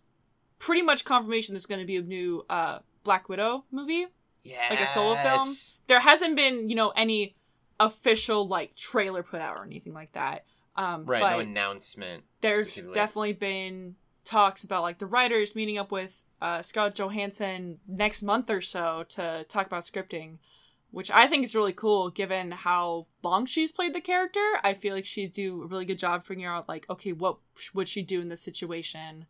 pretty 0.57 0.82
much 0.82 1.05
confirmation 1.05 1.53
there's 1.53 1.66
going 1.68 1.82
to 1.82 1.86
be 1.88 1.97
a 1.97 2.01
new 2.01 2.43
uh 2.49 2.80
Black 3.03 3.30
Widow 3.30 3.66
movie 3.72 4.07
Yeah. 4.43 4.67
Like 4.69 4.79
a 4.81 4.87
solo 4.87 5.15
film? 5.15 5.39
there 5.87 5.99
hasn't 5.99 6.35
been 6.35 6.69
you 6.69 6.75
know 6.75 6.89
any 6.95 7.35
official 7.79 8.47
like 8.47 8.75
trailer 8.75 9.23
put 9.23 9.41
out 9.41 9.57
or 9.57 9.63
anything 9.65 9.93
like 9.93 10.11
that 10.13 10.45
um 10.75 11.03
Right. 11.05 11.19
no 11.21 11.39
announcement. 11.39 12.23
there's 12.41 12.75
definitely 12.75 13.33
been 13.33 13.95
talks 14.23 14.63
about 14.63 14.83
like 14.83 14.99
the 14.99 15.05
writers 15.07 15.55
meeting 15.55 15.77
up 15.79 15.91
with 15.91 16.23
uh 16.41 16.61
scarlett 16.61 16.95
johansson 16.95 17.79
next 17.87 18.21
month 18.21 18.49
or 18.51 18.61
so 18.61 19.03
to 19.09 19.43
talk 19.49 19.65
about 19.65 19.81
scripting 19.83 20.37
which 20.91 21.09
i 21.09 21.25
think 21.25 21.43
is 21.43 21.55
really 21.55 21.73
cool 21.73 22.09
given 22.11 22.51
how 22.51 23.07
long 23.23 23.45
she's 23.47 23.71
played 23.71 23.93
the 23.95 23.99
character 24.01 24.39
i 24.63 24.73
feel 24.75 24.93
like 24.93 25.05
she'd 25.05 25.33
do 25.33 25.63
a 25.63 25.65
really 25.65 25.85
good 25.85 25.97
job 25.99 26.23
figuring 26.23 26.45
out 26.45 26.69
like 26.69 26.87
okay 26.89 27.11
what 27.11 27.37
would 27.73 27.89
she 27.89 28.03
do 28.03 28.21
in 28.21 28.29
this 28.29 28.41
situation 28.41 29.25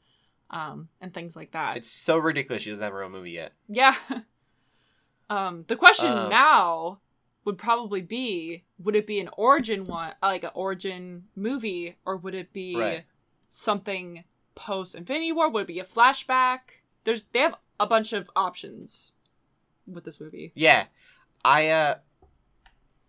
um 0.50 0.90
and 1.00 1.14
things 1.14 1.36
like 1.38 1.52
that 1.52 1.78
It's 1.78 1.90
so 1.90 2.18
ridiculous 2.18 2.64
she 2.64 2.70
doesn't 2.70 2.84
have 2.84 2.92
her 2.94 3.02
own 3.04 3.14
movie 3.14 3.32
yet. 3.32 3.54
yeah. 3.70 3.96
um, 5.32 5.66
the 5.68 5.76
question 5.76 6.12
Um, 6.12 6.30
now 6.30 7.00
would 7.46 7.58
probably 7.58 8.02
be: 8.02 8.64
Would 8.78 8.96
it 8.96 9.08
be 9.08 9.20
an 9.20 9.30
origin 9.38 9.86
one, 9.86 10.14
like 10.22 10.44
an 10.44 10.52
origin 10.54 11.26
movie, 11.36 11.96
or 12.06 12.18
would 12.18 12.36
it 12.36 12.52
be 12.54 12.76
Right. 12.76 13.06
something 13.50 14.24
post 14.56 14.94
Infinity 14.96 15.32
War? 15.32 15.50
Would 15.50 15.64
it 15.64 15.68
be 15.68 15.80
a 15.80 15.86
flashback? 15.86 16.60
There's 17.04 17.24
they 17.32 17.40
have 17.40 17.56
a 17.80 17.88
bunch 17.88 18.14
of 18.14 18.30
options 18.36 19.14
with 19.88 20.04
this 20.04 20.20
movie. 20.20 20.52
Yeah. 20.54 20.86
I 21.44 21.70
uh 21.70 21.96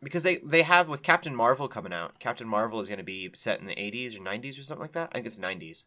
because 0.03 0.23
they 0.23 0.39
they 0.39 0.63
have 0.63 0.89
with 0.89 1.03
Captain 1.03 1.35
Marvel 1.37 1.69
coming 1.69 1.93
out. 1.93 2.19
Captain 2.19 2.49
Marvel 2.49 2.81
is 2.81 2.89
going 2.89 2.99
to 2.99 3.05
be 3.05 3.31
set 3.35 3.61
in 3.61 3.67
the 3.67 3.75
80s 3.75 4.17
or 4.17 4.21
90s 4.21 4.59
or 4.59 4.63
something 4.63 4.83
like 4.83 4.93
that. 4.93 5.11
I 5.13 5.17
think 5.17 5.27
it's 5.27 5.39
90s. 5.39 5.85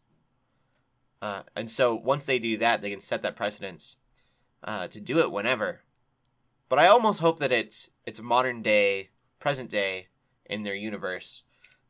Uh 1.20 1.42
and 1.56 1.70
so 1.70 1.94
once 1.94 2.26
they 2.26 2.38
do 2.38 2.56
that, 2.58 2.80
they 2.80 2.90
can 2.90 3.00
set 3.00 3.22
that 3.22 3.34
precedence 3.36 3.96
uh 4.62 4.86
to 4.88 5.00
do 5.00 5.18
it 5.18 5.32
whenever. 5.32 5.82
But 6.68 6.78
I 6.78 6.86
almost 6.86 7.20
hope 7.20 7.38
that 7.38 7.52
it's 7.52 7.90
it's 8.04 8.20
modern 8.20 8.62
day, 8.62 9.10
present 9.38 9.70
day 9.70 10.08
in 10.46 10.62
their 10.62 10.74
universe. 10.74 11.44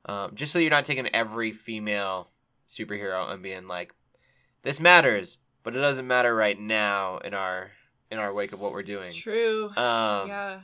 Um, 0.05 0.35
just 0.35 0.53
so 0.53 0.59
you're 0.59 0.71
not 0.71 0.85
taking 0.85 1.09
every 1.15 1.51
female 1.53 2.31
superhero 2.69 3.31
and 3.31 3.43
being 3.43 3.67
like, 3.67 3.95
this 4.63 4.81
matters, 4.81 5.39
but 5.63 5.75
it 5.75 5.81
doesn't 5.81 6.07
matter 6.07 6.35
right 6.35 6.59
now 6.59 7.19
in 7.19 7.35
our 7.35 7.73
in 8.11 8.19
our 8.19 8.33
wake 8.33 8.53
of 8.53 8.61
what 8.61 8.73
we're 8.73 8.83
doing. 8.83 9.13
True. 9.13 9.67
Um, 9.77 10.29
yeah. 10.29 10.61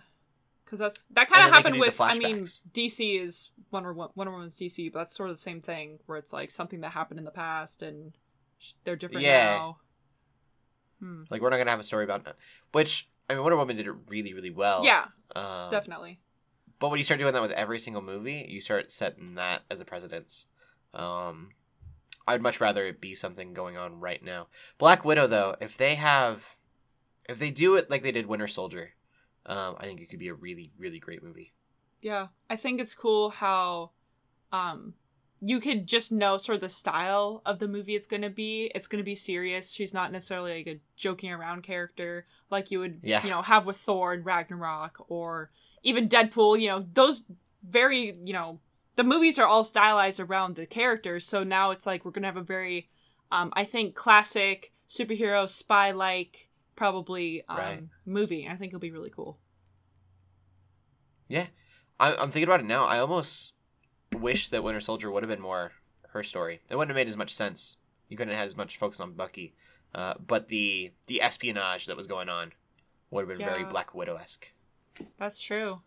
Because 0.65 0.79
that's 0.79 1.07
that 1.07 1.29
kind 1.29 1.45
of 1.45 1.51
then 1.53 1.73
they 1.73 1.79
can 1.81 1.81
happened 1.81 1.81
with. 1.81 2.01
I 2.01 2.19
mean. 2.19 2.45
DC 2.45 3.21
is 3.21 3.51
Wonder 3.71 3.93
Wo- 3.93 4.13
Wonder 4.15 4.33
Woman's 4.33 4.57
DC, 4.57 4.93
but 4.93 5.01
that's 5.01 5.15
sort 5.15 5.29
of 5.29 5.37
the 5.37 5.41
same 5.41 5.61
thing 5.61 5.99
where 6.07 6.19
it's 6.19 6.33
like 6.33 6.51
something 6.51 6.81
that 6.81 6.93
happened 6.93 7.19
in 7.19 7.25
the 7.25 7.31
past 7.31 7.83
and 7.83 8.13
they're 8.85 8.97
different 8.97 9.25
Yeah. 9.25 9.57
now. 9.57 9.79
Hmm. 11.01 11.23
Like 11.31 11.43
we're 11.43 11.51
not 11.51 11.59
gonna 11.59 11.71
have 11.71 11.81
a 11.81 11.85
story 11.85 12.05
about 12.05 12.27
which 12.73 13.09
I 13.29 13.35
mean 13.35 13.43
Wonder 13.43 13.57
Woman 13.57 13.77
did 13.77 13.87
it 13.87 13.95
really 14.09 14.35
really 14.35 14.51
well. 14.51 14.85
yeah, 14.85 15.07
Um, 15.35 15.71
definitely. 15.71 16.21
But 16.79 16.91
when 16.91 16.99
you 16.99 17.05
start 17.05 17.21
doing 17.21 17.33
that 17.33 17.43
with 17.43 17.53
every 17.53 17.79
single 17.79 18.03
movie, 18.03 18.45
you 18.49 18.61
start 18.61 18.91
setting 18.91 19.35
that 19.37 19.63
as 19.71 19.81
a 19.81 19.85
precedence. 19.85 20.47
Um, 20.93 21.51
I'd 22.27 22.43
much 22.43 22.61
rather 22.61 22.85
it 22.87 23.01
be 23.01 23.15
something 23.15 23.53
going 23.55 23.77
on 23.79 24.01
right 24.01 24.23
now. 24.23 24.49
Black 24.79 25.05
Widow 25.05 25.27
though, 25.27 25.57
if 25.61 25.77
they 25.77 25.95
have, 25.95 26.57
if 27.29 27.39
they 27.39 27.51
do 27.51 27.77
it 27.77 27.89
like 27.89 28.03
they 28.03 28.13
did 28.13 28.27
Winter 28.27 28.49
Soldier, 28.49 28.95
um, 29.47 29.77
I 29.79 29.87
think 29.87 30.01
it 30.01 30.09
could 30.09 30.19
be 30.19 30.29
a 30.29 30.35
really 30.35 30.73
really 30.77 30.99
great 30.99 31.23
movie. 31.23 31.53
Yeah, 32.01 32.29
I 32.51 32.57
think 32.57 32.81
it's 32.81 32.95
cool 32.95 33.31
how 33.31 33.91
um 34.53 34.95
you 35.45 35.59
could 35.59 35.89
just 35.89 36.13
know 36.13 36.39
sort 36.39 36.55
of 36.55 36.61
the 36.61 36.69
style 36.69 37.43
of 37.45 37.59
the 37.59 37.67
movie 37.67 37.97
it's 37.97 38.07
going 38.07 38.23
to 38.23 38.31
be. 38.31 38.71
It's 38.77 38.87
going 38.87 39.01
to 39.01 39.05
be 39.05 39.17
serious. 39.17 39.73
She's 39.73 39.93
not 39.93 40.13
necessarily 40.13 40.59
like 40.59 40.67
a 40.69 40.81
joking 40.97 41.33
around 41.33 41.63
character 41.65 42.27
like 42.49 42.71
you 42.71 42.79
would, 42.79 43.01
Yeah. 43.03 43.23
you 43.25 43.31
know, 43.31 43.43
have 43.43 43.67
with 43.67 43.77
Thor 43.77 44.13
and 44.13 44.25
Ragnarok 44.25 45.05
or 45.09 45.51
even 45.83 46.09
Deadpool, 46.09 46.61
you 46.61 46.69
know, 46.69 46.87
those 46.95 47.25
very, 47.69 48.17
you 48.25 48.33
know, 48.33 48.61
the 48.95 49.03
movies 49.03 49.37
are 49.39 49.47
all 49.49 49.65
stylized 49.65 50.21
around 50.21 50.55
the 50.55 50.65
characters. 50.67 51.27
So 51.27 51.43
now 51.43 51.73
it's 51.73 51.87
like 51.87 52.05
we're 52.05 52.13
going 52.13 52.23
to 52.23 52.29
have 52.29 52.37
a 52.37 52.43
very 52.43 52.89
um 53.33 53.53
I 53.55 53.65
think 53.65 53.97
classic 53.97 54.73
superhero 54.89 55.49
spy 55.49 55.91
like 55.91 56.49
probably 56.77 57.43
um 57.49 57.59
Right. 57.59 57.83
movie. 58.07 58.47
I 58.49 58.55
think 58.55 58.71
it'll 58.71 58.79
be 58.81 58.93
really 58.93 59.11
cool. 59.11 59.39
Yeah, 61.29 61.47
I, 61.99 62.15
I'm 62.15 62.31
thinking 62.31 62.45
about 62.45 62.61
it 62.61 62.67
now. 62.67 62.85
I 62.85 62.99
almost 62.99 63.55
wish 64.15 64.49
that 64.49 64.63
Winter 64.63 64.81
Soldier 64.81 65.11
would 65.11 65.23
have 65.23 65.31
been 65.31 65.41
more 65.41 65.73
her 66.11 66.23
story. 66.23 66.61
It 66.71 66.77
wouldn't 66.77 66.91
have 66.91 67.01
made 67.03 67.09
as 67.09 67.17
much 67.17 67.33
sense. 67.33 67.79
You 68.09 68.17
couldn't 68.17 68.33
have 68.33 68.41
had 68.41 68.47
as 68.47 68.57
much 68.57 68.77
focus 68.77 69.01
on 69.01 69.13
Bucky, 69.13 69.55
uh, 69.95 70.15
but 70.25 70.49
the 70.49 70.93
the 71.07 71.23
espionage 71.23 71.87
that 71.87 71.97
was 71.97 72.07
going 72.07 72.29
on 72.29 72.53
would 73.11 73.29
have 73.29 73.39
been 73.39 73.47
very 73.47 73.65
Black 73.65 73.95
Widow 73.95 74.17
esque. 74.17 74.53
That's 75.17 75.41
true. 75.41 75.81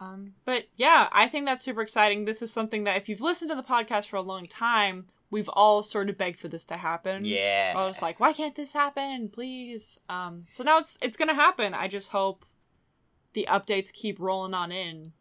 Um, 0.00 0.34
but 0.44 0.66
yeah, 0.76 1.08
I 1.12 1.28
think 1.28 1.46
that's 1.46 1.64
super 1.64 1.80
exciting. 1.80 2.24
This 2.24 2.42
is 2.42 2.52
something 2.52 2.84
that 2.84 2.96
if 2.96 3.08
you've 3.08 3.20
listened 3.20 3.50
to 3.50 3.56
the 3.56 3.62
podcast 3.62 4.06
for 4.06 4.16
a 4.16 4.22
long 4.22 4.46
time, 4.46 5.06
we've 5.30 5.48
all 5.50 5.84
sort 5.84 6.10
of 6.10 6.18
begged 6.18 6.40
for 6.40 6.48
this 6.48 6.64
to 6.66 6.76
happen. 6.76 7.24
Yeah, 7.24 7.74
I 7.76 7.86
was 7.86 8.02
like, 8.02 8.18
why 8.18 8.32
can't 8.32 8.56
this 8.56 8.72
happen? 8.72 9.28
Please. 9.28 10.00
Um, 10.08 10.46
so 10.50 10.64
now 10.64 10.78
it's 10.78 10.98
it's 11.00 11.16
gonna 11.16 11.34
happen. 11.34 11.72
I 11.72 11.86
just 11.86 12.10
hope 12.10 12.44
the 13.34 13.46
updates 13.48 13.92
keep 13.92 14.18
rolling 14.18 14.54
on 14.54 14.72
in. 14.72 15.12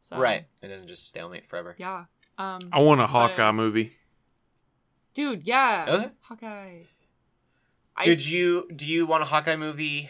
So, 0.00 0.18
right. 0.18 0.46
It 0.62 0.68
doesn't 0.68 0.88
just 0.88 1.08
stalemate 1.08 1.44
forever. 1.46 1.74
Yeah. 1.78 2.04
Um, 2.38 2.60
I 2.72 2.80
want 2.80 3.00
a 3.00 3.06
Hawkeye 3.06 3.50
movie. 3.52 3.96
dude. 5.14 5.46
Yeah. 5.46 5.86
Okay. 5.88 6.10
Hawkeye. 6.20 6.78
I 7.96 8.04
Did 8.04 8.26
you 8.28 8.68
do 8.76 8.86
you 8.86 9.06
want 9.06 9.22
a 9.22 9.26
Hawkeye 9.26 9.56
movie 9.56 10.08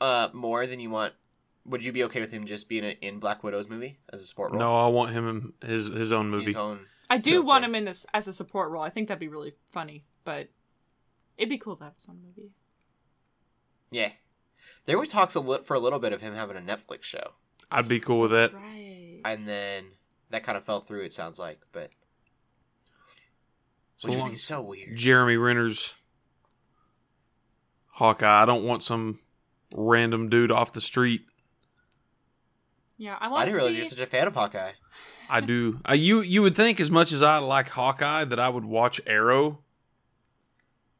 uh 0.00 0.28
more 0.32 0.66
than 0.66 0.80
you 0.80 0.90
want 0.90 1.12
would 1.64 1.84
you 1.84 1.92
be 1.92 2.02
okay 2.04 2.18
with 2.20 2.32
him 2.32 2.44
just 2.44 2.68
being 2.68 2.82
in- 2.82 2.96
in 3.00 3.18
Black 3.20 3.44
Widow's 3.44 3.68
movie 3.68 4.00
as 4.12 4.20
a 4.20 4.24
support 4.24 4.50
role? 4.50 4.58
No, 4.58 4.74
I 4.76 4.88
want 4.88 5.12
him 5.12 5.28
in 5.62 5.68
his 5.68 5.86
his 5.86 6.10
own 6.10 6.28
movie. 6.28 6.46
His 6.46 6.56
own 6.56 6.86
I 7.08 7.18
do 7.18 7.30
So, 7.36 7.42
want 7.42 7.62
okay. 7.62 7.70
him 7.70 7.74
in 7.76 7.84
this 7.84 8.04
as 8.12 8.26
a 8.26 8.32
support 8.32 8.70
role. 8.70 8.82
I 8.82 8.90
think 8.90 9.06
that'd 9.08 9.20
be 9.20 9.28
really 9.28 9.54
funny, 9.70 10.04
but 10.24 10.48
it'd 11.38 11.48
be 11.50 11.58
cool 11.58 11.76
to 11.76 11.84
have 11.84 11.94
his 11.94 12.08
own 12.08 12.18
movie. 12.26 12.50
Yeah. 13.92 14.10
There 14.86 14.98
were 14.98 15.06
talks 15.06 15.34
a 15.36 15.40
lit 15.40 15.64
for 15.64 15.74
a 15.74 15.78
little 15.78 15.98
bit 16.00 16.12
of 16.12 16.20
him 16.20 16.34
having 16.34 16.56
a 16.56 16.60
Netflix 16.60 17.04
show. 17.04 17.34
I'd 17.72 17.88
be 17.88 18.00
cool 18.00 18.20
with 18.20 18.30
that. 18.32 18.52
Right. 18.54 19.20
And 19.24 19.46
then 19.48 19.84
that 20.30 20.42
kind 20.44 20.56
of 20.58 20.64
fell 20.64 20.80
through 20.80 21.02
it 21.02 21.12
sounds 21.12 21.38
like, 21.38 21.60
but 21.72 21.90
So 23.98 24.08
which 24.08 24.18
would 24.18 24.30
be 24.30 24.34
so 24.36 24.60
weird. 24.60 24.96
Jeremy 24.96 25.36
Renner's 25.36 25.94
Hawkeye. 27.92 28.42
I 28.42 28.44
don't 28.44 28.64
want 28.64 28.82
some 28.82 29.20
random 29.74 30.28
dude 30.28 30.50
off 30.50 30.72
the 30.72 30.80
street. 30.80 31.22
yeah, 32.98 33.16
I 33.20 33.26
I 33.26 33.28
want 33.28 33.44
didn't 33.46 33.52
to 33.52 33.56
realize 33.56 33.72
see. 33.72 33.78
you're 33.78 33.86
such 33.86 34.00
a 34.00 34.06
fan 34.06 34.26
of 34.26 34.34
Hawkeye. 34.34 34.72
I 35.30 35.40
do. 35.40 35.80
I, 35.84 35.94
you 35.94 36.20
you 36.20 36.42
would 36.42 36.54
think 36.56 36.78
as 36.80 36.90
much 36.90 37.10
as 37.12 37.22
I 37.22 37.38
like 37.38 37.68
Hawkeye 37.70 38.24
that 38.24 38.38
I 38.38 38.48
would 38.48 38.64
watch 38.64 39.00
Arrow. 39.06 39.60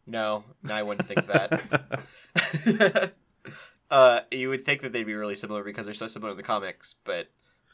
No, 0.06 0.44
no, 0.62 0.74
I 0.74 0.82
wouldn't 0.82 1.06
think 1.06 1.26
that. 1.26 3.12
uh, 3.92 4.20
you 4.32 4.48
would 4.48 4.64
think 4.64 4.80
that 4.82 4.92
they'd 4.92 5.04
be 5.04 5.14
really 5.14 5.34
similar 5.36 5.62
because 5.62 5.84
they're 5.84 5.94
so 5.94 6.06
similar 6.08 6.30
in 6.32 6.36
the 6.36 6.42
comics, 6.42 6.96
but 7.04 7.28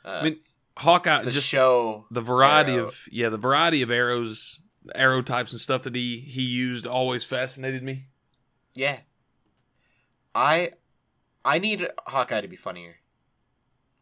uh, 0.05 0.19
I 0.21 0.25
mean, 0.25 0.41
Hawkeye 0.77 1.23
the 1.23 1.31
just 1.31 1.49
show 1.49 2.07
the 2.11 2.21
variety 2.21 2.73
Arrow. 2.75 2.89
of 2.89 3.09
yeah 3.11 3.29
the 3.31 3.39
variety 3.39 3.81
of 3.83 3.91
arrows, 3.91 4.61
arrow 4.95 5.23
types 5.23 5.53
and 5.53 5.61
stuff 5.61 5.85
that 5.85 5.95
he 5.95 6.19
he 6.19 6.43
used 6.43 6.87
always 6.87 7.25
fascinated 7.25 7.83
me. 7.83 8.07
Yeah. 8.75 8.99
I 10.35 10.73
I 11.45 11.59
need 11.59 11.89
Hawkeye 12.07 12.41
to 12.43 12.49
be 12.49 12.57
funnier. 12.57 12.97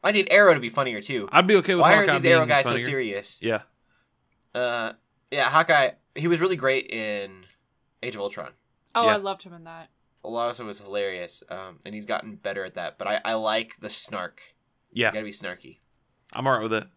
I 0.02 0.12
need 0.12 0.28
Arrow 0.30 0.54
to 0.54 0.60
be 0.60 0.68
funnier 0.68 1.00
too. 1.00 1.28
I'd 1.32 1.46
be 1.46 1.56
okay 1.56 1.74
with 1.74 1.82
Why 1.82 1.96
Hawkeye 1.96 2.10
are 2.10 2.12
these 2.14 2.22
being 2.22 2.34
Arrow 2.34 2.46
guys 2.46 2.64
funnier. 2.64 2.78
so 2.80 2.86
serious? 2.86 3.40
Yeah, 3.42 3.62
Uh 4.54 4.92
yeah, 5.30 5.44
Hawkeye 5.50 5.90
he 6.14 6.28
was 6.28 6.40
really 6.40 6.56
great 6.56 6.86
in 6.90 7.44
Age 8.02 8.14
of 8.14 8.20
Ultron. 8.20 8.52
oh, 8.94 9.06
Yeah. 9.06 9.14
I 9.14 9.16
loved 9.16 9.42
him 9.42 9.52
in 9.52 9.64
that. 9.64 9.88
Alonso 10.26 10.64
was 10.64 10.78
hilarious, 10.78 11.42
um, 11.50 11.78
and 11.84 11.94
he's 11.94 12.06
gotten 12.06 12.36
better 12.36 12.64
at 12.64 12.74
that. 12.74 12.98
But 12.98 13.06
I, 13.08 13.20
I 13.24 13.34
like 13.34 13.76
the 13.80 13.90
snark. 13.90 14.54
yeah, 14.92 15.08
You 15.08 15.12
gotta 15.14 15.24
be 15.24 15.30
snarky. 15.30 15.78
I'm 16.34 16.46
alright 16.46 16.62
with 16.62 16.72
that. 16.72 16.88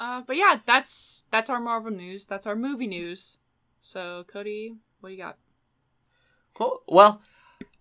Uh, 0.00 0.22
but 0.24 0.36
yeah, 0.36 0.60
that's 0.64 1.24
that's 1.30 1.50
our 1.50 1.60
Marvel 1.60 1.90
news. 1.90 2.26
That's 2.26 2.46
our 2.46 2.54
movie 2.54 2.86
news. 2.86 3.38
So 3.80 4.24
Cody, 4.28 4.76
what 5.00 5.08
do 5.08 5.14
you 5.14 5.20
got? 5.20 5.38
Cool. 6.54 6.82
Well, 6.86 7.20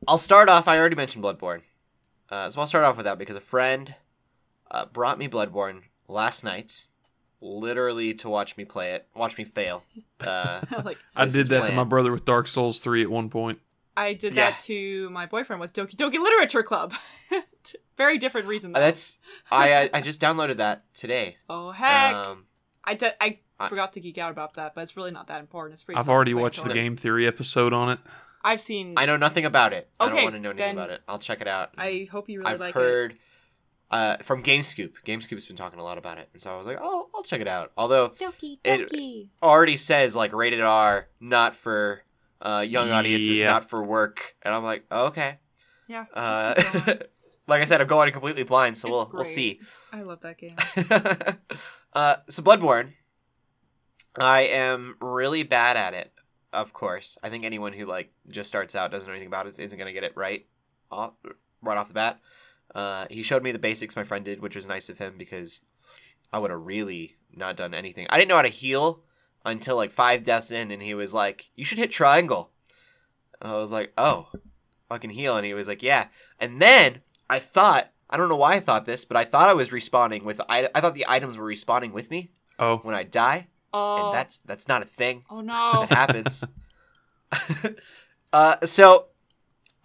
I'll 0.07 0.17
start 0.17 0.49
off. 0.49 0.67
I 0.67 0.77
already 0.77 0.95
mentioned 0.95 1.23
Bloodborne, 1.23 1.61
uh, 2.29 2.49
so 2.49 2.59
I'll 2.59 2.67
start 2.67 2.85
off 2.85 2.97
with 2.97 3.05
that 3.05 3.19
because 3.19 3.35
a 3.35 3.41
friend 3.41 3.95
uh, 4.71 4.85
brought 4.85 5.19
me 5.19 5.27
Bloodborne 5.27 5.81
last 6.07 6.43
night, 6.43 6.85
literally 7.41 8.13
to 8.15 8.29
watch 8.29 8.57
me 8.57 8.65
play 8.65 8.93
it, 8.93 9.07
watch 9.15 9.37
me 9.37 9.43
fail. 9.45 9.83
Uh, 10.19 10.61
like 10.83 10.97
I 11.15 11.25
did 11.25 11.35
is 11.35 11.47
that 11.49 11.67
to 11.69 11.73
my 11.73 11.83
brother 11.83 12.11
with 12.11 12.25
Dark 12.25 12.47
Souls 12.47 12.79
three 12.79 13.03
at 13.03 13.09
one 13.11 13.29
point. 13.29 13.59
I 13.95 14.13
did 14.13 14.33
Yeah. 14.33 14.49
that 14.49 14.59
to 14.61 15.07
my 15.11 15.27
boyfriend 15.27 15.59
with 15.61 15.73
Doki 15.73 15.95
Doki 15.95 16.13
Literature 16.21 16.63
Club. 16.63 16.93
Very 17.97 18.17
different 18.17 18.47
reason. 18.47 18.71
Uh, 18.75 18.79
Though. 18.79 18.85
that's 18.85 19.19
I 19.51 19.75
I- 19.83 19.89
I 19.95 20.01
just 20.01 20.19
downloaded 20.21 20.57
that 20.57 20.85
today. 20.95 21.37
oh 21.49 21.69
heck! 21.71 22.15
Um, 22.15 22.45
I 22.83 22.93
did. 22.95 23.13
I, 23.21 23.39
I- 23.59 23.69
forgot 23.69 23.93
to 23.93 23.99
geek 23.99 24.17
out 24.17 24.31
about 24.31 24.55
that, 24.55 24.73
but 24.75 24.81
it's 24.81 24.97
really 24.97 25.11
not 25.11 25.27
that 25.27 25.39
important. 25.39 25.73
It's 25.73 25.83
pretty. 25.83 25.99
I've 25.99 26.09
already 26.09 26.33
watched 26.33 26.63
the 26.63 26.73
game 26.73 26.95
theory 26.95 27.27
episode 27.27 27.73
on 27.73 27.89
it. 27.89 27.99
I've 28.43 28.61
seen. 28.61 28.93
I 28.97 29.05
know 29.05 29.17
nothing 29.17 29.45
about 29.45 29.73
it. 29.73 29.89
I 29.99 30.05
don't 30.07 30.13
Okay, 30.15 30.23
want 30.23 30.35
to 30.35 30.41
know 30.41 30.49
anything 30.49 30.67
then 30.75 30.77
about 30.77 30.89
it. 30.91 31.01
I'll 31.07 31.19
check 31.19 31.41
it 31.41 31.47
out. 31.47 31.71
I 31.77 32.07
hope 32.11 32.29
you 32.29 32.39
really 32.39 32.51
I've 32.53 32.59
like 32.59 32.75
it. 32.75 32.79
heard 32.79 33.17
uh, 33.91 34.17
from 34.17 34.43
GameScoop. 34.43 34.91
GameScoop's 35.05 35.45
been 35.45 35.55
talking 35.55 35.79
a 35.79 35.83
lot 35.83 35.97
about 35.97 36.17
it, 36.17 36.29
and 36.33 36.41
so 36.41 36.53
I 36.53 36.57
was 36.57 36.65
like, 36.67 36.77
oh, 36.81 37.09
I'll 37.15 37.23
check 37.23 37.41
it 37.41 37.47
out. 37.47 37.71
Although 37.77 38.09
Doki 38.09 38.59
It- 38.63 39.27
already 39.41 39.77
says 39.77 40.15
like 40.15 40.33
rated 40.33 40.61
R, 40.61 41.07
not 41.19 41.55
for 41.55 42.03
uh, 42.41 42.63
young 42.67 42.91
audiences, 42.91 43.39
Yeah. 43.39 43.51
not 43.51 43.69
for 43.69 43.83
work, 43.83 44.35
and 44.43 44.53
I'm 44.53 44.63
like, 44.63 44.85
oh, 44.91 45.07
okay. 45.07 45.39
yeah. 45.87 46.05
Uh, 46.13 46.53
just 46.55 46.71
keep 46.73 46.85
going. 46.85 46.99
like 47.47 47.61
I 47.61 47.65
said, 47.65 47.81
I'm 47.81 47.87
going 47.87 48.11
completely 48.11 48.43
blind, 48.43 48.77
so 48.77 48.87
It's 48.87 48.93
we'll 48.93 49.09
we'll 49.13 49.23
see. 49.23 49.61
I 49.93 50.01
love 50.01 50.19
that 50.21 50.37
game. 50.37 50.55
uh, 51.93 52.17
so 52.27 52.43
Bloodborne, 52.43 52.91
I 54.19 54.41
am 54.41 54.95
really 54.99 55.43
bad 55.43 55.77
at 55.77 55.93
it. 55.93 56.11
Of 56.53 56.73
course, 56.73 57.17
I 57.23 57.29
think 57.29 57.43
anyone 57.43 57.73
who 57.73 57.85
like 57.85 58.11
just 58.29 58.49
starts 58.49 58.75
out 58.75 58.91
doesn't 58.91 59.07
know 59.07 59.13
anything 59.13 59.27
about 59.27 59.47
it 59.47 59.59
isn't 59.59 59.77
gonna 59.77 59.93
get 59.93 60.03
it 60.03 60.13
right, 60.15 60.45
off, 60.91 61.13
right 61.61 61.77
off 61.77 61.87
the 61.89 61.93
bat. 61.93 62.19
Uh, 62.75 63.07
he 63.09 63.23
showed 63.23 63.43
me 63.43 63.51
the 63.51 63.59
basics. 63.59 63.95
My 63.95 64.03
friend 64.03 64.23
did, 64.25 64.41
which 64.41 64.55
was 64.55 64.67
nice 64.67 64.89
of 64.89 64.97
him 64.97 65.15
because 65.17 65.61
I 66.31 66.39
would 66.39 66.51
have 66.51 66.61
really 66.65 67.15
not 67.33 67.55
done 67.57 67.73
anything. 67.73 68.07
I 68.09 68.17
didn't 68.17 68.29
know 68.29 68.35
how 68.35 68.41
to 68.43 68.47
heal 68.49 69.01
until 69.45 69.75
like 69.77 69.91
five 69.91 70.23
deaths 70.23 70.51
in, 70.51 70.71
and 70.71 70.81
he 70.81 70.93
was 70.93 71.13
like, 71.13 71.49
"You 71.55 71.63
should 71.65 71.77
hit 71.77 71.91
triangle." 71.91 72.51
I 73.41 73.53
was 73.53 73.71
like, 73.71 73.93
"Oh, 73.97 74.29
I 74.91 74.97
can 74.97 75.09
heal," 75.11 75.37
and 75.37 75.45
he 75.45 75.53
was 75.53 75.67
like, 75.67 75.81
"Yeah." 75.83 76.07
And 76.39 76.61
then 76.61 77.01
I 77.29 77.39
thought, 77.39 77.91
I 78.09 78.17
don't 78.17 78.29
know 78.29 78.35
why 78.35 78.53
I 78.53 78.59
thought 78.59 78.85
this, 78.85 79.05
but 79.05 79.17
I 79.17 79.23
thought 79.23 79.49
I 79.49 79.53
was 79.53 79.69
respawning 79.69 80.23
with. 80.23 80.39
I, 80.49 80.69
I 80.75 80.81
thought 80.81 80.93
the 80.95 81.05
items 81.07 81.37
were 81.37 81.45
respawning 81.45 81.91
with 81.91 82.09
me 82.11 82.31
Oh, 82.59 82.77
when 82.77 82.95
I 82.95 83.03
die, 83.03 83.47
Oh. 83.73 84.07
and 84.07 84.13
that's 84.15 84.37
that's 84.39 84.67
not 84.67 84.81
a 84.81 84.85
thing 84.85 85.23
oh 85.29 85.41
no. 85.53 85.85
that 85.87 85.95
happens. 85.95 86.43
uh, 88.33 88.57
so 88.65 89.07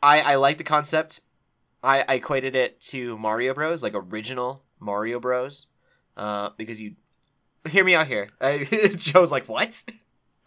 I 0.02 0.20
I 0.20 0.34
like 0.36 0.58
the 0.58 0.64
concept. 0.64 1.20
I, 1.82 2.04
I 2.08 2.14
equated 2.14 2.54
it 2.54 2.80
to 2.82 3.18
Mario 3.18 3.54
Bros, 3.54 3.82
like 3.82 3.94
original 3.94 4.62
Mario 4.78 5.18
Bros, 5.20 5.66
uh, 6.16 6.50
because 6.56 6.80
you 6.80 6.94
hear 7.68 7.84
me 7.84 7.94
out 7.94 8.06
here. 8.06 8.30
Uh, 8.40 8.58
Joe's 8.96 9.32
like, 9.32 9.48
what? 9.48 9.82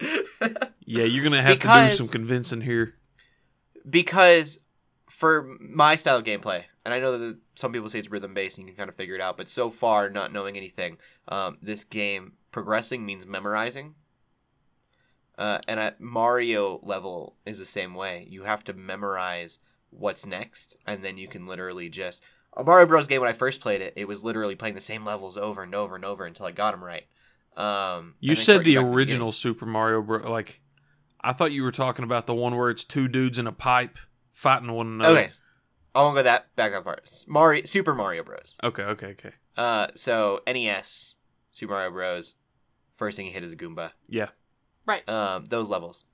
yeah, 0.84 1.04
you're 1.04 1.24
gonna 1.24 1.42
have 1.42 1.58
to 1.58 1.66
do 1.66 1.96
some 1.96 2.08
convincing 2.08 2.60
here. 2.62 2.94
because 3.88 4.58
for 5.08 5.56
my 5.60 5.96
style 5.96 6.18
of 6.18 6.24
gameplay, 6.24 6.64
and 6.84 6.92
I 6.92 7.00
know 7.00 7.18
that 7.18 7.38
some 7.54 7.72
people 7.72 7.88
say 7.88 7.98
it's 7.98 8.10
rhythm 8.10 8.34
based 8.34 8.58
and 8.58 8.66
you 8.66 8.74
can 8.74 8.78
kind 8.78 8.88
of 8.88 8.94
figure 8.94 9.14
it 9.14 9.20
out, 9.20 9.36
but 9.36 9.48
so 9.48 9.70
far, 9.70 10.10
not 10.10 10.32
knowing 10.32 10.56
anything, 10.56 10.98
um, 11.28 11.58
this 11.62 11.84
game 11.84 12.34
progressing 12.52 13.04
means 13.04 13.26
memorizing. 13.26 13.94
Uh, 15.38 15.58
and 15.68 15.80
at 15.80 16.00
Mario 16.00 16.80
level 16.82 17.36
is 17.44 17.58
the 17.58 17.64
same 17.64 17.94
way. 17.94 18.26
You 18.30 18.44
have 18.44 18.64
to 18.64 18.72
memorize 18.72 19.58
what's 19.90 20.26
next, 20.26 20.76
and 20.86 21.02
then 21.04 21.16
you 21.18 21.28
can 21.28 21.46
literally 21.46 21.88
just 21.88 22.22
a 22.56 22.64
Mario 22.64 22.86
Bros. 22.86 23.06
game. 23.06 23.20
When 23.20 23.30
I 23.30 23.34
first 23.34 23.60
played 23.60 23.80
it, 23.80 23.92
it 23.96 24.08
was 24.08 24.24
literally 24.24 24.54
playing 24.54 24.74
the 24.74 24.80
same 24.80 25.04
levels 25.04 25.36
over 25.36 25.62
and 25.62 25.74
over 25.74 25.94
and 25.96 26.04
over 26.04 26.24
until 26.24 26.46
I 26.46 26.52
got 26.52 26.72
them 26.72 26.82
right. 26.84 27.04
Um, 27.56 28.14
You 28.20 28.34
said 28.36 28.64
the 28.64 28.72
you 28.72 28.80
back 28.80 28.86
to 28.90 28.94
original 28.96 29.32
Super 29.32 29.66
Mario 29.66 30.02
Bros. 30.02 30.24
Like, 30.26 30.60
I 31.20 31.32
thought 31.32 31.52
you 31.52 31.62
were 31.62 31.72
talking 31.72 32.04
about 32.04 32.26
the 32.26 32.34
one 32.34 32.56
where 32.56 32.70
it's 32.70 32.84
two 32.84 33.08
dudes 33.08 33.38
in 33.38 33.46
a 33.46 33.52
pipe 33.52 33.98
fighting 34.30 34.70
one 34.72 34.86
another. 34.88 35.08
beginning. 35.14 35.30
Okay, 35.30 35.34
I 35.94 36.02
won't 36.02 36.16
go 36.16 36.22
that 36.22 36.54
back 36.56 36.74
up 36.74 36.84
far. 36.84 36.98
Mario 37.26 37.62
Super 37.64 37.94
Mario 37.94 38.22
Bros. 38.22 38.54
Okay. 38.62 38.82
Okay. 38.82 39.06
Okay. 39.08 39.32
Uh, 39.56 39.86
so 39.94 40.40
NES, 40.46 41.14
Super 41.50 41.72
Mario 41.72 41.90
Bros. 41.90 42.34
First 42.94 43.16
thing 43.16 43.26
you 43.26 43.32
hit 43.32 43.42
is 43.42 43.52
a 43.52 43.56
Goomba. 43.56 43.92
Yeah. 44.08 44.28
right. 44.86 45.06
Um, 45.08 45.44
those 45.46 45.68
levels. 45.70 46.04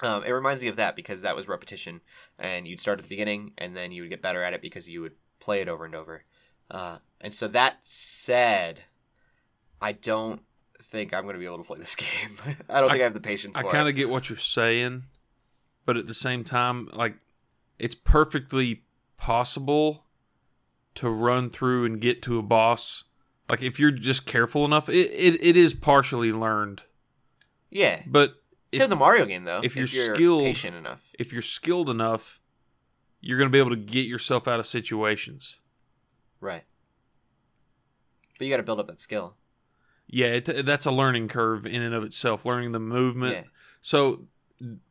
Um, 0.00 0.22
it 0.24 0.30
reminds 0.30 0.62
me 0.62 0.68
of 0.68 0.76
that 0.76 0.94
because 0.94 1.22
that 1.22 1.34
was 1.34 1.48
repetition, 1.48 2.00
and 2.38 2.68
you'd 2.68 2.80
start 2.80 2.98
at 2.98 3.02
the 3.02 3.08
beginning, 3.08 3.52
and 3.58 3.76
then 3.76 3.90
you 3.90 4.02
would 4.02 4.10
get 4.10 4.22
better 4.22 4.42
at 4.42 4.54
it 4.54 4.62
because 4.62 4.88
you 4.88 5.00
would 5.00 5.14
play 5.40 5.60
it 5.60 5.68
over 5.68 5.84
and 5.84 5.94
over. 5.94 6.22
Uh, 6.70 6.98
and 7.20 7.34
so 7.34 7.48
that 7.48 7.78
said, 7.82 8.82
I 9.80 9.92
don't 9.92 10.42
think 10.80 11.12
I'm 11.12 11.24
going 11.24 11.34
to 11.34 11.40
be 11.40 11.46
able 11.46 11.58
to 11.58 11.64
play 11.64 11.78
this 11.78 11.96
game. 11.96 12.36
I 12.68 12.80
don't 12.80 12.90
think 12.90 13.00
I, 13.00 13.04
have 13.04 13.14
the 13.14 13.20
patience 13.20 13.56
I 13.56 13.62
kind 13.62 13.88
of 13.88 13.96
get 13.96 14.08
what 14.08 14.28
you're 14.28 14.38
saying, 14.38 15.04
but 15.84 15.96
at 15.96 16.06
the 16.06 16.14
same 16.14 16.44
time, 16.44 16.88
like, 16.92 17.16
it's 17.78 17.94
perfectly 17.94 18.84
possible 19.16 20.04
to 20.96 21.10
run 21.10 21.50
through 21.50 21.84
and 21.84 22.00
get 22.00 22.22
to 22.22 22.38
a 22.38 22.42
boss. 22.42 23.04
Like, 23.48 23.62
if 23.62 23.80
you're 23.80 23.90
just 23.90 24.26
careful 24.26 24.64
enough, 24.64 24.88
it, 24.88 25.10
it, 25.12 25.42
it 25.42 25.56
is 25.56 25.74
partially 25.74 26.32
learned. 26.32 26.82
Yeah. 27.70 28.02
But 28.06 28.34
Same 28.74 28.90
the 28.90 28.96
Mario 28.96 29.24
game 29.24 29.44
though. 29.44 29.60
if 29.62 29.76
you're 29.76 29.86
skilled- 29.86 30.44
patient 30.44 30.76
enough. 30.76 31.10
if 31.18 31.32
you're 31.32 31.42
skilled 31.42 31.88
enough, 31.88 32.40
you're 33.20 33.38
going 33.38 33.48
to 33.48 33.52
be 33.52 33.58
able 33.58 33.70
to 33.70 33.76
get 33.76 34.06
yourself 34.06 34.46
out 34.46 34.60
of 34.60 34.66
situations. 34.66 35.58
Right. 36.40 36.64
But 38.38 38.46
you 38.46 38.52
got 38.52 38.58
to 38.58 38.62
build 38.62 38.78
up 38.80 38.86
that 38.88 39.00
skill. 39.00 39.34
Yeah, 40.06 40.26
it, 40.26 40.64
that's 40.64 40.86
a 40.86 40.90
learning 40.90 41.28
curve 41.28 41.66
in 41.66 41.82
and 41.82 41.94
of 41.94 42.04
itself, 42.04 42.46
learning 42.46 42.72
the 42.72 42.78
movement. 42.78 43.32
Yeah. 43.34 43.42
So, 43.80 44.26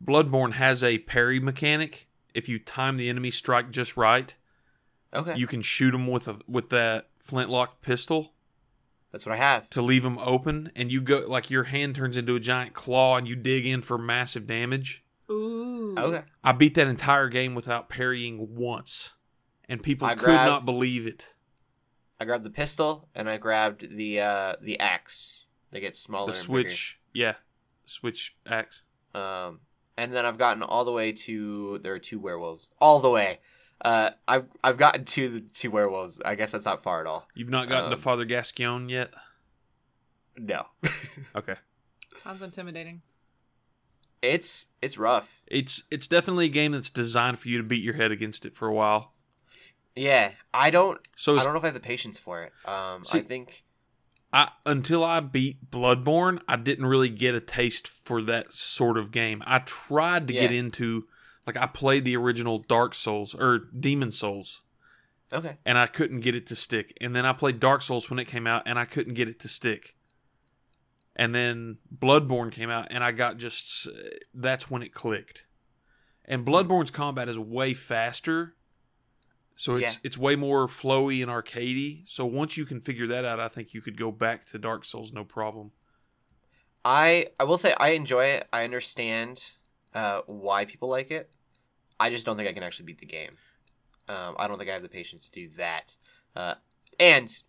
Bloodborne 0.04 0.54
has 0.54 0.84
a 0.84 1.00
parry 1.00 1.40
mechanic. 1.40 2.08
If 2.34 2.48
you 2.50 2.60
time 2.60 2.98
the 2.98 3.10
enemy 3.10 3.32
strike 3.32 3.72
just 3.72 3.98
right, 3.98 4.36
Okay. 5.14 5.36
you 5.36 5.48
can 5.48 5.62
shoot 5.62 5.92
them 5.92 6.08
with 6.08 6.28
a 6.28 6.40
with 6.48 6.70
that 6.70 7.10
flintlock 7.20 7.82
pistol 7.82 8.34
That's 9.12 9.26
what 9.26 9.34
I 9.34 9.38
have. 9.38 9.70
to 9.72 9.82
leave 9.82 10.04
them 10.04 10.18
open, 10.20 10.72
and 10.76 10.92
you 10.92 11.02
go 11.02 11.24
like 11.28 11.50
your 11.50 11.64
hand 11.66 11.96
turns 11.96 12.18
into 12.18 12.36
a 12.36 12.40
giant 12.40 12.74
claw, 12.74 13.18
and 13.18 13.28
you 13.28 13.36
dig 13.36 13.66
in 13.66 13.82
for 13.82 13.98
massive 13.98 14.46
damage. 14.48 15.04
Ooh. 15.30 15.96
Okay. 15.98 16.24
I 16.44 16.52
beat 16.52 16.76
that 16.76 16.88
entire 16.88 17.28
game 17.30 17.56
without 17.56 17.90
parrying 17.90 18.56
once, 18.56 19.14
and 19.68 19.82
people 19.82 20.08
I 20.08 20.16
could 20.16 20.26
grabbed- 20.26 20.50
not 20.50 20.66
believe 20.66 21.08
it. 21.08 21.34
I 22.20 22.26
grabbed 22.26 22.44
the 22.44 22.50
pistol 22.50 23.10
and 23.14 23.30
I 23.30 23.38
grabbed 23.38 23.96
the 23.96 24.20
uh, 24.20 24.56
the 24.62 24.80
axe. 24.80 25.46
They 25.72 25.80
get 25.80 25.96
smaller. 25.96 26.32
The 26.32 26.38
and 26.38 26.42
Switch, 26.42 27.00
yeah, 27.14 27.34
the 27.84 27.90
Switch 27.92 28.36
axe. 28.46 28.84
Um, 29.14 29.60
and 29.98 30.14
then 30.14 30.26
I've 30.26 30.38
gotten 30.40 30.64
all 30.64 30.84
the 30.84 30.92
way 30.92 31.12
to 31.12 31.80
there 31.84 31.94
are 31.94 32.00
two 32.00 32.20
werewolves. 32.20 32.72
All 32.80 33.00
the 33.00 33.10
way. 33.10 33.40
Uh, 33.84 34.10
I've 34.28 34.46
I've 34.64 34.78
gotten 34.78 35.06
to 35.06 35.30
the 35.30 35.42
two 35.42 35.70
werewolves. 35.72 36.20
I 36.26 36.36
guess 36.36 36.52
that's 36.52 36.66
not 36.66 36.82
far 36.82 37.00
at 37.02 37.08
all. 37.08 37.28
You've 37.36 37.50
not 37.50 37.70
gotten 37.70 37.90
to 37.92 37.96
Um, 37.96 38.02
Father 38.02 38.26
Gascoigne 38.26 38.92
yet. 38.92 39.12
No, 40.38 40.66
Okay, 41.36 41.56
Sounds 42.16 42.42
intimidating. 42.42 43.02
it's 44.22 44.68
it's 44.82 44.98
rough. 44.98 45.42
it's 45.48 45.84
it's 45.92 46.08
definitely 46.08 46.46
a 46.46 46.50
game 46.50 46.72
that's 46.72 46.90
designed 46.90 47.40
for 47.40 47.50
you 47.50 47.58
to 47.58 47.64
beat 47.64 47.84
your 47.84 47.96
head 47.96 48.12
against 48.12 48.46
it 48.46 48.56
for 48.56 48.68
a 48.68 48.74
while. 48.74 49.14
Yeah, 49.96 50.32
I 50.54 50.70
don't 50.70 51.00
So 51.16 51.38
I 51.38 51.44
don't 51.44 51.54
know 51.54 51.60
if 51.60 51.64
I 51.64 51.68
have 51.68 51.74
the 51.74 51.80
patience 51.80 52.20
for 52.20 52.42
it. 52.44 52.54
Um, 52.66 53.04
See- 53.04 53.20
I 53.20 53.22
think 53.22 53.64
I 54.32 54.50
until 54.66 55.04
I 55.04 55.22
beat 55.22 55.72
Bloodborne, 55.72 56.40
I 56.48 56.56
didn't 56.58 56.86
really 56.86 57.10
get 57.10 57.34
a 57.34 57.40
taste 57.40 57.88
for 57.88 58.22
that 58.24 58.54
sort 58.54 58.98
of 58.98 59.12
game. 59.12 59.42
I 59.48 59.60
tried 59.60 60.28
to 60.28 60.34
get 60.34 60.52
into 60.52 61.08
like 61.48 61.58
I 61.58 61.66
played 61.66 62.04
the 62.04 62.18
original 62.18 62.58
Dark 62.58 62.94
Souls 62.94 63.34
or 63.34 63.60
Demon 63.60 64.12
Souls 64.12 64.62
okay. 65.32 65.58
and 65.66 65.78
I 65.78 65.88
couldn't 65.88 66.20
get 66.20 66.36
it 66.36 66.46
to 66.48 66.56
stick. 66.56 66.96
And 67.00 67.16
then 67.16 67.26
I 67.26 67.32
played 67.32 67.60
Dark 67.62 67.82
Souls 67.82 68.10
when 68.10 68.20
it 68.20 68.26
came 68.26 68.46
out 68.46 68.64
and 68.66 68.78
I 68.78 68.84
couldn't 68.84 69.14
get 69.14 69.30
it 69.30 69.40
to 69.40 69.48
stick. 69.48 69.96
And 71.16 71.34
then 71.34 71.78
Bloodborne 71.98 72.52
came 72.52 72.70
out 72.70 72.90
and 72.92 73.04
I 73.04 73.12
got 73.12 73.38
just 73.38 73.88
that's 74.34 74.70
when 74.70 74.84
it 74.84 74.94
clicked. 74.94 75.46
And 76.26 76.46
Bloodborne's 76.46 76.92
combat 76.92 77.30
is 77.30 77.40
way 77.40 77.74
faster. 77.74 78.56
So 79.56 79.78
it's 79.78 79.94
Yeah. 79.94 80.00
it's 80.04 80.18
way 80.18 80.36
more 80.36 80.68
flowy 80.68 81.24
and 81.24 81.32
arcadey. 81.32 82.08
So 82.08 82.26
once 82.26 82.58
you 82.58 82.66
can 82.66 82.82
figure 82.82 83.08
that 83.08 83.24
out, 83.26 83.40
I 83.40 83.48
think 83.48 83.74
you 83.74 83.82
could 83.82 83.98
go 83.98 84.12
back 84.12 84.48
to 84.50 84.60
Dark 84.60 84.84
Souls 84.84 85.14
no 85.14 85.24
problem. 85.24 85.72
I 86.84 87.28
I 87.40 87.46
will 87.46 87.58
say 87.58 87.74
I 87.80 87.90
enjoy 87.92 88.26
it. 88.26 88.48
I 88.54 88.66
understand 88.66 89.54
uh, 89.94 90.22
why 90.28 90.66
people 90.66 90.90
like 90.90 91.10
it. 91.10 91.32
I 92.00 92.10
just 92.10 92.26
don't 92.26 92.38
think 92.38 92.50
I 92.50 92.54
can 92.54 92.64
actually 92.64 92.86
beat 92.86 93.00
the 93.00 93.06
game. 93.06 93.38
Um, 94.08 94.36
I 94.38 94.48
don't 94.48 94.58
think 94.58 94.70
I 94.70 94.74
have 94.74 94.84
the 94.84 94.90
patience 94.90 95.28
to 95.28 95.32
do 95.32 95.50
that. 95.58 95.98
Uh, 96.36 96.56
and 97.00 97.42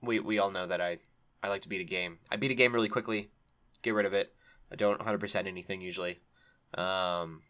we 0.00 0.20
we 0.20 0.38
all 0.38 0.50
know 0.50 0.66
that 0.66 0.80
I 0.80 0.98
I 1.42 1.48
like 1.48 1.62
to 1.62 1.68
beat 1.68 1.80
a 1.80 1.84
game. 1.84 2.18
I 2.30 2.36
beat 2.36 2.50
a 2.50 2.54
game 2.54 2.72
really 2.72 2.88
quickly, 2.88 3.30
get 3.82 3.94
rid 3.94 4.06
of 4.06 4.12
it. 4.12 4.34
I 4.70 4.76
don't 4.76 5.00
100% 5.00 5.46
anything 5.46 5.82
usually. 5.82 6.20
Um, 6.74 7.42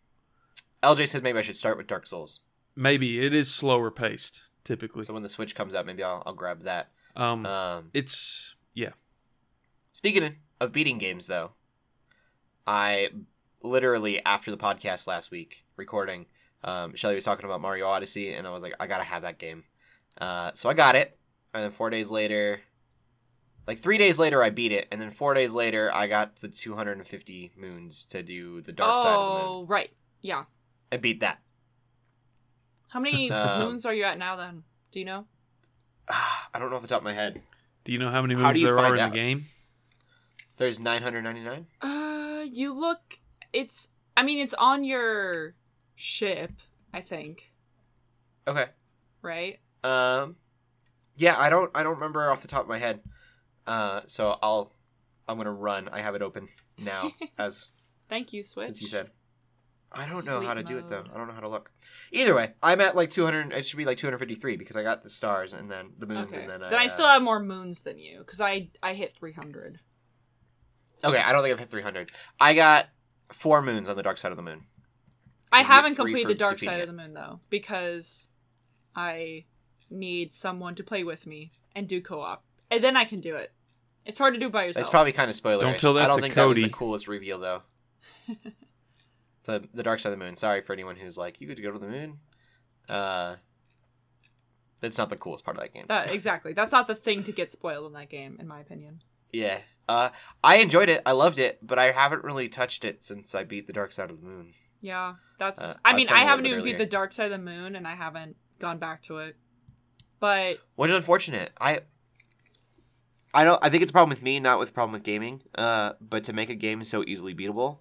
LJ 0.83 1.07
said 1.09 1.23
maybe 1.23 1.39
I 1.39 1.43
should 1.43 1.57
start 1.57 1.77
with 1.77 1.87
Dark 1.87 2.07
Souls. 2.07 2.41
Maybe 2.75 3.25
it 3.25 3.33
is 3.33 3.53
slower 3.53 3.91
paced 3.91 4.45
typically. 4.65 5.05
So 5.05 5.13
when 5.15 5.23
the 5.23 5.29
Switch 5.29 5.55
comes 5.55 5.75
out, 5.75 5.87
maybe 5.87 6.03
I'll 6.03 6.23
I'll 6.27 6.33
grab 6.33 6.63
that. 6.63 6.91
Um, 7.15 7.47
Um, 7.47 7.91
it's 7.93 8.55
yeah. 8.75 8.91
Speaking 9.93 10.37
of 10.61 10.73
beating 10.73 10.97
games, 10.99 11.27
though, 11.27 11.53
I 12.67 13.11
literally 13.63 14.25
after 14.25 14.51
the 14.51 14.57
podcast 14.57 15.07
last 15.07 15.31
week 15.31 15.65
recording, 15.77 16.27
um, 16.65 16.95
Shelly 16.95 17.15
was 17.15 17.25
talking 17.25 17.45
about 17.45 17.61
Mario 17.61 17.87
Odyssey, 17.89 18.33
and 18.33 18.47
I 18.47 18.51
was 18.51 18.63
like, 18.63 18.75
I 18.81 18.87
gotta 18.87 19.05
have 19.05 19.23
that 19.23 19.39
game. 19.39 19.65
Uh, 20.19 20.53
so 20.55 20.69
I 20.69 20.75
got 20.75 20.95
it, 20.97 21.19
and 21.55 21.63
then 21.65 21.71
four 21.71 21.91
days 21.91 22.11
later, 22.11 22.61
like 23.67 23.79
three 23.79 23.99
days 23.99 24.19
later, 24.19 24.43
I 24.43 24.51
beat 24.51 24.73
it, 24.73 24.89
and 24.93 25.01
then 25.01 25.11
four 25.11 25.35
days 25.35 25.55
later, 25.55 25.91
I 25.95 26.07
got 26.07 26.37
the 26.37 26.49
250 26.49 27.53
moons 27.57 28.05
to 28.07 28.23
do 28.23 28.61
the 28.61 28.73
dark 28.73 28.99
side 28.99 29.15
of 29.15 29.27
the 29.27 29.39
moon. 29.47 29.49
oh, 29.55 29.65
right. 29.67 29.91
Yeah. 30.21 30.45
I 30.91 30.97
beat 30.99 31.21
that. 31.21 31.41
How 32.89 33.01
many 33.01 33.31
Um, 33.33 33.63
moons 33.63 33.87
are 33.87 33.95
you 33.95 34.05
at 34.05 34.19
now 34.19 34.37
then? 34.37 34.65
Do 34.91 34.99
you 34.99 35.05
know? 35.05 35.27
I 36.09 36.59
don't 36.59 36.71
know 36.71 36.77
off 36.77 36.83
the 36.83 36.89
top 36.89 36.99
of 36.99 37.05
my 37.05 37.13
head. 37.15 37.41
Do 37.85 37.93
you 37.93 37.99
know 37.99 38.11
how 38.11 38.21
many 38.23 38.35
How 38.35 38.41
do 38.41 38.47
moves 38.49 38.61
you 38.61 38.67
there 38.67 38.79
are 38.79 38.95
in 38.95 39.01
out? 39.01 39.13
the 39.13 39.17
game? 39.19 39.47
There's 40.59 40.79
999. 40.79 41.67
Uh, 41.81 42.45
you 42.53 42.73
look. 42.73 43.19
It's. 43.53 43.91
I 44.17 44.23
mean, 44.23 44.39
it's 44.39 44.55
on 44.55 44.85
your 44.85 45.55
ship. 45.95 46.53
I 46.93 47.01
think. 47.01 47.53
Okay. 48.47 48.67
Right. 49.23 49.61
Um, 49.85 50.37
yeah, 51.17 51.37
I 51.39 51.49
don't, 51.51 51.71
I 51.75 51.83
don't 51.83 51.95
remember 51.95 52.29
off 52.31 52.43
the 52.43 52.49
top 52.49 52.63
of 52.63 52.69
my 52.69 52.79
head. 52.79 53.01
Uh, 53.67 54.03
so 54.07 54.39
I'll, 54.43 54.75
I'm 55.29 55.37
gonna 55.37 55.53
run. 55.53 55.89
I 55.93 56.01
have 56.01 56.15
it 56.15 56.23
open 56.23 56.49
now 56.79 57.13
as 57.39 57.73
Thank 58.09 58.33
you, 58.33 58.43
Switch. 58.43 58.67
since 58.67 58.83
you 58.83 58.89
said. 58.89 59.11
I 59.95 60.07
don't 60.07 60.25
know 60.25 60.39
Sleep 60.39 60.49
how 60.49 60.55
to 60.55 60.63
do 60.63 60.79
it 60.79 60.89
though. 60.89 61.05
I 61.13 61.19
don't 61.19 61.29
know 61.29 61.35
how 61.35 61.41
to 61.41 61.49
look. 61.49 61.71
Either 62.13 62.35
way, 62.35 62.55
I'm 62.63 62.81
at 62.81 62.97
like 62.97 63.11
200. 63.11 63.53
It 63.53 63.67
should 63.67 63.77
be 63.77 63.85
like 63.85 63.99
253 63.99 64.57
because 64.57 64.75
I 64.75 64.83
got 64.83 65.03
the 65.03 65.11
stars 65.11 65.53
and 65.53 65.71
then 65.71 65.91
the 65.99 66.07
moons 66.07 66.29
Okay. 66.33 66.41
and 66.41 66.51
then 66.51 66.61
then 66.61 66.75
I. 66.75 66.83
I 66.83 66.87
uh, 66.87 66.89
still 66.89 67.07
have 67.07 67.23
more 67.23 67.41
moons 67.41 67.83
than 67.83 67.99
you 67.99 68.19
because 68.19 68.41
I 68.41 68.71
I 68.83 68.95
hit 68.95 69.15
300. 69.15 69.81
Okay, 71.05 71.19
I 71.19 71.33
don't 71.33 71.43
think 71.43 71.53
I've 71.53 71.59
hit 71.59 71.69
300. 71.69 72.11
I 72.41 72.55
got 72.55 72.89
four 73.33 73.63
moons 73.63 73.89
on 73.89 73.97
the 73.97 74.03
dark 74.03 74.19
side 74.19 74.31
of 74.31 74.37
the 74.37 74.43
moon. 74.43 74.63
I 75.53 75.63
haven't 75.63 75.97
completed 75.97 76.29
the 76.29 76.35
dark 76.35 76.59
side 76.59 76.79
it. 76.79 76.83
of 76.83 76.87
the 76.87 76.95
moon 76.95 77.15
though 77.15 77.41
because 77.51 78.29
I 78.97 79.45
need 79.91 80.33
someone 80.33 80.75
to 80.77 80.83
play 80.85 81.05
with 81.05 81.27
me 81.27 81.53
and 81.75 81.87
do 81.87 82.01
co-op, 82.01 82.45
and 82.71 82.83
then 82.83 82.97
I 82.97 83.05
can 83.05 83.21
do 83.21 83.37
it. 83.37 83.53
It's 84.05 84.19
hard 84.19 84.35
to 84.35 84.41
do 84.41 84.49
by 84.49 84.65
yourself. 84.65 84.83
It's 84.83 84.91
probably 84.91 85.13
kind 85.13 85.29
of 85.29 85.37
spoiler. 85.37 85.65
Don't 85.65 85.79
tell 85.79 85.95
that 85.95 86.05
I 86.05 86.07
don't 86.09 86.17
to 86.17 86.23
think 86.23 86.35
that 86.35 86.49
was 86.49 86.61
the 86.61 86.69
coolest 86.69 87.07
reveal 87.07 87.39
though. 87.39 87.63
the 89.45 89.69
the 89.73 89.83
dark 89.83 90.01
side 90.01 90.13
of 90.13 90.19
the 90.19 90.25
moon. 90.25 90.37
Sorry 90.37 90.61
for 90.61 90.73
anyone 90.73 90.97
who's 90.97 91.19
like, 91.19 91.41
you 91.41 91.47
could 91.47 91.63
go 91.63 91.71
to 91.71 91.79
the 91.79 91.89
moon. 91.89 92.19
Uh, 92.89 93.37
that's 94.81 94.99
not 94.99 95.11
the 95.11 95.17
coolest 95.17 95.45
part 95.45 95.57
of 95.57 95.63
that 95.63 95.73
game. 95.73 95.85
That, 95.87 96.13
exactly. 96.13 96.53
That's 96.53 96.73
not 96.73 96.89
the 96.89 96.97
thing 96.97 97.23
to 97.23 97.33
get 97.33 97.51
spoiled 97.51 97.87
in 97.87 97.93
that 97.93 98.09
game, 98.09 98.37
in 98.41 98.49
my 98.49 98.61
opinion. 98.61 99.03
Yeah. 99.33 99.59
Uh, 99.93 100.09
I 100.43 100.57
enjoyed 100.57 100.89
it. 100.89 101.03
I 101.05 101.13
loved 101.13 101.39
it, 101.39 101.59
but 101.63 101.79
I 101.79 101.93
haven't 101.93 102.25
really 102.25 102.49
touched 102.49 102.85
it 102.85 103.05
since 103.05 103.35
I 103.35 103.45
beat 103.45 103.67
the 103.67 103.75
dark 103.75 103.93
side 103.93 104.11
of 104.11 104.21
the 104.21 104.27
moon. 104.27 104.53
Yeah, 104.81 105.15
that's. 105.39 105.63
Uh, 105.63 105.75
I 105.85 105.91
I 105.91 105.97
mean, 105.97 106.09
I 106.09 106.21
haven't 106.21 106.47
even 106.47 106.61
bit 106.61 106.65
beat 106.65 106.79
the 106.79 106.87
dark 106.87 107.13
side 107.13 107.27
of 107.27 107.33
the 107.33 107.39
moon, 107.39 107.77
and 107.77 107.87
I 107.87 107.95
haven't 107.95 108.37
gone 108.59 108.79
back 108.79 109.03
to 109.03 109.19
it. 109.19 109.37
But 110.19 110.59
Which 110.77 110.91
is 110.91 110.97
unfortunate. 110.97 111.51
I. 111.61 111.81
I 113.35 113.45
don't. 113.45 113.63
I 113.63 113.69
think 113.69 113.83
it's 113.83 113.91
a 113.91 113.93
problem 113.93 114.11
with 114.11 114.23
me, 114.23 114.41
not 114.41 114.59
with 114.59 114.71
a 114.71 114.73
problem 114.73 114.93
with 114.93 115.03
gaming. 115.03 115.43
Uh, 115.57 115.93
but 116.01 116.25
to 116.25 116.33
make 116.33 116.49
a 116.49 116.55
game 116.55 116.83
so 116.85 117.05
easily 117.07 117.35
beatable 117.35 117.79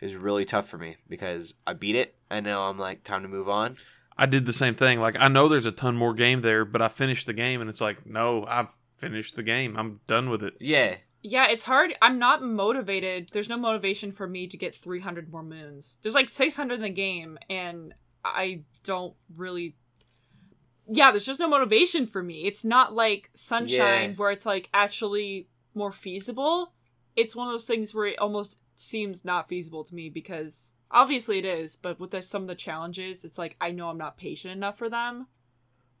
is 0.00 0.16
really 0.16 0.46
tough 0.46 0.66
for 0.66 0.78
me 0.78 0.96
because 1.08 1.54
I 1.66 1.74
beat 1.74 1.94
it 1.94 2.14
and 2.30 2.44
now 2.46 2.70
I'm 2.70 2.78
like, 2.78 3.04
time 3.04 3.22
to 3.22 3.28
move 3.28 3.48
on. 3.48 3.76
I 4.16 4.26
did 4.26 4.46
the 4.46 4.52
same 4.52 4.74
thing. 4.74 5.00
Like 5.00 5.16
I 5.18 5.28
know 5.28 5.48
there's 5.48 5.66
a 5.66 5.72
ton 5.72 5.96
more 5.96 6.14
game 6.14 6.40
there, 6.40 6.64
but 6.64 6.80
I 6.82 6.88
finished 6.88 7.26
the 7.26 7.32
game 7.32 7.60
and 7.60 7.68
it's 7.68 7.80
like, 7.80 8.06
no, 8.06 8.46
I've 8.48 8.70
finished 8.98 9.36
the 9.36 9.42
game. 9.42 9.76
I'm 9.76 10.00
done 10.06 10.30
with 10.30 10.42
it. 10.42 10.54
Yeah. 10.60 10.96
Yeah, 11.22 11.48
it's 11.48 11.64
hard. 11.64 11.94
I'm 12.00 12.18
not 12.18 12.42
motivated. 12.42 13.30
There's 13.32 13.48
no 13.48 13.58
motivation 13.58 14.12
for 14.12 14.26
me 14.26 14.46
to 14.46 14.56
get 14.56 14.74
300 14.74 15.30
more 15.30 15.42
moons. 15.42 15.98
There's 16.02 16.14
like 16.14 16.28
600 16.28 16.74
in 16.74 16.80
the 16.82 16.90
game, 16.90 17.38
and 17.48 17.94
I 18.24 18.62
don't 18.84 19.14
really. 19.36 19.76
Yeah, 20.92 21.10
there's 21.12 21.26
just 21.26 21.38
no 21.40 21.48
motivation 21.48 22.06
for 22.06 22.22
me. 22.22 22.46
It's 22.46 22.64
not 22.64 22.94
like 22.94 23.30
Sunshine 23.34 24.10
Yeah. 24.10 24.16
where 24.16 24.30
it's 24.32 24.46
like 24.46 24.68
actually 24.74 25.48
more 25.74 25.92
feasible. 25.92 26.72
It's 27.14 27.36
one 27.36 27.46
of 27.46 27.52
those 27.52 27.66
things 27.66 27.94
where 27.94 28.06
it 28.06 28.18
almost 28.18 28.58
seems 28.74 29.24
not 29.24 29.48
feasible 29.48 29.84
to 29.84 29.94
me 29.94 30.08
because 30.08 30.74
obviously 30.90 31.38
it 31.38 31.44
is, 31.44 31.76
but 31.76 32.00
with 32.00 32.10
the, 32.10 32.22
some 32.22 32.42
of 32.42 32.48
the 32.48 32.54
challenges, 32.56 33.24
it's 33.24 33.38
like 33.38 33.56
I 33.60 33.70
know 33.70 33.88
I'm 33.88 33.98
not 33.98 34.16
patient 34.16 34.52
enough 34.52 34.78
for 34.78 34.88
them. 34.88 35.28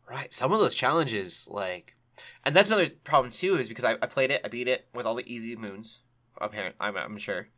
Right. 0.08 0.34
Some 0.34 0.52
of 0.52 0.58
those 0.58 0.74
challenges, 0.74 1.46
like, 1.48 1.96
and 2.44 2.54
that's 2.54 2.70
another 2.70 2.90
problem 3.04 3.30
too, 3.32 3.56
is 3.56 3.68
because 3.68 3.84
I, 3.84 3.92
I 3.92 4.06
played 4.06 4.30
it, 4.30 4.40
I 4.44 4.48
beat 4.48 4.68
it 4.68 4.88
with 4.94 5.06
all 5.06 5.14
the 5.14 5.30
easy 5.32 5.54
moons, 5.56 6.00
apparent, 6.40 6.76
I'm, 6.80 6.96
I'm 6.96 7.18
sure, 7.18 7.48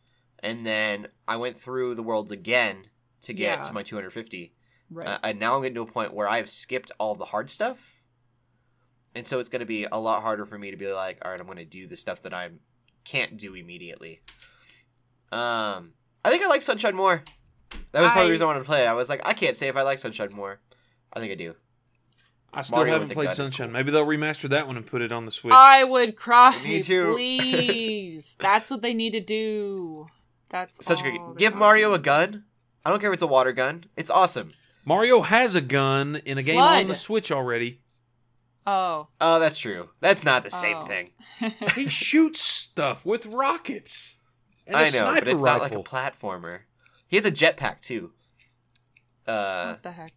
and 0.41 0.65
then 0.67 1.09
I 1.29 1.37
went 1.37 1.57
through 1.57 1.95
the 1.95 2.03
worlds 2.03 2.33
again 2.33 2.87
to 3.23 3.33
get 3.33 3.59
Yeah. 3.59 3.63
to 3.65 3.73
my 3.73 3.83
250, 3.83 4.55
Right. 4.91 5.07
uh, 5.07 5.19
and 5.23 5.39
now 5.41 5.55
I'm 5.57 5.63
getting 5.63 5.75
to 5.77 5.83
a 5.83 5.87
point 5.87 6.13
where 6.15 6.29
I've 6.29 6.51
skipped 6.51 6.93
all 6.99 7.15
the 7.15 7.27
hard 7.27 7.51
stuff, 7.51 7.93
and 9.15 9.27
so 9.27 9.39
it's 9.41 9.49
going 9.49 9.61
to 9.61 9.67
be 9.67 9.85
a 9.85 9.99
lot 9.99 10.23
harder 10.23 10.45
for 10.47 10.59
me 10.59 10.71
to 10.71 10.77
be 10.77 10.91
like, 10.93 11.19
all 11.25 11.31
right, 11.31 11.41
I'm 11.41 11.47
going 11.47 11.59
to 11.59 11.65
do 11.65 11.87
the 11.87 11.97
stuff 11.97 12.23
that 12.23 12.33
I 12.35 12.51
can't 13.05 13.37
do 13.37 13.55
immediately. 13.55 14.23
Um, 15.31 15.93
I 16.25 16.31
think 16.31 16.43
I 16.43 16.49
like 16.49 16.63
Sunshine 16.63 16.95
more. 16.95 17.23
That 17.93 18.01
was 18.03 18.11
part 18.11 18.19
of 18.19 18.23
I- 18.23 18.25
the 18.25 18.31
reason 18.31 18.45
I 18.45 18.47
wanted 18.49 18.61
to 18.61 18.65
play. 18.67 18.85
it. 18.85 18.89
I 18.89 18.93
was 18.95 19.09
like, 19.09 19.21
I 19.27 19.33
can't 19.35 19.57
say 19.57 19.69
if 19.69 19.77
I 19.77 19.83
like 19.83 19.99
Sunshine 19.99 20.31
more. 20.35 20.61
I 21.13 21.21
think 21.21 21.33
I 21.33 21.35
do. 21.37 21.55
I 22.55 22.63
still 22.63 22.79
Mario 22.79 22.93
haven't 22.95 23.11
played 23.13 23.33
Sunshine. 23.35 23.69
cool. 23.69 23.73
Maybe 23.75 23.91
they'll 23.91 24.07
remaster 24.07 24.49
that 24.51 24.67
one 24.67 24.77
and 24.77 24.87
put 24.87 25.01
it 25.01 25.11
on 25.11 25.25
the 25.25 25.31
Switch. 25.31 25.55
I 25.55 25.85
would 25.85 26.17
cry. 26.17 26.61
Me 26.63 26.83
too. 26.83 27.15
Please. 27.15 28.37
That's 28.41 28.71
what 28.71 28.83
they 28.83 28.93
need 28.95 29.13
to 29.13 29.21
do. 29.21 30.07
That's 30.51 30.85
Such 30.85 31.03
a 31.03 31.11
all 31.19 31.29
good. 31.31 31.39
Give 31.39 31.53
gotta 31.53 31.61
Mario 31.61 31.89
do. 31.91 31.95
a 31.95 31.99
gun. 31.99 32.45
I 32.85 32.91
don't 32.91 33.01
care 33.01 33.11
if 33.11 33.15
it's 33.15 33.23
a 33.23 33.27
water 33.27 33.53
gun. 33.53 33.85
It's 33.97 34.11
awesome. 34.11 34.53
Mario 34.85 35.23
has 35.23 35.55
a 35.55 35.61
gun 35.63 36.17
in 36.27 36.37
a 36.39 36.43
game 36.43 36.59
on 36.61 36.89
the 36.89 36.95
Switch 36.95 37.31
already. 37.33 37.81
Oh. 38.67 39.09
Oh, 39.21 39.39
that's 39.41 39.57
true. 39.59 39.89
That's 40.01 40.25
not 40.25 40.43
the 40.43 40.51
same 40.51 40.77
Oh. 40.79 40.81
thing. 40.83 41.11
he 41.75 41.89
shoots 41.89 42.41
stuff 42.41 43.05
with 43.07 43.27
rockets 43.27 44.17
and 44.67 44.77
a 44.77 44.81
I 44.81 44.83
know, 44.83 44.89
sniper 44.89 45.25
but 45.25 45.29
it's 45.29 45.43
rifle. 45.43 45.61
not 45.61 45.63
like 45.63 45.73
a 45.73 45.83
platformer. 46.19 46.61
He 47.09 47.17
has 47.17 47.25
a 47.27 47.33
jetpack 47.33 47.81
too. 47.81 48.13
uh, 49.27 49.71
what 49.71 49.83
the 49.83 49.93
heck? 49.93 50.13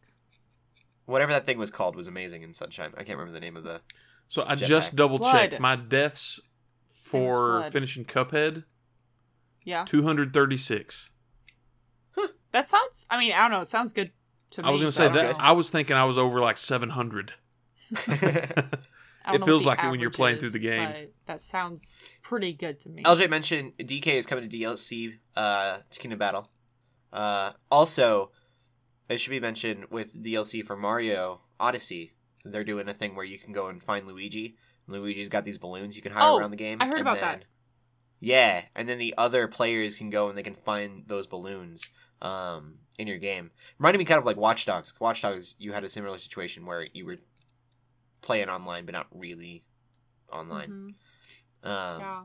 Whatever 1.05 1.31
that 1.33 1.45
thing 1.45 1.57
was 1.57 1.71
called 1.71 1.95
was 1.95 2.07
amazing 2.07 2.41
in 2.41 2.53
Sunshine. 2.53 2.91
I 2.93 3.03
can't 3.03 3.17
remember 3.17 3.33
the 3.33 3.43
name 3.43 3.55
of 3.57 3.63
the. 3.63 3.81
So 4.27 4.43
I 4.47 4.55
Jetpack. 4.55 4.67
just 4.67 4.95
double 4.95 5.19
checked 5.19 5.55
FLUDD. 5.55 5.59
my 5.59 5.75
deaths 5.75 6.39
for 6.87 7.61
FLUDD. 7.61 7.71
finishing 7.71 8.05
Cuphead. 8.05 8.63
Yeah, 9.63 9.85
Two 9.85 10.03
hundred 10.03 10.31
thirty-six. 10.33 11.09
that 12.51 12.69
sounds. 12.69 13.07
I 13.09 13.19
mean, 13.19 13.33
I 13.33 13.39
don't 13.39 13.51
know. 13.51 13.61
It 13.61 13.67
sounds 13.67 13.93
good 13.93 14.11
to 14.51 14.61
me. 14.61 14.67
I 14.67 14.71
was 14.71 14.81
gonna 14.81 14.91
say 14.91 15.05
Sounds 15.05 15.15
that 15.15 15.31
good. 15.33 15.41
I 15.41 15.53
was 15.53 15.69
thinking 15.69 15.95
I 15.95 16.03
was 16.05 16.17
over 16.17 16.39
like 16.39 16.57
seven 16.57 16.89
hundred. 16.91 17.33
It 19.33 19.43
feels 19.43 19.65
like 19.65 19.83
it 19.83 19.89
when 19.89 19.99
you're 19.99 20.11
playing 20.11 20.35
is, 20.35 20.41
through 20.41 20.51
the 20.51 20.59
game. 20.59 21.07
That 21.25 21.41
sounds 21.41 21.99
pretty 22.21 22.53
good 22.53 22.79
to 22.81 22.89
me. 22.89 23.03
LJ 23.03 23.29
mentioned 23.29 23.73
DK 23.77 24.07
is 24.07 24.25
coming 24.25 24.47
to 24.47 24.57
DLC 24.57 25.17
uh, 25.35 25.79
to 25.89 25.99
Kingdom 25.99 26.19
Battle. 26.19 26.51
Uh, 27.11 27.53
also, 27.71 28.31
it 29.09 29.19
should 29.19 29.29
be 29.31 29.39
mentioned 29.39 29.85
with 29.89 30.21
DLC 30.23 30.63
for 30.65 30.75
Mario 30.75 31.41
Odyssey. 31.59 32.13
They're 32.43 32.63
doing 32.63 32.87
a 32.87 32.93
thing 32.93 33.15
where 33.15 33.25
you 33.25 33.39
can 33.39 33.53
go 33.53 33.67
and 33.67 33.81
find 33.81 34.05
Luigi. 34.07 34.55
Luigi's 34.87 35.29
got 35.29 35.43
these 35.45 35.57
balloons 35.57 35.95
you 35.95 36.01
can 36.01 36.11
hide 36.11 36.27
Oh, 36.29 36.37
around 36.37 36.51
the 36.51 36.57
game. 36.57 36.79
I 36.81 36.85
heard 36.85 36.99
and 36.99 37.01
about 37.01 37.15
then- 37.19 37.39
that. 37.39 37.45
Yeah, 38.19 38.65
and 38.75 38.87
then 38.87 38.97
the 38.97 39.13
other 39.17 39.47
players 39.47 39.97
can 39.97 40.09
go 40.09 40.29
and 40.29 40.37
they 40.37 40.41
can 40.43 40.53
find 40.53 41.03
those 41.07 41.27
balloons 41.27 41.89
um, 42.21 42.75
in 42.97 43.07
your 43.07 43.17
game. 43.17 43.51
Reminded 43.77 43.99
me 43.99 44.05
kind 44.05 44.17
of 44.19 44.25
like 44.25 44.37
Watch 44.37 44.65
Dogs. 44.65 44.93
Watch 44.99 45.21
Dogs, 45.21 45.53
you 45.59 45.73
had 45.73 45.83
a 45.83 45.89
similar 45.89 46.17
situation 46.17 46.65
where 46.65 46.87
you 46.93 47.05
were 47.05 47.17
playing 48.21 48.49
online, 48.49 48.85
but 48.85 48.93
not 48.93 49.07
really 49.11 49.63
online. 50.31 50.95
Mhm. 51.63 51.67
Um, 51.69 51.99
Yeah. 51.99 52.23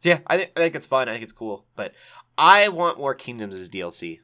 so 0.00 0.08
yeah, 0.10 0.18
I 0.26 0.36
think 0.36 0.50
I 0.56 0.60
think 0.60 0.74
it's 0.74 0.86
fun. 0.86 1.08
I 1.08 1.12
think 1.12 1.22
it's 1.24 1.32
cool, 1.32 1.66
but 1.76 1.94
I 2.36 2.68
want 2.68 2.98
more 2.98 3.14
Kingdoms 3.14 3.56
as 3.56 3.68
DLC. 3.70 4.20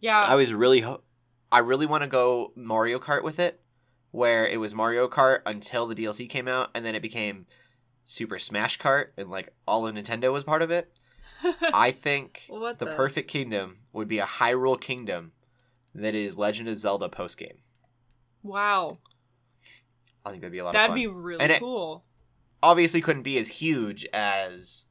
Yeah. 0.00 0.20
I 0.22 0.34
was 0.34 0.52
really, 0.54 0.80
ho- 0.80 1.02
I 1.50 1.58
really 1.58 1.86
want 1.86 2.02
to 2.02 2.08
go 2.08 2.52
Mario 2.54 2.98
Kart 2.98 3.22
with 3.22 3.38
it, 3.38 3.60
where 4.10 4.46
it 4.46 4.58
was 4.60 4.74
Mario 4.74 5.08
Kart 5.08 5.40
until 5.46 5.86
the 5.86 5.94
DLC 5.94 6.28
came 6.28 6.48
out, 6.48 6.70
and 6.74 6.84
then 6.84 6.94
it 6.94 7.02
became 7.02 7.46
Super 8.04 8.38
Smash 8.38 8.78
Kart, 8.78 9.08
and 9.16 9.30
like 9.30 9.52
all 9.66 9.86
of 9.86 9.94
Nintendo 9.94 10.32
was 10.32 10.44
part 10.44 10.62
of 10.62 10.70
it. 10.70 10.92
I 11.74 11.90
think 11.90 12.46
the, 12.48 12.74
the- 12.78 12.86
perfect 12.86 13.30
kingdom 13.30 13.78
would 13.92 14.08
be 14.08 14.18
a 14.18 14.26
Hyrule 14.26 14.80
Kingdom 14.80 15.32
that 15.94 16.14
is 16.14 16.36
Legend 16.38 16.68
of 16.68 16.76
Zelda 16.78 17.08
post 17.08 17.38
game. 17.38 17.58
wow. 18.42 18.98
I 20.26 20.30
think 20.30 20.42
that'd 20.42 20.52
be 20.52 20.58
a 20.58 20.64
lot 20.64 20.74
That'd 20.74 20.90
of 20.90 20.94
fun. 20.94 20.98
be 21.00 21.06
really 21.06 21.40
And 21.40 21.58
cool. 21.58 22.04
obviously 22.62 23.00
couldn't 23.00 23.22
be 23.22 23.38
as 23.38 23.48
huge 23.48 24.06
as 24.12 24.84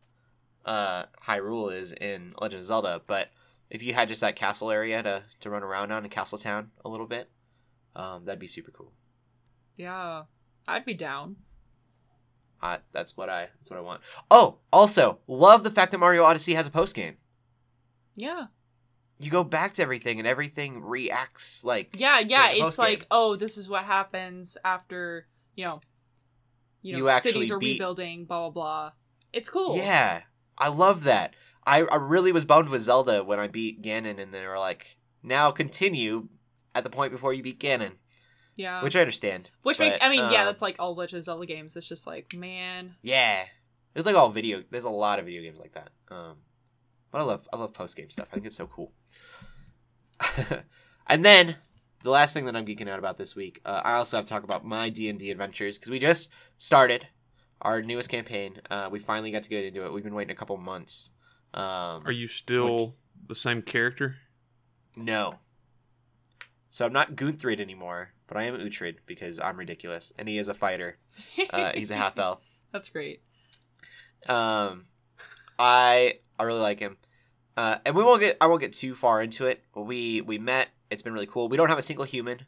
uh 0.66 1.04
Hyrule 1.28 1.72
is 1.74 1.94
in 1.94 2.34
Legend 2.42 2.62
of 2.62 2.66
Zelda, 2.66 3.02
but 3.06 3.30
if 3.70 3.84
you 3.84 3.94
had 3.94 4.08
just 4.08 4.22
that 4.22 4.36
castle 4.36 4.72
area 4.72 5.04
to, 5.04 5.24
to 5.42 5.50
run 5.50 5.64
around 5.64 5.92
on 5.92 6.04
in 6.04 6.10
Castle 6.10 6.38
Town 6.38 6.72
a 6.86 6.90
little 6.90 7.08
bit, 7.08 7.30
um, 7.96 8.26
that'd 8.26 8.40
be 8.40 8.48
super 8.48 8.72
cool. 8.72 8.94
Yeah. 9.76 10.24
I'd 10.68 10.86
be 10.86 10.94
down. 10.94 11.38
Uh, 12.62 12.78
that's 12.92 13.16
what 13.16 13.30
I 13.30 13.50
that's 13.60 13.70
what 13.70 13.78
I 13.78 13.82
want. 13.82 14.02
Oh, 14.32 14.58
also 14.74 15.20
love 15.28 15.64
the 15.64 15.70
fact 15.70 15.92
that 15.92 16.00
Mario 16.00 16.24
Odyssey 16.24 16.56
has 16.56 16.66
a 16.66 16.72
post 16.72 16.96
game. 16.96 17.18
Yeah. 18.16 18.46
You 19.20 19.30
go 19.32 19.44
back 19.44 19.74
to 19.74 19.84
everything 19.84 20.18
and 20.20 20.28
everything 20.28 20.82
reacts 20.84 21.64
like 21.64 21.96
Yeah, 22.00 22.20
yeah. 22.20 22.50
It's 22.52 22.78
like, 22.80 23.06
oh, 23.12 23.36
this 23.36 23.58
is 23.58 23.70
what 23.70 23.84
happens 23.84 24.58
after, 24.66 25.28
you 25.56 25.66
know, 25.66 25.82
you 26.82 26.94
know, 26.94 26.98
You 27.00 27.10
actually 27.10 27.32
cities 27.34 27.52
are 27.52 27.60
beat- 27.60 27.74
rebuilding, 27.74 28.26
blah 28.26 28.50
blah 28.50 28.50
blah. 28.50 28.92
It's 29.34 29.50
cool. 29.50 29.76
Yeah, 29.78 30.24
I 30.58 30.70
love 30.70 31.04
that. 31.04 31.36
I, 31.68 31.82
I 31.84 31.98
really 31.98 32.32
was 32.32 32.46
bummed 32.46 32.70
with 32.70 32.82
Zelda 32.82 33.24
when 33.24 33.40
I 33.40 33.48
beat 33.48 33.82
Ganon, 33.82 34.20
and 34.20 34.34
they 34.34 34.48
were 34.48 34.58
like, 34.58 34.98
"Now 35.22 35.52
continue 35.52 36.30
at 36.74 36.84
the 36.86 36.90
point 36.90 37.12
before 37.12 37.34
you 37.34 37.44
beat 37.44 37.60
Ganon," 37.60 37.94
Yeah. 38.56 38.82
which 38.82 38.96
I 38.96 39.02
understand. 39.02 39.52
Which 39.64 39.78
but, 39.78 39.90
make, 39.90 40.04
I 40.04 40.10
mean, 40.10 40.20
yeah, 40.32 40.42
um, 40.42 40.46
that's 40.46 40.62
like 40.62 40.78
all 40.80 40.96
Legend 40.96 41.20
of 41.20 41.26
Zelda 41.26 41.46
games. 41.46 41.76
It's 41.76 41.88
just 41.88 42.08
like, 42.08 42.34
man, 42.36 42.96
Yeah, 43.02 43.44
it's 43.94 44.06
like 44.06 44.16
all 44.16 44.30
video. 44.30 44.64
There's 44.72 44.86
a 44.86 44.90
lot 44.90 45.20
of 45.20 45.26
video 45.26 45.42
games 45.42 45.60
like 45.60 45.74
that. 45.74 45.90
Um, 46.10 46.38
but 47.12 47.20
I 47.20 47.24
love 47.24 47.50
I 47.52 47.58
love 47.58 47.74
post 47.74 47.98
game 47.98 48.10
stuff. 48.10 48.30
I 48.32 48.36
think 48.36 48.46
it's 48.46 48.56
so 48.56 48.68
cool. 48.68 48.94
and 51.08 51.26
then 51.26 51.58
the 52.02 52.10
last 52.10 52.34
thing 52.34 52.46
that 52.46 52.56
I'm 52.56 52.66
geeking 52.66 52.88
out 52.88 53.00
about 53.00 53.18
this 53.18 53.36
week, 53.36 53.60
uh, 53.66 53.82
I 53.84 53.94
also 53.96 54.18
have 54.18 54.26
to 54.26 54.30
talk 54.30 54.44
about 54.44 54.66
my 54.66 54.90
D 54.90 55.10
and 55.10 55.20
D 55.20 55.32
adventures 55.32 55.78
because 55.78 55.92
we 55.92 56.00
just 56.00 56.32
started 56.58 57.08
our 57.62 57.82
newest 57.82 58.10
campaign. 58.10 58.62
Uh, 58.70 58.88
we 58.90 59.00
finally 59.00 59.32
got 59.32 59.44
to 59.44 59.50
get 59.50 59.66
into 59.66 59.86
it. 59.86 59.92
We've 59.92 60.04
been 60.04 60.16
waiting 60.16 60.32
a 60.32 60.36
couple 60.36 60.56
months. 60.58 61.10
Um, 61.54 62.04
Are 62.06 62.12
you 62.12 62.28
still 62.28 62.96
the 63.28 63.36
same 63.36 63.62
character? 63.62 64.18
No. 64.96 65.36
So 66.70 66.86
I'm 66.86 66.94
not 66.94 67.16
Gunthrid 67.16 67.60
anymore, 67.60 68.14
but 68.28 68.38
I 68.38 68.44
am 68.44 68.56
Uhtred 68.58 68.98
because 69.06 69.40
I'm 69.40 69.58
ridiculous, 69.58 70.14
and 70.20 70.28
he 70.28 70.38
is 70.38 70.48
a 70.48 70.54
fighter. 70.54 70.98
Uh, 71.50 71.72
he's 71.74 71.90
a 71.92 71.96
half 71.96 72.18
elf. 72.20 72.48
that's 72.72 72.90
great. 72.90 73.22
Um, 74.28 74.86
I 75.58 76.16
I 76.40 76.44
really 76.44 76.60
like 76.62 76.80
him. 76.80 76.98
Uh, 77.56 77.78
and 77.86 77.96
we 77.96 78.04
won't 78.04 78.20
get 78.22 78.38
I 78.42 78.46
won't 78.48 78.62
get 78.62 78.74
too 78.74 78.94
far 78.94 79.22
into 79.22 79.46
it. 79.46 79.64
We 79.76 80.22
we 80.22 80.38
met. 80.38 80.70
It's 80.90 81.02
been 81.02 81.14
really 81.14 81.26
cool. 81.28 81.50
We 81.50 81.58
don't 81.58 81.70
have 81.70 81.78
a 81.80 81.82
single 81.84 82.06
human. 82.06 82.42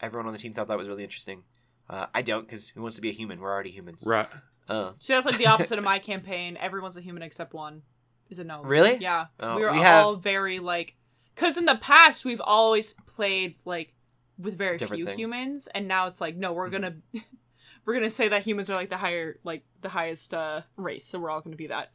Everyone 0.00 0.26
on 0.26 0.32
the 0.32 0.38
team 0.38 0.52
thought 0.52 0.68
that 0.68 0.78
was 0.78 0.88
really 0.88 1.04
interesting. 1.04 1.44
Uh, 1.88 2.06
I 2.14 2.22
don't 2.22 2.42
because 2.46 2.68
who 2.68 2.82
wants 2.82 2.96
to 2.96 3.02
be 3.02 3.08
a 3.10 3.12
human? 3.12 3.40
We're 3.40 3.50
already 3.52 3.70
humans. 3.70 4.04
Right. 4.06 4.28
Uh, 4.68 4.92
So 4.98 5.14
that's 5.14 5.26
like 5.26 5.38
the 5.38 5.46
opposite 5.46 5.78
of 5.78 5.84
my 5.84 5.98
campaign. 5.98 6.56
Everyone's 6.60 6.96
a 6.96 7.00
human 7.00 7.22
except 7.22 7.54
one. 7.54 7.82
Is 8.30 8.38
a 8.38 8.44
no. 8.44 8.62
Really? 8.62 8.96
Yeah. 8.96 9.26
Oh, 9.40 9.56
we 9.56 9.62
were 9.64 9.72
we 9.72 9.78
have- 9.78 10.04
all 10.06 10.14
very 10.16 10.58
like, 10.60 10.94
because 11.34 11.56
in 11.56 11.64
the 11.66 11.74
past 11.76 12.24
we've 12.24 12.40
always 12.40 12.94
played 13.06 13.56
like 13.64 13.92
with 14.38 14.56
very 14.56 14.76
Different 14.78 14.98
few 14.98 15.06
things. 15.06 15.18
humans, 15.18 15.68
and 15.74 15.86
now 15.88 16.06
it's 16.06 16.20
like 16.20 16.36
no, 16.36 16.52
we're 16.52 16.70
gonna 16.70 16.94
we're 17.84 17.94
gonna 17.94 18.08
say 18.10 18.28
that 18.28 18.44
humans 18.46 18.70
are 18.70 18.74
like 18.76 18.88
the 18.90 18.96
higher 18.96 19.38
like 19.44 19.64
the 19.80 19.88
highest 19.90 20.32
uh 20.32 20.62
race, 20.76 21.04
so 21.04 21.18
we're 21.18 21.30
all 21.30 21.40
gonna 21.40 21.56
be 21.56 21.66
that. 21.66 21.90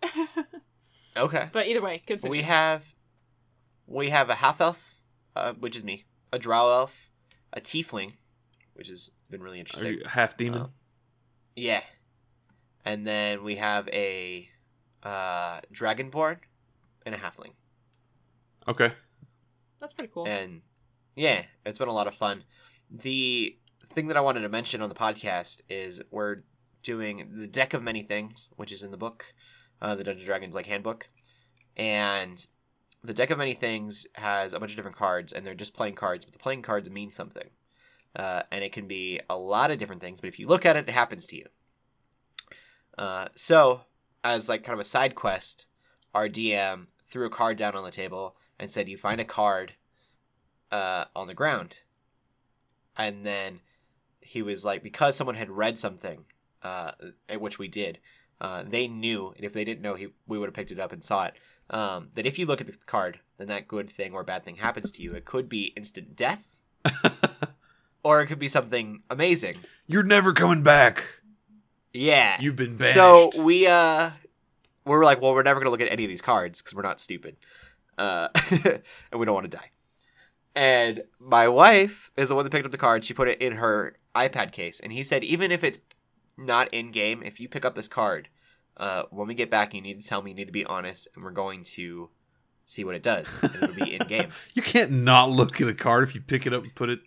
okay. 1.18 1.50
but 1.54 1.68
either 1.68 1.82
way, 1.82 2.02
continue. 2.06 2.32
We 2.32 2.42
have 2.44 2.94
we 3.88 4.10
have 4.10 4.30
a 4.30 4.36
half 4.36 4.60
elf, 4.62 5.00
uh, 5.36 5.54
which 5.54 5.76
is 5.76 5.84
me, 5.84 6.06
a 6.34 6.40
drow 6.40 6.70
elf, 6.72 7.10
a 7.54 7.62
tiefling, 7.62 8.14
which 8.74 8.90
has 8.90 9.10
been 9.30 9.42
really 9.42 9.58
Are 9.58 9.60
interesting. 9.60 9.94
you 9.94 10.02
half 10.06 10.36
demon? 10.38 10.62
Uh, 10.62 10.68
Yeah. 11.56 11.82
And 12.84 13.06
then 13.08 13.44
we 13.44 13.56
have 13.56 13.88
a 13.90 14.50
uh, 15.06 15.62
dragonborn 15.72 16.40
and 17.06 17.16
a 17.16 17.18
halfling. 17.18 17.52
okay. 18.68 18.92
That's 19.80 19.94
pretty 19.94 20.12
cool. 20.12 20.28
And 20.28 20.62
yeah, 21.16 21.44
it's 21.66 21.78
been 21.78 21.88
a 21.88 21.94
lot 21.94 22.08
of 22.08 22.16
fun. 22.16 22.44
The 22.90 23.58
thing 23.86 24.08
that 24.08 24.18
I 24.18 24.22
wanted 24.22 24.42
to 24.42 24.50
mention 24.50 24.82
on 24.82 24.90
the 24.90 24.96
podcast 24.96 25.62
is 25.70 26.02
we're 26.10 26.38
doing 26.82 27.30
the 27.32 27.46
deck 27.46 27.74
of 27.74 27.84
many 27.84 28.02
things, 28.02 28.50
which 28.56 28.72
is 28.72 28.82
in 28.82 28.90
the 28.90 28.98
book, 28.98 29.34
uh, 29.82 29.94
the 29.96 30.04
Dungeons 30.04 30.24
and 30.24 30.28
Dragons 30.28 30.56
like 30.56 30.66
handbook, 30.66 31.08
and 31.78 32.48
the 33.04 33.14
deck 33.14 33.30
of 33.30 33.38
many 33.38 33.54
things 33.54 34.08
has 34.16 34.54
a 34.54 34.60
bunch 34.60 34.72
of 34.72 34.76
different 34.78 34.98
cards, 34.98 35.32
and 35.32 35.46
they're 35.46 35.54
just 35.54 35.76
playing 35.76 35.94
cards, 35.94 36.26
but 36.26 36.34
the 36.34 36.40
playing 36.40 36.64
cards 36.64 36.90
mean 36.90 37.12
something, 37.12 37.50
uh, 38.16 38.44
and 38.52 38.64
it 38.64 38.72
can 38.72 38.88
be 38.88 39.20
a 39.30 39.38
lot 39.38 39.70
of 39.70 39.78
different 39.78 40.02
things. 40.02 40.20
But 40.20 40.30
if 40.30 40.40
you 40.40 40.48
look 40.48 40.66
at 40.66 40.76
it, 40.76 40.90
it 40.90 40.94
happens 40.94 41.28
to 41.28 41.36
you. 41.36 41.46
Uh, 42.98 43.28
so, 43.36 43.82
as 44.26 44.50
like 44.50 44.64
kind 44.64 44.74
of 44.74 44.80
a 44.80 44.84
side 44.84 45.16
quest, 45.16 45.68
our 46.14 46.28
DM 46.28 46.88
threw 47.06 47.28
a 47.28 47.30
card 47.30 47.58
down 47.58 47.76
on 47.76 47.86
the 47.86 47.92
table 47.92 48.36
and 48.60 48.72
said, 48.72 48.90
"You 48.90 48.98
find 48.98 49.22
a 49.22 49.26
card 49.26 49.74
uh, 50.72 51.06
on 51.16 51.28
the 51.28 51.36
ground," 51.36 51.78
and 52.98 53.24
then 53.24 53.62
he 54.22 54.42
was 54.42 54.66
like, 54.66 54.82
because 54.82 55.16
someone 55.16 55.36
had 55.36 55.52
read 55.52 55.78
something, 55.78 56.26
uh, 56.64 56.94
which 57.38 57.60
we 57.60 57.68
did, 57.68 58.00
uh, 58.42 58.64
they 58.66 58.88
knew, 58.88 59.32
and 59.36 59.46
if 59.46 59.54
they 59.54 59.64
didn't 59.64 59.84
know, 59.84 59.94
he 59.94 60.08
we 60.28 60.40
would 60.40 60.48
have 60.48 60.56
picked 60.56 60.72
it 60.72 60.80
up 60.80 60.92
and 60.92 61.04
saw 61.04 61.26
it. 61.26 61.36
Um, 61.70 62.10
that 62.16 62.26
if 62.26 62.38
you 62.38 62.48
look 62.48 62.62
at 62.62 62.68
the 62.68 62.74
card, 62.86 63.20
then 63.38 63.48
that 63.48 63.68
good 63.68 63.90
thing 63.90 64.14
or 64.14 64.24
bad 64.24 64.44
thing 64.44 64.56
happens 64.56 64.92
to 64.92 65.02
you. 65.02 65.14
It 65.14 65.26
could 65.26 65.48
be 65.48 65.74
instant 65.78 66.16
death, 66.16 66.60
or 68.04 68.22
it 68.22 68.26
could 68.26 68.40
be 68.40 68.48
something 68.48 69.04
amazing. 69.10 69.58
You're 69.86 70.04
never 70.04 70.34
coming 70.34 70.64
back. 70.64 71.22
Yeah, 71.96 72.38
You've 72.40 72.56
been 72.56 72.78
banished. 72.78 72.94
So 72.94 73.32
we 73.38 73.68
uh 73.68 74.12
we 74.86 74.92
were 74.92 75.04
like, 75.04 75.22
well, 75.22 75.34
we're 75.34 75.44
never 75.44 75.60
gonna 75.60 75.72
look 75.72 75.82
at 75.82 75.92
any 75.92 76.04
of 76.04 76.10
these 76.10 76.22
cards 76.22 76.62
because 76.62 76.76
we're 76.76 76.84
not 76.84 77.00
stupid, 77.00 77.38
uh, 77.98 78.30
and 79.12 79.20
we 79.20 79.26
don't 79.26 79.36
want 79.36 79.50
to 79.50 79.58
die. 79.58 79.70
And 80.56 81.04
my 81.20 81.48
wife 81.48 82.12
is 82.16 82.30
the 82.30 82.36
one 82.36 82.46
that 82.46 82.52
picked 82.52 82.66
up 82.66 82.72
the 82.72 82.78
card. 82.78 83.04
She 83.04 83.14
put 83.14 83.28
it 83.28 83.42
in 83.42 83.54
her 83.54 83.98
iPad 84.16 84.52
case, 84.52 84.80
and 84.80 84.94
he 84.94 85.04
said, 85.04 85.24
even 85.24 85.52
if 85.52 85.64
it's 85.64 85.80
not 86.38 86.74
in 86.74 86.92
game, 86.92 87.22
if 87.24 87.40
you 87.40 87.50
pick 87.50 87.66
up 87.66 87.76
this 87.76 87.88
card, 87.88 88.30
uh, 88.78 89.04
when 89.10 89.28
we 89.28 89.34
get 89.34 89.50
back, 89.50 89.74
you 89.74 89.82
need 89.82 90.00
to 90.02 90.08
tell 90.08 90.22
me. 90.22 90.32
You 90.32 90.36
need 90.36 90.48
to 90.48 90.54
be 90.54 90.66
honest, 90.66 91.08
and 91.16 91.24
we're 91.24 91.32
going 91.32 91.64
to 91.64 92.10
see 92.64 92.84
what 92.84 92.96
it 92.96 93.04
does. 93.04 93.38
And 93.42 93.56
it'll 93.56 93.76
be 93.76 93.96
in 94.00 94.08
game. 94.08 94.30
you 94.54 94.62
can't 94.62 94.92
not 94.92 95.30
look 95.30 95.62
at 95.62 95.68
a 95.68 95.74
card 95.74 96.04
if 96.04 96.16
you 96.16 96.22
pick 96.22 96.46
it 96.46 96.54
up 96.54 96.64
and 96.64 96.74
put 96.76 96.90
it. 96.90 97.00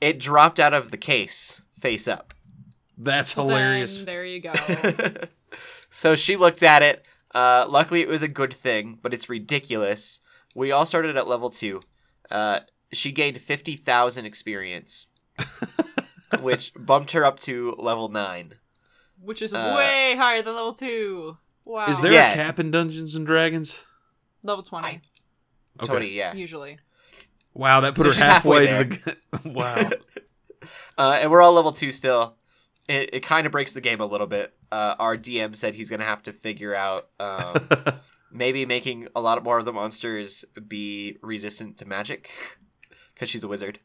It 0.00 0.18
dropped 0.18 0.58
out 0.58 0.74
of 0.74 0.90
the 0.90 0.96
case, 0.96 1.62
face 1.78 2.08
up. 2.08 2.34
That's 2.98 3.36
Well, 3.36 3.48
hilarious. 3.48 3.96
then, 3.98 4.06
there 4.06 4.24
you 4.24 4.40
go. 4.40 4.52
so 5.90 6.14
she 6.14 6.36
looked 6.36 6.62
at 6.62 6.82
it. 6.82 7.08
Uh, 7.34 7.66
luckily, 7.68 8.00
it 8.02 8.08
was 8.08 8.22
a 8.22 8.28
good 8.28 8.52
thing, 8.52 8.98
but 9.02 9.14
it's 9.14 9.28
ridiculous. 9.28 10.20
We 10.54 10.70
all 10.70 10.84
started 10.84 11.16
at 11.16 11.26
level 11.26 11.48
two, 11.50 11.80
Uh, 12.30 12.60
she 12.92 13.10
gained 13.12 13.38
fifty 13.38 13.74
thousand 13.76 14.26
experience, 14.26 15.06
which 16.40 16.72
bumped 16.78 17.12
her 17.12 17.24
up 17.24 17.38
to 17.40 17.74
level 17.78 18.08
nine. 18.08 18.54
Which 19.20 19.40
is 19.40 19.54
Uh, 19.54 19.74
way 19.76 20.14
higher 20.16 20.42
than 20.42 20.54
level 20.54 20.74
two. 20.74 21.38
Wow. 21.64 21.86
Is 21.86 22.00
there 22.00 22.12
Yeah. 22.12 22.32
a 22.32 22.34
cap 22.34 22.58
in 22.58 22.70
Dungeons 22.70 23.14
and 23.14 23.26
Dragons? 23.26 23.82
level 24.42 24.62
twenty 24.62 24.88
I- 24.88 25.00
Okay. 25.80 25.86
Twenty, 25.86 26.08
yeah. 26.10 26.34
usually? 26.34 26.78
Wow, 27.54 27.80
that 27.80 27.94
put 27.94 28.12
So 28.12 28.18
her 28.18 28.24
halfway 28.24 28.66
halfway, 28.66 28.96
to 28.96 29.16
the. 29.30 29.40
wow. 29.50 29.90
Uh, 30.98 31.18
and 31.22 31.30
we're 31.30 31.40
all 31.40 31.52
level 31.54 31.72
two 31.72 31.90
still. 31.90 32.36
It, 32.88 33.10
it 33.12 33.20
kind 33.20 33.46
of 33.46 33.52
breaks 33.52 33.72
the 33.72 33.80
game 33.80 34.00
a 34.00 34.06
little 34.06 34.26
bit. 34.26 34.54
Uh, 34.70 34.96
our 34.98 35.16
DM 35.16 35.54
said 35.54 35.74
he's 35.74 35.90
gonna 35.90 36.04
have 36.04 36.22
to 36.24 36.32
figure 36.32 36.74
out 36.74 37.08
um, 37.20 37.68
maybe 38.32 38.66
making 38.66 39.08
a 39.14 39.20
lot 39.20 39.42
more 39.44 39.58
of 39.58 39.64
the 39.64 39.72
monsters 39.72 40.44
be 40.66 41.18
resistant 41.22 41.76
to 41.78 41.86
magic 41.86 42.30
because 43.14 43.28
she's 43.28 43.44
a 43.44 43.48
wizard. 43.48 43.78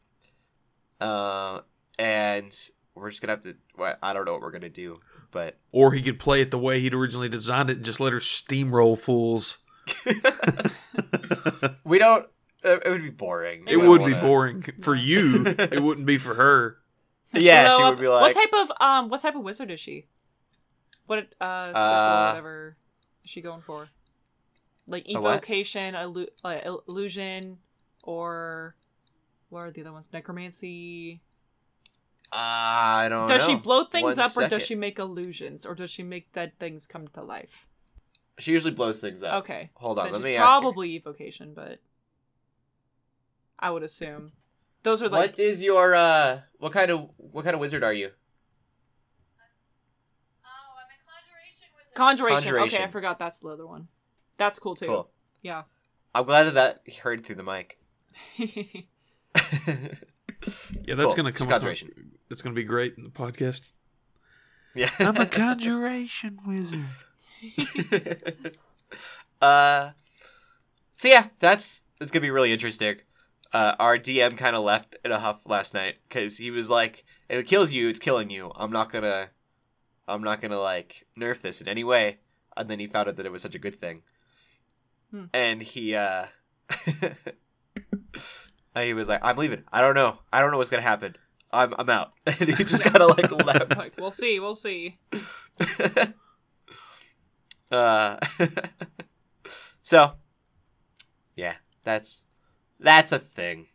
Uh, 0.99 1.61
and 1.99 2.51
we're 2.95 3.09
just 3.09 3.21
gonna 3.21 3.33
have 3.33 3.41
to. 3.41 3.55
Well, 3.77 3.95
I 4.01 4.13
don't 4.13 4.25
know 4.25 4.33
what 4.33 4.41
we're 4.41 4.51
gonna 4.51 4.69
do, 4.69 4.99
but 5.31 5.57
or 5.71 5.93
he 5.93 6.01
could 6.01 6.19
play 6.19 6.41
it 6.41 6.51
the 6.51 6.57
way 6.57 6.79
he'd 6.79 6.93
originally 6.93 7.29
designed 7.29 7.69
it 7.69 7.77
and 7.77 7.85
just 7.85 7.99
let 7.99 8.13
her 8.13 8.19
steamroll 8.19 8.97
fools. 8.97 9.57
we 11.83 11.99
don't. 11.99 12.25
It 12.63 12.83
it 12.85 12.89
would 12.89 13.03
be 13.03 13.09
boring. 13.09 13.65
It 13.67 13.77
would 13.77 13.99
don't 13.99 14.07
be 14.07 14.19
boring 14.19 14.63
for 14.81 14.95
you. 14.95 15.43
it 15.45 15.81
wouldn't 15.81 16.07
be 16.07 16.17
for 16.17 16.33
her. 16.33 16.77
Yeah, 17.41 17.75
she 17.75 17.83
would 17.83 17.99
be 17.99 18.07
like. 18.07 18.21
what 18.21 18.33
type 18.33 18.53
of 18.53 18.71
um, 18.79 19.09
what 19.09 19.21
type 19.21 19.35
of 19.35 19.43
wizard 19.43 19.71
is 19.71 19.79
she? 19.79 20.07
What 21.05 21.27
uh, 21.39 21.43
Uh, 21.43 22.29
whatever 22.31 22.77
is 23.23 23.29
she 23.29 23.41
going 23.41 23.61
for? 23.61 23.87
Like 24.87 25.09
evocation, 25.09 25.95
illu- 25.95 26.29
illusion, 26.87 27.59
or 28.03 28.75
what 29.49 29.59
are 29.61 29.71
the 29.71 29.81
other 29.81 29.91
ones? 29.91 30.09
Necromancy. 30.13 31.21
I 32.31 33.07
don't 33.09 33.27
Does 33.27 33.47
know. 33.47 33.55
she 33.55 33.59
blow 33.59 33.85
things 33.85 34.17
One 34.17 34.19
up, 34.19 34.35
or 34.35 34.47
does 34.47 34.65
she 34.65 34.75
make 34.75 34.99
illusions, 34.99 35.65
or 35.65 35.75
does 35.75 35.89
she 35.89 36.03
make 36.03 36.31
dead 36.33 36.53
things 36.59 36.85
come 36.85 37.07
to 37.09 37.21
life? 37.21 37.67
She 38.37 38.51
usually 38.51 38.73
blows 38.73 38.99
things 39.01 39.23
up. 39.23 39.43
Okay, 39.43 39.69
Hold 39.75 39.97
on, 39.99 40.05
then 40.05 40.13
let 40.13 40.21
me 40.21 40.35
ask. 40.35 40.59
Probably 40.59 40.95
evocation, 40.95 41.53
but 41.53 41.79
I 43.57 43.71
would 43.71 43.83
assume 43.83 44.33
those 44.87 45.01
are 45.01 45.09
like. 45.09 45.31
what 45.31 45.39
is 45.39 45.61
your 45.61 45.95
uh? 45.95 46.39
What 46.59 46.71
kind 46.71 46.89
of 46.91 47.09
what 47.17 47.43
kind 47.43 47.53
of 47.53 47.59
wizard 47.59 47.83
are 47.83 47.93
you? 47.93 48.11
conjuration? 51.93 52.41
Conjuration. 52.43 52.75
Okay, 52.77 52.83
I 52.83 52.87
forgot 52.87 53.17
that's 53.19 53.39
the 53.39 53.49
other 53.49 53.65
one. 53.65 53.87
That's 54.37 54.59
cool 54.59 54.75
too. 54.75 54.85
Cool. 54.85 55.09
Yeah. 55.41 55.63
I'm 56.13 56.25
glad 56.25 56.43
that 56.43 56.53
that 56.53 56.93
heard 56.99 57.25
through 57.25 57.35
the 57.35 57.43
mic. 57.43 57.79
Yeah, 60.85 60.95
that's 60.95 61.15
Cool. 61.15 61.23
gonna 61.23 61.31
come. 61.31 61.47
Just 61.47 61.49
conjuration. 61.49 62.11
That's 62.29 62.41
gonna 62.41 62.55
be 62.55 62.63
great 62.63 62.93
in 62.95 63.03
the 63.03 63.09
podcast. 63.09 63.67
Yeah. 64.75 64.89
I'm 64.99 65.17
a 65.17 65.25
conjuration 65.43 66.39
wizard. 66.45 66.85
uh. 69.41 69.91
So 70.95 71.07
yeah, 71.07 71.27
that's 71.39 71.81
that's 71.99 72.11
gonna 72.11 72.21
be 72.21 72.29
really 72.29 72.53
interesting. 72.53 72.97
Uh, 73.53 73.75
our 73.79 73.97
DM 73.97 74.37
kind 74.37 74.55
of 74.55 74.63
left 74.63 74.95
in 75.05 75.11
a 75.11 75.19
huff 75.19 75.41
last 75.45 75.73
night 75.73 75.95
because 76.07 76.37
he 76.37 76.51
was 76.51 76.69
like, 76.69 77.05
"If 77.29 77.39
it 77.39 77.47
kills 77.47 77.71
you, 77.71 77.87
it's 77.89 77.99
killing 77.99 78.29
you. 78.29 78.51
I'm 78.55 78.71
not 78.71 78.91
gonna, 78.91 79.29
I'm 80.07 80.23
not 80.23 80.41
gonna 80.41 80.59
like 80.59 81.05
nerf 81.17 81.41
this 81.41 81.61
in 81.61 81.67
any 81.67 81.83
way." 81.83 82.17
And 82.57 82.69
then 82.69 82.79
he 82.79 82.87
found 82.87 83.07
out 83.07 83.15
that 83.15 83.25
it 83.25 83.31
was 83.31 83.41
such 83.41 83.55
a 83.55 83.59
good 83.59 83.75
thing, 83.75 84.01
Hmm. 85.11 85.25
and 85.33 85.61
he 85.61 85.95
uh, 85.95 86.25
he 88.75 88.93
was 88.93 89.07
like, 89.09 89.21
"I'm 89.23 89.37
leaving. 89.37 89.63
I 89.71 89.81
don't 89.81 89.95
know. 89.95 90.19
I 90.33 90.41
don't 90.41 90.51
know 90.51 90.57
what's 90.57 90.69
gonna 90.69 90.81
happen. 90.83 91.15
I'm 91.51 91.73
I'm 91.79 91.89
out." 91.89 92.13
And 92.25 92.49
he 92.49 92.55
just 92.63 92.83
kind 92.83 92.97
of 93.01 93.09
like 93.17 93.31
left. 93.45 93.75
like, 93.77 93.93
we'll 93.99 94.11
see, 94.11 94.39
we'll 94.39 94.55
see. 94.55 94.97
uh, 97.71 98.17
so, 99.83 100.13
yeah, 101.35 101.55
that's 101.83 102.23
that's 102.79 103.11
a 103.11 103.19
thing. 103.19 103.67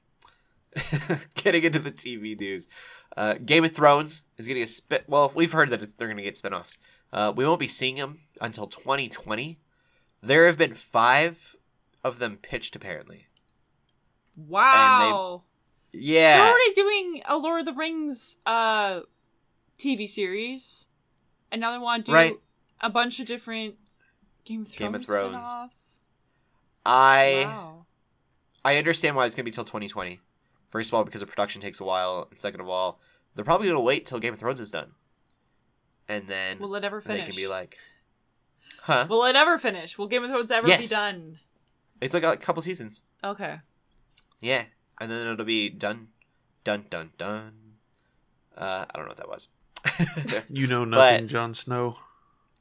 getting 1.35 1.65
into 1.65 1.79
the 1.79 1.93
TV 1.93 2.39
news, 2.39 2.67
uh, 3.17 3.35
Game 3.45 3.65
of 3.65 3.73
Thrones 3.73 4.23
is 4.39 4.47
getting 4.47 4.63
a 4.63 4.67
spit. 4.67 5.05
Well, 5.07 5.31
we've 5.35 5.53
heard 5.53 5.71
that 5.71 5.83
it's, 5.83 5.95
they're 5.95 6.09
going 6.09 6.17
to 6.17 6.23
get 6.23 6.37
spinoffs. 6.37 6.79
Uh, 7.13 7.33
we 7.35 7.45
won't 7.45 7.61
be 7.61 7.67
seeing 7.69 7.97
them 7.97 8.21
until 8.41 8.67
2020. 8.67 9.59
There 10.23 10.47
have 10.47 10.57
been 10.57 10.73
five 10.75 11.57
of 12.03 12.19
them 12.19 12.39
pitched, 12.41 12.75
apparently. 12.75 13.27
Wow. 14.37 15.43
Yeah. 15.93 16.39
They're 16.39 16.49
already 16.51 16.73
doing 16.73 17.23
a 17.27 17.37
Lord 17.37 17.61
of 17.61 17.67
the 17.67 17.73
Rings 17.75 18.39
uh 18.47 19.01
TV 19.79 20.09
series. 20.09 20.87
And 21.51 21.61
now 21.61 21.73
they 21.73 21.79
want 21.79 22.07
to 22.07 22.13
do 22.13 22.15
Right. 22.17 22.37
a 22.81 22.89
bunch 22.89 23.21
of 23.21 23.27
different 23.27 23.75
Game 24.45 24.63
of 24.63 24.69
Thrones. 24.69 24.79
Game 24.79 24.95
of 24.95 25.05
Thrones. 25.05 25.47
spin-off. 25.49 25.71
I 26.87 27.43
Wow. 27.45 27.82
I 28.65 28.77
understand 28.77 29.17
why 29.17 29.27
it's 29.27 29.35
going 29.35 29.45
to 29.45 29.51
be 29.51 29.55
till 29.55 29.65
2020. 29.65 30.21
First 30.71 30.91
of 30.91 30.95
all, 30.95 31.05
because 31.05 31.21
the 31.21 31.27
production 31.27 31.61
takes 31.61 31.81
a 31.81 31.85
while, 31.85 32.27
and 32.31 32.39
second 32.39 32.61
of 32.61 32.69
all, 32.69 33.01
they're 33.35 33.45
probably 33.45 33.67
going 33.67 33.77
to 33.77 33.83
wait 33.83 34.07
till 34.07 34.19
Game 34.19 34.33
of 34.35 34.39
Thrones 34.41 34.61
is 34.61 34.71
done, 34.71 34.93
and 36.09 36.29
then 36.29 36.59
Will 36.59 36.75
it 36.75 36.85
ever 36.85 37.01
finish? 37.01 37.21
they 37.21 37.27
can 37.27 37.37
be 37.37 37.47
like, 37.47 37.79
"Huh." 38.83 39.07
Will 39.09 39.25
it 39.25 39.37
ever 39.37 39.59
finish? 39.59 39.99
Will 39.99 40.07
Game 40.07 40.25
of 40.25 40.31
Thrones 40.31 40.51
ever 40.51 40.67
be 40.67 40.87
done? 40.87 41.39
It's 42.01 42.15
like 42.15 42.25
a 42.25 42.37
couple 42.37 42.63
seasons. 42.63 43.03
Okay. 43.23 43.61
Yeah, 44.41 44.65
and 45.01 45.11
then 45.11 45.27
it'll 45.27 45.45
be 45.45 45.69
done, 45.69 46.09
dun 46.65 46.87
dun 46.91 47.11
dun. 47.19 47.53
Uh, 48.57 48.85
I 48.91 48.97
don't 48.97 49.05
know 49.07 49.11
what 49.11 49.17
that 49.19 49.29
was. 49.29 49.49
You 50.49 50.67
know 50.67 50.85
nothing, 50.85 51.25
But- 51.25 51.31
Jon 51.31 51.55
Snow. 51.55 51.99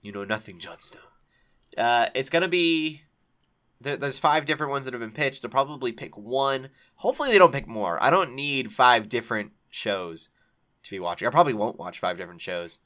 you 0.01 0.11
know 0.11 0.23
nothing, 0.23 0.57
Jon 0.59 0.79
Snow. 0.79 1.01
Uh, 1.77 2.07
it's 2.15 2.29
gonna 2.29 2.47
be. 2.47 3.03
There, 3.81 3.97
there's 3.97 4.19
five 4.19 4.45
different 4.45 4.71
ones 4.71 4.85
that 4.85 4.93
have 4.93 5.01
been 5.01 5.11
pitched. 5.11 5.41
They'll 5.41 5.51
probably 5.51 5.91
pick 5.91 6.17
one. 6.17 6.69
Hopefully, 6.97 7.31
they 7.31 7.37
don't 7.37 7.53
pick 7.53 7.67
more. 7.67 8.01
I 8.01 8.09
don't 8.09 8.33
need 8.35 8.71
five 8.71 9.09
different 9.09 9.51
shows 9.69 10.29
to 10.83 10.91
be 10.91 10.99
watching. 10.99 11.27
I 11.27 11.31
probably 11.31 11.53
won't 11.53 11.79
watch 11.79 11.99
five 11.99 12.17
different 12.17 12.41
shows, 12.41 12.79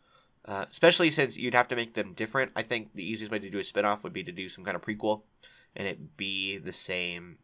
uh, 0.46 0.66
especially 0.70 1.12
since 1.12 1.38
you'd 1.38 1.54
have 1.54 1.68
to 1.70 1.76
make 1.76 1.94
them 1.94 2.14
different. 2.14 2.52
I 2.56 2.62
think 2.62 2.92
the 2.94 3.10
easiest 3.10 3.32
way 3.32 3.40
to 3.40 3.50
do 3.50 3.60
a 3.60 3.62
spinoff 3.62 4.04
would 4.04 4.14
be 4.14 4.24
to 4.24 4.32
do 4.32 4.50
some 4.50 4.64
kind 4.64 4.76
of 4.76 4.82
prequel, 4.82 5.24
and 5.76 5.88
it 5.88 6.18
be 6.18 6.58
the 6.58 6.74
same 6.74 7.38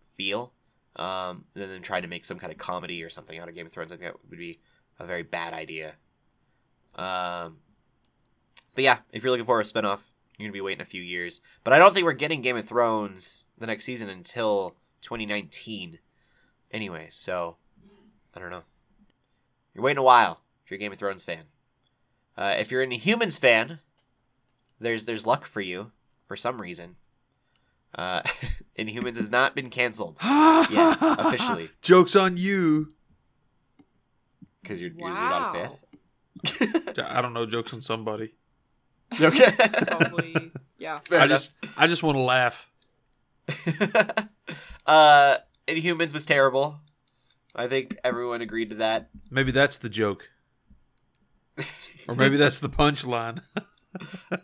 feel. 0.00 0.52
Um, 0.96 1.44
and 1.54 1.70
then 1.70 1.82
try 1.82 2.00
to 2.00 2.08
make 2.08 2.24
some 2.24 2.40
kind 2.40 2.52
of 2.52 2.58
comedy 2.58 3.04
or 3.04 3.10
something 3.10 3.38
out 3.38 3.48
of 3.48 3.54
Game 3.54 3.66
of 3.66 3.72
Thrones. 3.72 3.92
I 3.92 3.96
think 3.96 4.12
that 4.12 4.20
would 4.28 4.38
be 4.38 4.58
a 4.98 5.06
very 5.06 5.22
bad 5.22 5.54
idea. 5.54 5.94
Um, 6.96 7.58
but 8.74 8.82
yeah, 8.82 8.98
if 9.12 9.22
you're 9.22 9.30
looking 9.30 9.46
for 9.46 9.60
a 9.60 9.64
spinoff, 9.64 10.00
you're 10.38 10.46
gonna 10.46 10.52
be 10.52 10.60
waiting 10.60 10.82
a 10.82 10.86
few 10.86 11.02
years. 11.02 11.40
But 11.64 11.72
I 11.72 11.78
don't 11.78 11.92
think 11.92 12.04
we're 12.04 12.12
getting 12.12 12.42
Game 12.42 12.56
of 12.56 12.64
Thrones 12.64 13.44
the 13.58 13.66
next 13.66 13.84
season 13.84 14.08
until 14.08 14.76
2019. 15.02 15.98
Anyway, 16.70 17.08
so 17.10 17.56
I 18.34 18.40
don't 18.40 18.50
know. 18.50 18.62
You're 19.74 19.84
waiting 19.84 19.98
a 19.98 20.02
while 20.02 20.40
if 20.64 20.70
you're 20.70 20.76
a 20.76 20.80
Game 20.80 20.92
of 20.92 20.98
Thrones 20.98 21.24
fan. 21.24 21.44
Uh, 22.36 22.54
if 22.58 22.70
you're 22.70 22.86
Inhumans 22.86 23.38
fan, 23.38 23.80
there's 24.80 25.06
there's 25.06 25.26
luck 25.26 25.44
for 25.44 25.60
you 25.60 25.90
for 26.26 26.36
some 26.36 26.60
reason. 26.60 26.96
Uh, 27.94 28.22
Inhumans 28.78 29.16
has 29.16 29.30
not 29.30 29.56
been 29.56 29.70
canceled 29.70 30.18
yeah, 30.22 30.94
officially. 31.00 31.70
Joke's 31.82 32.14
on 32.14 32.36
you. 32.36 32.90
because 34.62 34.80
you're 34.80 34.90
usually 34.90 35.10
not 35.10 35.56
a 35.56 35.58
fan. 35.58 37.04
I 37.08 37.20
don't 37.20 37.32
know. 37.32 37.46
Jokes 37.46 37.72
on 37.74 37.82
somebody. 37.82 38.34
Okay. 39.20 39.50
Probably. 39.86 40.52
yeah. 40.78 40.98
Fair 41.04 41.20
I 41.20 41.24
enough. 41.24 41.30
just, 41.38 41.52
I 41.76 41.86
just 41.86 42.02
want 42.02 42.16
to 42.16 42.22
laugh. 42.22 42.70
uh, 44.86 45.36
Inhumans 45.66 46.12
was 46.12 46.26
terrible. 46.26 46.80
I 47.54 47.66
think 47.66 47.96
everyone 48.04 48.40
agreed 48.42 48.68
to 48.68 48.74
that. 48.76 49.08
Maybe 49.30 49.50
that's 49.50 49.78
the 49.78 49.88
joke, 49.88 50.28
or 52.06 52.14
maybe 52.14 52.36
that's 52.36 52.58
the 52.58 52.68
punchline. 52.68 53.40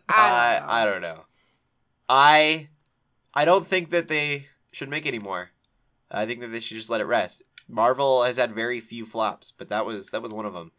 I 0.09 0.61
I 0.65 0.65
don't 0.65 0.67
know. 0.67 0.67
I 0.69 0.85
don't 0.87 1.03
know. 1.03 1.25
I 2.09 2.69
I 3.35 3.45
don't 3.45 3.67
think 3.67 3.91
that 3.91 4.09
they 4.09 4.47
should 4.73 4.89
make 4.89 5.07
any 5.07 5.19
more. 5.19 5.51
I 6.11 6.27
think 6.27 6.41
that 6.41 6.49
they 6.49 6.61
should 6.61 6.77
just 6.77 6.91
let 6.91 7.01
it 7.01 7.05
rest. 7.05 7.43
Marvel 7.69 8.23
has 8.25 8.37
had 8.37 8.53
very 8.53 8.81
few 8.81 9.05
flops, 9.07 9.53
but 9.53 9.69
that 9.69 9.85
was 9.87 10.11
that 10.11 10.23
was 10.23 10.33
one 10.33 10.47
of 10.47 10.55
them. 10.55 10.73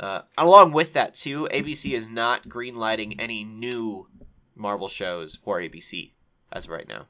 Uh, 0.00 0.22
along 0.36 0.72
with 0.72 0.92
that 0.92 1.14
too, 1.14 1.48
ABC 1.52 1.92
is 1.92 2.08
not 2.08 2.44
greenlighting 2.44 3.16
any 3.18 3.42
new 3.44 4.06
Marvel 4.54 4.88
shows 4.88 5.34
for 5.34 5.58
ABC 5.60 6.12
as 6.52 6.64
of 6.66 6.70
right 6.70 6.86
now, 6.88 7.06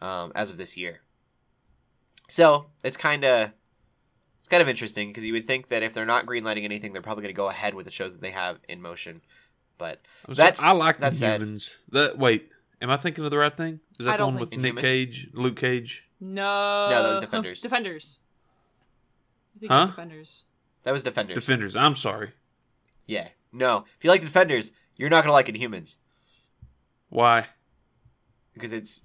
um, 0.00 0.32
as 0.34 0.50
of 0.50 0.56
this 0.56 0.76
year. 0.76 1.02
So 2.28 2.66
it's 2.82 2.96
kind 2.96 3.24
of 3.24 3.52
it's 4.38 4.48
kind 4.48 4.62
of 4.62 4.68
interesting 4.68 5.08
because 5.08 5.24
you 5.24 5.32
would 5.34 5.44
think 5.44 5.68
that 5.68 5.82
if 5.82 5.92
they're 5.92 6.06
not 6.06 6.24
greenlighting 6.26 6.64
anything, 6.64 6.92
they're 6.92 7.02
probably 7.02 7.22
going 7.22 7.34
to 7.34 7.36
go 7.36 7.48
ahead 7.48 7.74
with 7.74 7.84
the 7.86 7.92
shows 7.92 8.12
that 8.12 8.22
they 8.22 8.30
have 8.30 8.58
in 8.68 8.80
motion. 8.80 9.20
But 9.76 10.00
So 10.26 10.34
That's- 10.34 10.62
I 10.62 10.72
like 10.72 10.98
that 10.98 11.12
the 11.12 11.16
said- 11.18 11.40
humans. 11.40 11.76
That 11.90 12.16
wait, 12.18 12.48
am 12.80 12.90
I 12.90 12.96
thinking 12.96 13.24
of 13.24 13.30
the 13.30 13.38
right 13.38 13.54
thing? 13.56 13.80
Is 13.98 14.06
that 14.06 14.14
I 14.14 14.16
the 14.18 14.24
one 14.26 14.38
with 14.38 14.50
think- 14.50 14.62
Nick 14.62 14.74
Inhumans? 14.76 14.80
Cage, 14.80 15.28
Luke 15.34 15.56
Cage? 15.56 16.04
No. 16.20 16.88
No, 16.90 17.02
that 17.02 17.10
was 17.10 17.20
Defenders. 17.20 17.60
Defenders. 17.62 18.20
I 19.56 19.58
think 19.58 19.72
Huh? 19.72 19.86
Defenders. 19.86 20.44
That 20.84 20.92
was 20.92 21.02
Defenders. 21.02 21.34
Defenders. 21.34 21.76
I'm 21.76 21.94
sorry. 21.94 22.30
yeah. 23.06 23.28
No. 23.52 23.84
If 23.98 24.04
you 24.04 24.10
like 24.10 24.20
Defenders, 24.20 24.70
you're 24.96 25.10
not 25.10 25.22
gonna 25.24 25.32
like 25.32 25.46
Inhumans 25.48 25.96
Why? 27.08 27.46
because 28.54 28.72
it's 28.72 29.02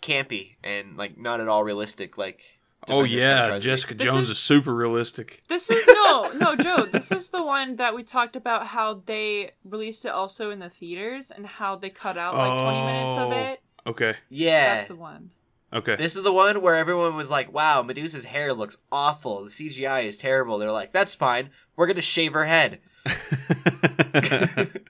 campy 0.00 0.56
and 0.64 0.96
like 0.96 1.18
not 1.18 1.40
at 1.40 1.48
all 1.48 1.62
realistic. 1.64 2.16
Like. 2.16 2.42
oh 2.88 3.02
Defenders 3.02 3.10
kinda 3.10 3.26
yeah, 3.26 3.46
tries 3.46 3.62
to 3.62 3.66
be. 3.66 3.70
Jessica 3.72 3.94
This 3.94 4.06
Jones 4.06 4.22
is- 4.24 4.30
is 4.30 4.38
super 4.38 4.74
realistic. 4.74 5.42
This 5.48 5.70
is 5.70 5.86
no, 5.88 6.30
no, 6.34 6.56
Joe. 6.56 6.86
This 6.86 7.10
is 7.12 7.30
the 7.30 7.44
one 7.44 7.76
that 7.76 7.94
we 7.94 8.02
talked 8.02 8.36
about 8.36 8.68
how 8.68 9.02
they 9.06 9.50
released 9.64 10.04
it 10.04 10.12
also 10.12 10.50
in 10.50 10.58
the 10.58 10.70
theaters 10.70 11.30
and 11.30 11.46
how 11.46 11.76
they 11.76 11.90
cut 11.90 12.16
out 12.16 12.34
like 12.34 12.62
20 12.62 12.86
minutes 12.86 13.18
of 13.18 13.32
Oh. 13.32 13.52
it. 13.52 13.60
Okay. 13.86 14.14
Yeah. 14.28 14.74
That's 14.76 14.88
the 14.88 14.96
one. 14.96 15.30
Okay. 15.72 15.94
This 15.96 16.16
is 16.16 16.22
the 16.24 16.32
one 16.32 16.60
where 16.62 16.74
everyone 16.74 17.14
was 17.14 17.30
like, 17.30 17.52
"Wow, 17.52 17.82
Medusa's 17.82 18.24
hair 18.24 18.52
looks 18.52 18.78
awful. 18.90 19.44
The 19.44 19.50
CGI 19.50 20.04
is 20.04 20.16
terrible." 20.16 20.58
They're 20.58 20.72
like, 20.72 20.90
"That's 20.92 21.14
fine. 21.14 21.50
We're 21.76 21.86
gonna 21.86 22.00
shave 22.02 22.32
her 22.32 22.44
head." 22.46 22.80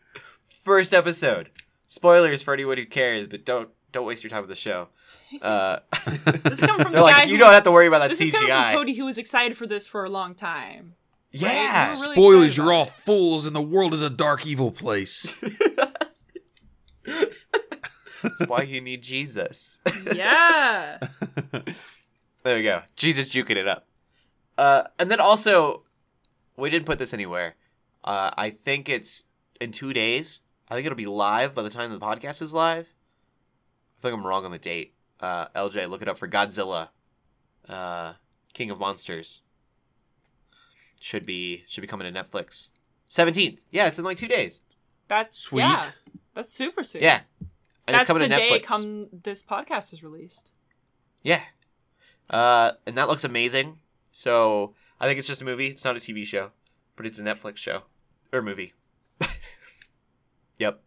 First 0.44 0.92
episode. 0.94 1.50
Spoilers 1.86 2.42
for 2.42 2.54
anyone 2.54 2.78
who 2.78 2.86
cares, 2.86 3.26
but 3.26 3.44
don't 3.44 3.68
don't 3.92 4.06
waste 4.06 4.22
your 4.22 4.30
time 4.30 4.40
with 4.42 4.50
the 4.50 4.56
show. 4.56 4.88
Uh, 5.42 5.80
This 6.44 6.58
is 6.58 6.60
coming 6.60 6.82
from 6.82 6.92
they're 6.92 7.00
the 7.00 7.04
like, 7.04 7.14
guy 7.16 7.22
you 7.24 7.32
who 7.34 7.38
don't 7.38 7.52
have 7.52 7.62
to 7.64 7.70
worry 7.72 7.86
about 7.86 8.00
that 8.00 8.10
This 8.10 8.20
is 8.20 8.30
coming 8.30 8.48
from 8.48 8.56
CGI. 8.58 8.72
Cody, 8.74 8.94
who 8.94 9.04
was 9.04 9.18
excited 9.18 9.56
for 9.56 9.66
this 9.66 9.86
for 9.86 10.04
a 10.04 10.10
long 10.10 10.34
time. 10.34 10.94
yeah, 11.30 11.92
You 11.92 11.98
were 11.98 12.02
really 12.02 12.14
Spoilers, 12.16 12.56
you're 12.56 12.72
all 12.72 12.84
it. 12.86 12.90
fools 12.90 13.46
and 13.46 13.54
the 13.54 13.62
world 13.62 13.94
is 13.94 14.02
a 14.02 14.10
dark 14.10 14.44
evil 14.46 14.70
place. 14.72 15.36
That's 18.22 18.46
why 18.46 18.62
you 18.62 18.80
need 18.80 19.02
Jesus. 19.02 19.80
Yeah. 20.14 20.98
There 22.42 22.56
we 22.56 22.62
go. 22.62 22.82
Jesus 22.96 23.28
juking 23.28 23.56
it 23.56 23.68
up. 23.68 23.86
Uh, 24.56 24.84
and 24.98 25.10
then 25.10 25.20
also, 25.20 25.82
we 26.56 26.70
didn't 26.70 26.86
put 26.86 26.98
this 26.98 27.12
anywhere. 27.12 27.56
Uh, 28.02 28.30
I 28.36 28.50
think 28.50 28.88
it's 28.88 29.24
in 29.60 29.72
two 29.72 29.92
days. 29.92 30.40
I 30.68 30.74
think 30.74 30.86
it'll 30.86 30.96
be 30.96 31.06
live 31.06 31.54
by 31.54 31.62
the 31.62 31.70
time 31.70 31.90
the 31.90 31.98
podcast 31.98 32.40
is 32.40 32.54
live. 32.54 32.94
I 33.98 34.02
think 34.02 34.14
I'm 34.14 34.26
wrong 34.26 34.46
on 34.46 34.52
the 34.52 34.58
date. 34.58 34.94
Uh, 35.20 35.48
LJ, 35.48 35.90
look 35.90 36.00
it 36.00 36.08
up 36.08 36.16
for 36.16 36.28
Godzilla, 36.28 36.88
uh, 37.68 38.14
King 38.54 38.70
of 38.70 38.80
Monsters. 38.80 39.42
Should 41.02 41.26
be 41.26 41.64
should 41.68 41.82
be 41.82 41.86
coming 41.86 42.10
to 42.10 42.24
Netflix. 42.24 42.68
Seventeenth. 43.08 43.64
Yeah, 43.70 43.86
it's 43.86 43.98
in 43.98 44.04
like 44.04 44.16
two 44.16 44.28
days. 44.28 44.62
That's 45.08 45.38
Sweet. 45.38 45.62
Yeah, 45.62 45.84
that's 46.34 46.50
super 46.50 46.82
soon. 46.82 47.02
Yeah, 47.02 47.20
and 47.90 47.94
That's 47.94 48.04
it's 48.04 48.06
coming 48.06 48.28
the 48.28 48.34
to 48.36 48.40
day 48.40 48.60
come 48.60 49.08
this 49.12 49.42
podcast 49.42 49.92
is 49.92 50.02
released. 50.02 50.52
Yeah. 51.22 51.42
Uh, 52.30 52.72
and 52.86 52.96
that 52.96 53.08
looks 53.08 53.24
amazing. 53.24 53.80
So 54.12 54.74
I 55.00 55.06
think 55.06 55.18
it's 55.18 55.26
just 55.26 55.42
a 55.42 55.44
movie. 55.44 55.66
It's 55.66 55.84
not 55.84 55.96
a 55.96 55.98
TV 55.98 56.24
show, 56.24 56.52
but 56.94 57.04
it's 57.04 57.18
a 57.18 57.22
Netflix 57.22 57.56
show 57.56 57.82
or 58.32 58.42
movie. 58.42 58.74
yep. 60.58 60.82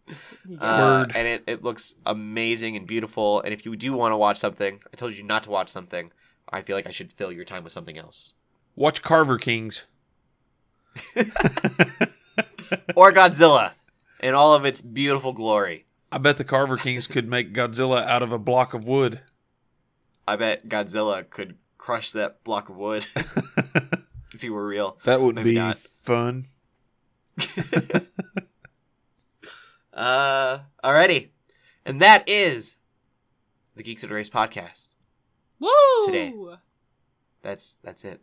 Uh, 0.60 1.06
Word. 1.06 1.12
and 1.14 1.28
it, 1.28 1.44
it 1.46 1.64
looks 1.64 1.96
amazing 2.06 2.78
and 2.78 2.88
beautiful. 2.88 3.42
And 3.42 3.54
if 3.54 3.66
you 3.66 3.76
do 3.76 3.92
want 3.92 4.14
to 4.14 4.18
watch 4.18 4.38
something, 4.38 4.80
I 4.94 4.96
told 4.96 5.14
you 5.14 5.24
not 5.24 5.44
to 5.44 5.50
watch 5.50 5.68
something. 5.68 6.12
I 6.50 6.62
feel 6.62 6.78
like 6.78 6.88
I 6.88 6.92
should 6.92 7.12
fill 7.12 7.34
your 7.34 7.46
time 7.46 7.66
with 7.66 7.74
something 7.74 7.98
else. 7.98 8.32
Watch 8.76 9.02
Carver 9.02 9.38
Kings. 9.38 9.84
Or 12.96 13.12
Godzilla 13.12 13.74
in 14.20 14.34
all 14.34 14.54
of 14.54 14.66
its 14.66 14.82
beautiful 14.82 15.34
glory. 15.34 15.86
I 16.14 16.20
bet 16.20 16.38
the 16.38 16.44
Carver 16.44 16.78
Kings 16.78 17.08
could 17.08 17.28
make 17.28 17.54
Godzilla 17.54 18.06
out 18.06 18.22
of 18.22 18.32
a 18.32 18.38
block 18.38 18.76
of 18.76 18.86
wood. 18.86 19.22
I 20.28 20.36
bet 20.36 20.70
Godzilla 20.70 21.28
could 21.28 21.58
crush 21.80 22.12
that 22.12 22.44
block 22.44 22.70
of 22.70 22.78
wood 22.78 23.08
if 24.34 24.42
he 24.42 24.50
were 24.52 24.68
real. 24.68 25.00
That 25.06 25.22
would 25.22 25.34
Maybe 25.36 25.52
be 25.52 25.56
not. 25.56 25.78
fun. 25.80 26.46
Uh, 29.96 30.62
alrighty. 30.84 31.30
And 31.86 32.02
that 32.02 32.28
is 32.28 32.78
the 33.76 33.84
Geeks 33.84 34.04
Under 34.04 34.16
Grace 34.16 34.28
podcast. 34.30 34.90
Woo! 35.60 35.70
Today. 36.08 36.34
That's 37.44 37.74
that's 37.84 38.04
it. 38.04 38.20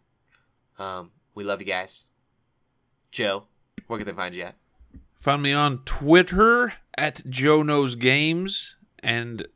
Um, 0.80 1.12
we 1.32 1.44
love 1.44 1.60
you 1.60 1.66
guys. 1.66 2.06
Joe, 3.12 3.44
where 3.86 3.98
can 4.00 4.06
they 4.06 4.12
find 4.12 4.34
you 4.34 4.42
at? 4.42 4.56
Find 5.20 5.42
me 5.42 5.52
on 5.52 5.82
Twitter 5.84 6.72
at 6.96 7.20
Joe 7.28 7.62
Knows 7.62 7.94
Games 7.94 8.76
and 9.00 9.46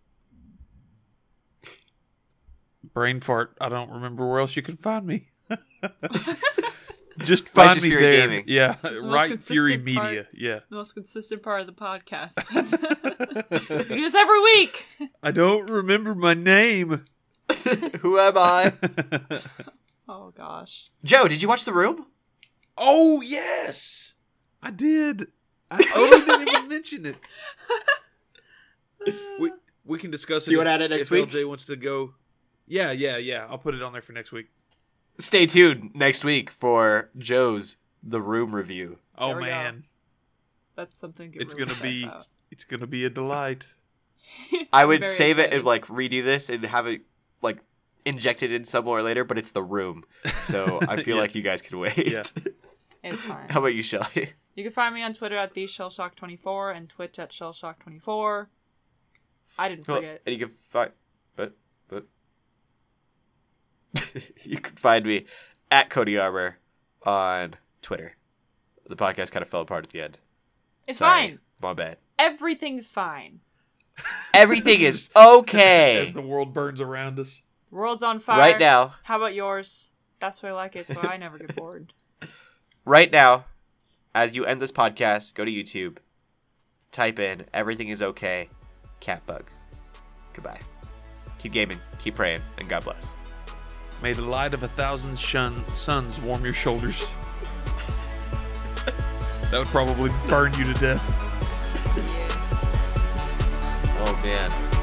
brain 2.92 3.22
fart. 3.22 3.56
I 3.62 3.70
don't 3.70 3.90
remember 3.90 4.28
where 4.28 4.40
else 4.40 4.56
you 4.56 4.62
can 4.62 4.76
find 4.76 5.06
me. 5.06 5.22
Just 7.18 7.48
find 7.48 7.80
me 7.82 7.88
Fury 7.88 8.02
there. 8.02 8.26
Gaming. 8.26 8.44
Yeah, 8.46 8.74
the 8.74 8.90
most 8.90 9.04
right. 9.04 9.42
Fury 9.42 9.76
consistent 9.78 9.96
part. 9.96 10.06
Media. 10.10 10.26
Yeah. 10.34 10.60
The 10.68 10.76
most 10.76 10.92
consistent 10.92 11.42
part 11.42 11.60
of 11.62 11.66
the 11.66 11.72
podcast. 11.72 12.52
we 13.88 13.94
do 13.94 14.00
this 14.02 14.14
every 14.14 14.40
week. 14.40 14.86
I 15.22 15.30
don't 15.30 15.70
remember 15.70 16.14
my 16.14 16.34
name. 16.34 17.06
Who 18.00 18.18
am 18.18 18.36
I? 18.36 18.74
Oh 20.08 20.30
gosh. 20.36 20.88
Joe, 21.02 21.26
did 21.26 21.40
you 21.40 21.48
watch 21.48 21.64
The 21.64 21.72
Room? 21.72 22.06
oh 22.76 23.22
yes, 23.22 24.12
I 24.62 24.70
did. 24.70 25.28
I 25.74 25.82
totally 25.84 26.20
didn't 26.24 26.48
even 26.48 26.68
mention 26.76 27.06
it. 27.06 27.16
We 29.38 29.52
we 29.84 29.98
can 29.98 30.10
discuss 30.10 30.46
it. 30.46 30.52
You 30.52 30.58
if- 30.58 30.64
wanna 30.64 30.74
add 30.74 30.82
it 30.82 30.90
next 30.90 31.06
if 31.06 31.10
week? 31.10 31.28
LJ 31.30 31.46
wants 31.48 31.64
to 31.66 31.76
go. 31.76 32.14
Yeah, 32.66 32.92
yeah, 32.92 33.18
yeah. 33.18 33.46
I'll 33.50 33.58
put 33.58 33.74
it 33.74 33.82
on 33.82 33.92
there 33.92 34.02
for 34.02 34.12
next 34.12 34.32
week. 34.32 34.46
Stay 35.18 35.46
tuned 35.46 35.90
next 35.94 36.24
week 36.24 36.50
for 36.50 37.10
Joe's 37.18 37.76
The 38.02 38.20
Room 38.20 38.54
review. 38.54 38.98
Oh 39.18 39.28
There 39.28 39.36
we 39.36 39.42
go. 39.44 39.50
man, 39.50 39.84
That's 40.74 40.96
something. 40.96 41.30
to 41.32 41.38
get 41.38 41.42
it's 41.42 41.54
really 41.54 41.66
gonna 41.66 41.80
be 41.82 42.02
about. 42.04 42.28
it's 42.50 42.64
gonna 42.64 42.86
be 42.86 43.04
a 43.04 43.10
delight. 43.10 43.66
I 44.72 44.82
I'm 44.82 44.88
would 44.88 45.00
very 45.00 45.10
save 45.10 45.38
it 45.38 45.42
excited. 45.42 45.56
and 45.58 45.64
like 45.66 45.86
redo 45.86 46.24
this 46.24 46.48
and 46.48 46.64
have 46.64 46.86
it 46.86 47.02
like 47.42 47.58
injected 48.06 48.50
in 48.50 48.64
somewhere 48.64 49.02
later, 49.02 49.24
but 49.24 49.36
it's 49.38 49.50
The 49.52 49.62
Room. 49.62 50.02
So 50.40 50.80
I 50.88 50.96
feel 51.02 51.16
Yeah. 51.16 51.20
like 51.22 51.34
you 51.34 51.42
guys 51.42 51.60
can 51.62 51.78
wait. 51.78 51.96
Yeah. 52.10 52.22
It's 53.02 53.20
fine. 53.20 53.48
How 53.50 53.60
about 53.60 53.74
you, 53.74 53.82
Shelly? 53.82 54.32
You 54.54 54.62
can 54.62 54.72
find 54.72 54.94
me 54.94 55.02
on 55.02 55.14
Twitter 55.14 55.36
at 55.36 55.54
the 55.54 55.64
Shellshock24 55.64 56.76
and 56.76 56.88
Twitch 56.88 57.18
at 57.18 57.30
Shellshock24. 57.30 58.46
I 59.58 59.68
didn't 59.68 59.86
Well, 59.88 59.96
forget. 59.98 60.22
and 60.26 60.32
you 60.32 60.38
can 60.46 60.48
find, 60.54 60.90
but 61.36 61.56
but 61.88 62.06
you 64.44 64.58
can 64.58 64.76
find 64.76 65.04
me 65.06 65.26
at 65.70 65.90
Cody 65.90 66.18
Arbor 66.18 66.58
on 67.04 67.54
Twitter. 67.82 68.16
The 68.86 68.96
podcast 68.96 69.32
kind 69.32 69.42
of 69.42 69.48
fell 69.48 69.62
apart 69.62 69.84
at 69.84 69.90
the 69.90 70.02
end. 70.02 70.18
It's 70.86 70.98
Sorry. 70.98 71.28
fine. 71.28 71.38
My 71.62 71.72
bad. 71.72 71.98
Everything's 72.18 72.90
fine. 72.90 73.40
Everything 74.34 74.80
is 74.80 75.08
okay 75.16 75.98
As 76.02 76.12
the 76.14 76.20
world 76.20 76.52
burns 76.52 76.80
around 76.80 77.18
us. 77.20 77.42
The 77.70 77.76
world's 77.76 78.02
on 78.02 78.20
fire. 78.20 78.38
right 78.38 78.58
now. 78.58 78.94
How 79.04 79.16
about 79.16 79.34
yours? 79.34 79.88
That's 80.18 80.42
why 80.42 80.50
I 80.50 80.52
like 80.52 80.76
it, 80.76 80.86
so 80.88 81.00
I 81.02 81.16
never 81.16 81.38
get 81.38 81.54
bored. 81.56 81.92
Right 82.86 83.10
now, 83.10 83.46
as 84.14 84.34
you 84.34 84.44
end 84.44 84.62
this 84.62 84.72
podcast, 84.72 85.34
go 85.34 85.44
to 85.44 85.50
YouTube, 85.50 85.98
type 86.92 87.18
in 87.18 87.46
"Everything 87.52 87.88
is 87.88 88.00
okay," 88.00 88.48
cat 89.00 89.26
bug. 89.26 89.50
Goodbye. 90.32 90.60
Keep 91.38 91.52
gaming, 91.52 91.80
keep 91.98 92.14
praying, 92.14 92.42
and 92.58 92.68
God 92.68 92.84
bless. 92.84 93.14
May 94.02 94.12
the 94.12 94.22
light 94.22 94.54
of 94.54 94.62
a 94.62 94.68
thousand 94.68 95.18
shun- 95.18 95.64
suns 95.74 96.20
warm 96.20 96.44
your 96.44 96.54
shoulders. 96.54 97.00
that 99.50 99.58
would 99.58 99.68
probably 99.68 100.10
burn 100.28 100.52
you 100.54 100.64
to 100.64 100.74
death. 100.74 101.20
Yeah. 101.96 102.34
Oh 104.06 104.20
man. 104.22 104.73